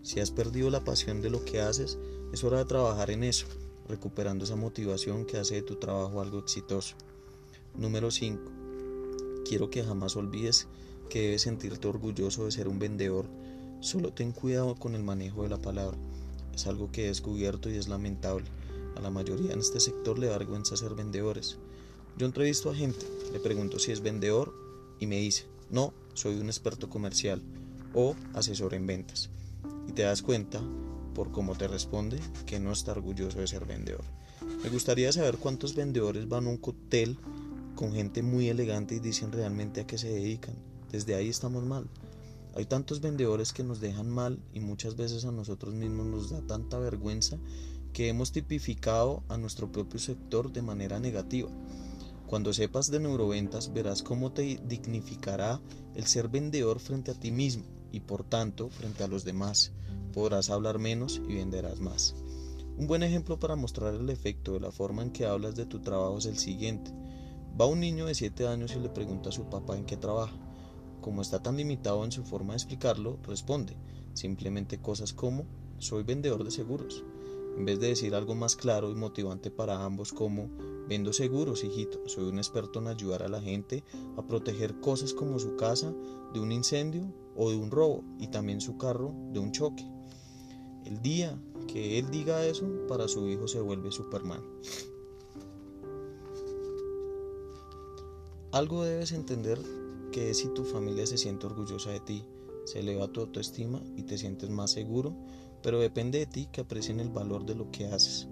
Si 0.03 0.22
has 0.22 0.32
perdido 0.32 0.70
la 0.70 0.86
pasión 0.86 1.22
de 1.22 1.30
lo 1.30 1.43
que 1.43 1.59
haces, 1.59 1.99
es 2.32 2.45
hora 2.45 2.59
de 2.59 2.64
trabajar 2.64 3.12
en 3.12 3.26
eso, 3.26 3.45
recuperando 3.89 4.45
esa 4.45 4.55
motivación 4.55 5.26
que 5.26 5.38
hace 5.38 5.55
de 5.55 5.64
tu 5.64 5.76
trabajo 5.76 6.22
algo 6.22 6.39
exitoso. 6.39 6.95
Número 7.76 8.09
5. 8.09 8.41
Quiero 9.43 9.70
que 9.70 9.84
jamás 9.84 10.16
olvides 10.16 10.70
que 11.09 11.24
debes 11.24 11.41
sentirte 11.41 11.89
orgulloso 11.89 12.45
de 12.45 12.51
ser 12.51 12.70
un 12.70 12.80
vendedor. 12.80 13.26
Solo 13.82 14.14
ten 14.14 14.32
cuidado 14.32 14.76
con 14.76 14.95
el 14.95 15.03
manejo 15.03 15.43
de 15.43 15.49
la 15.49 15.62
palabra. 15.62 15.97
Es 16.54 16.68
algo 16.68 16.91
que 16.91 17.06
he 17.06 17.08
descubierto 17.08 17.70
y 17.70 17.78
es 17.78 17.88
lamentable. 17.88 18.45
A 18.95 19.02
la 19.02 19.10
mayoría 19.10 19.54
en 19.54 19.60
este 19.60 19.80
sector 19.80 20.20
le 20.20 20.28
da 20.28 20.38
vergüenza 20.38 20.76
ser 20.76 20.95
vendedores. 20.95 21.58
Yo 22.18 22.26
entrevisto 22.26 22.70
a 22.70 22.76
gente, 22.76 23.06
le 23.32 23.39
pregunto 23.39 23.80
si 23.80 23.91
es 23.91 24.02
vendedor 24.02 24.54
y 24.99 25.08
me 25.08 25.18
dice, 25.18 25.47
no, 25.70 25.93
soy 26.14 26.39
un 26.39 26.47
experto 26.47 26.89
comercial 26.89 27.41
o 27.93 28.16
asesor 28.34 28.74
en 28.74 28.86
ventas. 28.86 29.30
Y 29.88 29.93
te 29.93 30.04
das 30.04 30.22
cuenta, 30.22 30.62
por 31.16 31.32
cómo 31.32 31.56
te 31.56 31.68
responde, 31.68 32.20
que 32.45 32.60
no 32.60 32.72
está 32.72 32.91
orgulloso 32.91 33.39
de 33.39 33.47
ser 33.47 33.66
vendedor. 33.66 34.04
Me 34.64 34.70
gustaría 34.70 35.12
saber 35.12 35.38
cuántos 35.38 35.76
vendedores 35.76 36.28
van 36.28 36.45
a 36.45 36.49
un 36.49 36.58
cóctel 36.58 37.18
con 37.76 37.93
gente 37.93 38.22
muy 38.22 38.49
elegante 38.49 38.95
y 38.95 38.99
dicen 38.99 39.32
realmente 39.32 39.82
a 39.82 39.88
qué 39.88 39.97
se 39.97 40.10
dedican. 40.10 40.56
Desde 40.91 41.16
ahí 41.16 41.30
estamos 41.30 41.64
mal. 41.64 41.88
Hay 42.56 42.66
tantos 42.66 42.99
vendedores 42.99 43.54
que 43.54 43.64
nos 43.64 43.80
dejan 43.80 44.10
mal 44.10 44.39
y 44.54 44.60
muchas 44.60 44.95
veces 44.95 45.26
a 45.26 45.32
nosotros 45.32 45.74
mismos 45.74 46.08
nos 46.08 46.30
da 46.30 46.41
tanta 46.41 46.78
vergüenza 46.80 47.38
que 47.93 48.10
hemos 48.10 48.32
tipificado 48.32 49.24
a 49.30 49.38
nuestro 49.38 49.72
propio 49.72 49.99
sector 49.99 50.52
de 50.52 50.62
manera 50.62 50.99
negativa. 50.99 51.49
Cuando 52.28 52.54
sepas 52.54 52.91
de 52.91 52.99
neuroventas 52.99 53.74
verás 53.74 54.04
cómo 54.04 54.32
te 54.32 54.60
dignificará 54.66 55.62
el 55.95 56.06
ser 56.08 56.30
vendedor 56.30 56.80
frente 56.80 57.12
a 57.12 57.14
ti 57.14 57.32
mismo 57.32 57.66
y 57.91 58.02
por 58.02 58.24
tanto 58.24 58.70
frente 58.70 59.04
a 59.04 59.08
los 59.08 59.26
demás. 59.26 59.72
Podrás 60.14 60.49
hablar 60.49 60.80
menos 60.80 61.22
y 61.28 61.36
venderás 61.36 61.80
más. 61.80 62.16
Un 62.78 62.88
buen 62.88 63.04
ejemplo 63.04 63.39
para 63.39 63.56
mostrar 63.56 63.93
el 63.93 64.10
efecto 64.10 64.54
de 64.54 64.60
la 64.62 64.72
forma 64.72 65.04
en 65.04 65.12
que 65.12 65.26
hablas 65.26 65.56
de 65.56 65.66
tu 65.66 65.82
trabajo 65.82 66.18
es 66.18 66.26
el 66.26 66.38
siguiente. 66.38 66.91
Va 67.60 67.66
un 67.66 67.80
niño 67.80 68.06
de 68.06 68.16
7 68.16 68.47
años 68.47 68.74
y 68.76 68.80
le 68.80 68.89
pregunta 68.89 69.30
a 69.30 69.34
su 69.34 69.49
papá 69.49 69.78
en 69.78 69.86
qué 69.86 69.97
trabaja. 69.97 70.34
Como 71.02 71.22
está 71.22 71.41
tan 71.41 71.58
limitado 71.58 72.04
en 72.06 72.12
su 72.12 72.24
forma 72.24 72.54
de 72.54 72.58
explicarlo, 72.58 73.18
responde 73.24 73.76
simplemente 74.14 74.80
cosas 74.80 75.14
como 75.14 75.45
soy 75.80 76.04
vendedor 76.04 76.43
de 76.43 76.52
seguros 76.52 77.04
en 77.58 77.66
vez 77.66 77.80
de 77.80 77.88
decir 77.88 78.16
algo 78.16 78.34
más 78.34 78.56
claro 78.56 78.91
y 78.91 78.95
motivante 78.95 79.52
para 79.52 79.84
ambos 79.84 80.14
como 80.14 80.49
vendo 80.88 81.14
seguros, 81.14 81.64
hijito, 81.64 81.99
soy 82.08 82.26
un 82.26 82.38
experto 82.38 82.80
en 82.80 82.88
ayudar 82.88 83.24
a 83.24 83.30
la 83.30 83.41
gente 83.41 83.84
a 84.18 84.26
proteger 84.26 84.80
cosas 84.80 85.14
como 85.14 85.38
su 85.38 85.56
casa 85.56 85.93
de 86.34 86.39
un 86.39 86.52
incendio 86.52 87.14
o 87.36 87.49
de 87.49 87.58
un 87.58 87.72
robo 87.72 88.04
y 88.20 88.28
también 88.28 88.62
su 88.62 88.78
carro 88.78 89.14
de 89.32 89.39
un 89.39 89.52
choque. 89.52 89.86
El 90.86 91.02
día 91.02 91.39
que 91.68 91.99
él 91.99 92.10
diga 92.10 92.45
eso, 92.45 92.68
para 92.88 93.08
su 93.08 93.28
hijo 93.28 93.47
se 93.47 93.60
vuelve 93.60 93.91
Superman. 93.91 94.41
Algo 98.51 98.84
debes 98.84 99.12
entender 99.12 99.59
que 100.12 100.33
si 100.33 100.50
tu 100.50 100.63
familia 100.63 101.08
se 101.08 101.17
siente 101.17 101.46
orgullosa 101.47 101.92
de 101.92 102.00
ti, 102.01 102.25
se 102.66 102.79
eleva 102.79 103.12
tu 103.12 103.21
autoestima 103.21 103.82
y 103.96 104.04
te 104.04 104.17
sientes 104.17 104.50
más 104.50 104.71
seguro 104.71 105.16
pero 105.62 105.79
depende 105.79 106.20
de 106.20 106.25
ti 106.25 106.47
que 106.51 106.62
aprecien 106.62 107.00
el 107.00 107.09
valor 107.09 107.46
de 107.46 107.55
lo 107.55 107.71
que 107.71 107.86
haces. 107.88 108.28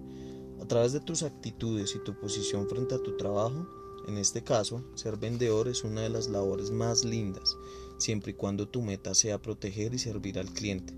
A 0.62 0.66
través 0.66 0.92
de 0.92 1.00
tus 1.00 1.24
actitudes 1.24 1.96
y 1.96 2.04
tu 2.04 2.20
posición 2.20 2.68
frente 2.68 2.96
a 2.96 3.04
tu 3.04 3.16
trabajo, 3.18 3.68
en 4.08 4.18
este 4.18 4.44
caso, 4.44 4.84
ser 4.96 5.18
vendedor 5.18 5.68
es 5.68 5.84
una 5.84 6.02
de 6.02 6.10
las 6.10 6.28
labores 6.28 6.72
más 6.72 7.06
lindas, 7.06 7.56
siempre 7.98 8.32
y 8.32 8.36
cuando 8.36 8.68
tu 8.68 8.82
meta 8.82 9.14
sea 9.14 9.42
proteger 9.42 9.94
y 9.94 10.00
servir 10.00 10.40
al 10.40 10.52
cliente. 10.52 10.94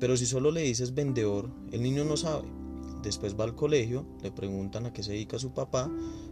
Pero 0.00 0.16
si 0.16 0.26
solo 0.26 0.50
le 0.50 0.62
dices 0.62 0.94
vendedor, 0.94 1.48
el 1.70 1.82
niño 1.82 2.04
no 2.04 2.16
sabe. 2.16 2.48
Después 3.02 3.38
va 3.38 3.44
al 3.44 3.54
colegio, 3.54 4.06
le 4.22 4.30
preguntan 4.30 4.86
a 4.86 4.92
qué 4.92 5.02
se 5.02 5.12
dedica 5.12 5.38
su 5.38 5.52
papá 5.52 5.90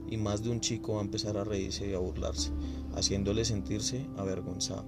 y 0.09 0.17
más 0.17 0.43
de 0.43 0.51
un 0.51 0.61
chico 0.61 0.95
va 0.95 1.01
a 1.01 1.05
empezar 1.05 1.37
a 1.37 1.45
reírse 1.45 1.89
y 1.89 1.95
a 1.95 1.99
burlarse, 1.99 2.51
haciéndole 2.95 3.45
sentirse 3.45 4.07
avergonzado. 4.17 4.85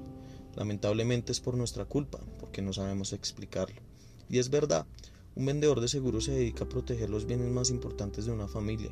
Lamentablemente 0.55 1.33
es 1.33 1.41
por 1.41 1.57
nuestra 1.57 1.85
culpa, 1.85 2.21
porque 2.39 2.63
no 2.63 2.73
sabemos 2.73 3.13
explicarlo. 3.13 3.81
Y 4.29 4.39
es 4.39 4.51
verdad, 4.51 4.87
un 5.35 5.47
vendedor 5.47 5.81
de 5.81 5.89
seguros 5.89 6.25
se 6.25 6.33
dedica 6.33 6.65
a 6.65 6.69
proteger 6.69 7.09
los 7.09 7.27
bienes 7.27 7.51
más 7.51 7.71
importantes 7.71 8.27
de 8.27 8.33
una 8.33 8.49
familia. 8.49 8.91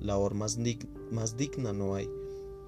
Labor 0.00 0.34
más, 0.34 0.56
digna 1.36 1.72
no 1.72 1.94
hay. 1.94 2.08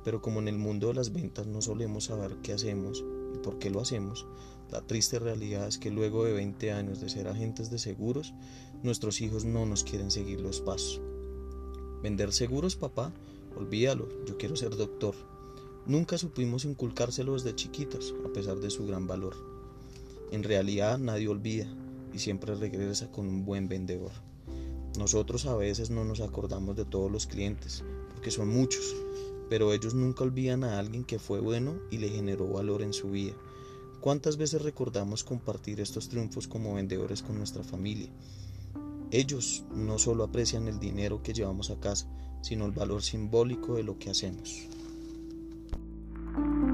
Pero 0.04 0.20
como 0.20 0.40
en 0.40 0.48
el 0.48 0.58
mundo 0.58 0.88
de 0.88 0.94
las 0.94 1.12
ventas 1.12 1.46
no 1.46 1.62
solemos 1.62 2.04
saber 2.04 2.36
qué 2.42 2.52
hacemos 2.52 3.02
y 3.34 3.38
por 3.38 3.58
qué 3.58 3.70
lo 3.70 3.80
hacemos, 3.80 4.26
la 4.70 4.82
triste 4.82 5.18
realidad 5.18 5.66
es 5.66 5.78
que 5.78 5.90
luego 5.90 6.24
de 6.24 6.34
20 6.34 6.72
años 6.72 7.00
de 7.00 7.08
ser 7.08 7.28
agentes 7.28 7.70
de 7.70 7.78
seguros, 7.78 8.34
nuestros 8.82 9.22
hijos 9.22 9.46
no 9.46 9.64
nos 9.64 9.84
quieren 9.84 10.10
seguir 10.10 10.40
los 10.40 10.60
pasos. 10.60 11.00
¿Vender 12.02 12.32
seguros, 12.32 12.76
papá? 12.76 13.12
Olvídalo, 13.56 14.06
yo 14.26 14.36
quiero 14.36 14.56
ser 14.56 14.76
doctor. 14.76 15.14
Nunca 15.86 16.16
supimos 16.16 16.64
inculcárselo 16.64 17.34
desde 17.34 17.54
chiquitos, 17.54 18.14
a 18.24 18.32
pesar 18.32 18.58
de 18.58 18.70
su 18.70 18.86
gran 18.86 19.06
valor. 19.06 19.36
En 20.30 20.42
realidad 20.42 20.98
nadie 20.98 21.28
olvida, 21.28 21.66
y 22.14 22.20
siempre 22.20 22.54
regresa 22.54 23.10
con 23.10 23.28
un 23.28 23.44
buen 23.44 23.68
vendedor. 23.68 24.12
Nosotros 24.96 25.44
a 25.44 25.56
veces 25.56 25.90
no 25.90 26.04
nos 26.04 26.20
acordamos 26.20 26.74
de 26.76 26.86
todos 26.86 27.10
los 27.10 27.26
clientes, 27.26 27.84
porque 28.12 28.30
son 28.30 28.48
muchos, 28.48 28.96
pero 29.50 29.74
ellos 29.74 29.92
nunca 29.92 30.24
olvidan 30.24 30.64
a 30.64 30.78
alguien 30.78 31.04
que 31.04 31.18
fue 31.18 31.40
bueno 31.40 31.74
y 31.90 31.98
le 31.98 32.08
generó 32.08 32.48
valor 32.48 32.80
en 32.80 32.94
su 32.94 33.10
vida. 33.10 33.34
¿Cuántas 34.00 34.38
veces 34.38 34.62
recordamos 34.62 35.22
compartir 35.22 35.80
estos 35.80 36.08
triunfos 36.08 36.48
como 36.48 36.74
vendedores 36.74 37.22
con 37.22 37.36
nuestra 37.36 37.62
familia? 37.62 38.08
Ellos 39.10 39.64
no 39.74 39.98
solo 39.98 40.24
aprecian 40.24 40.66
el 40.66 40.78
dinero 40.78 41.22
que 41.22 41.34
llevamos 41.34 41.70
a 41.70 41.78
casa, 41.78 42.08
sino 42.40 42.64
el 42.64 42.72
valor 42.72 43.02
simbólico 43.02 43.74
de 43.74 43.82
lo 43.82 43.98
que 43.98 44.10
hacemos. 44.10 44.66
Thank 46.36 46.46
you. 46.46 46.73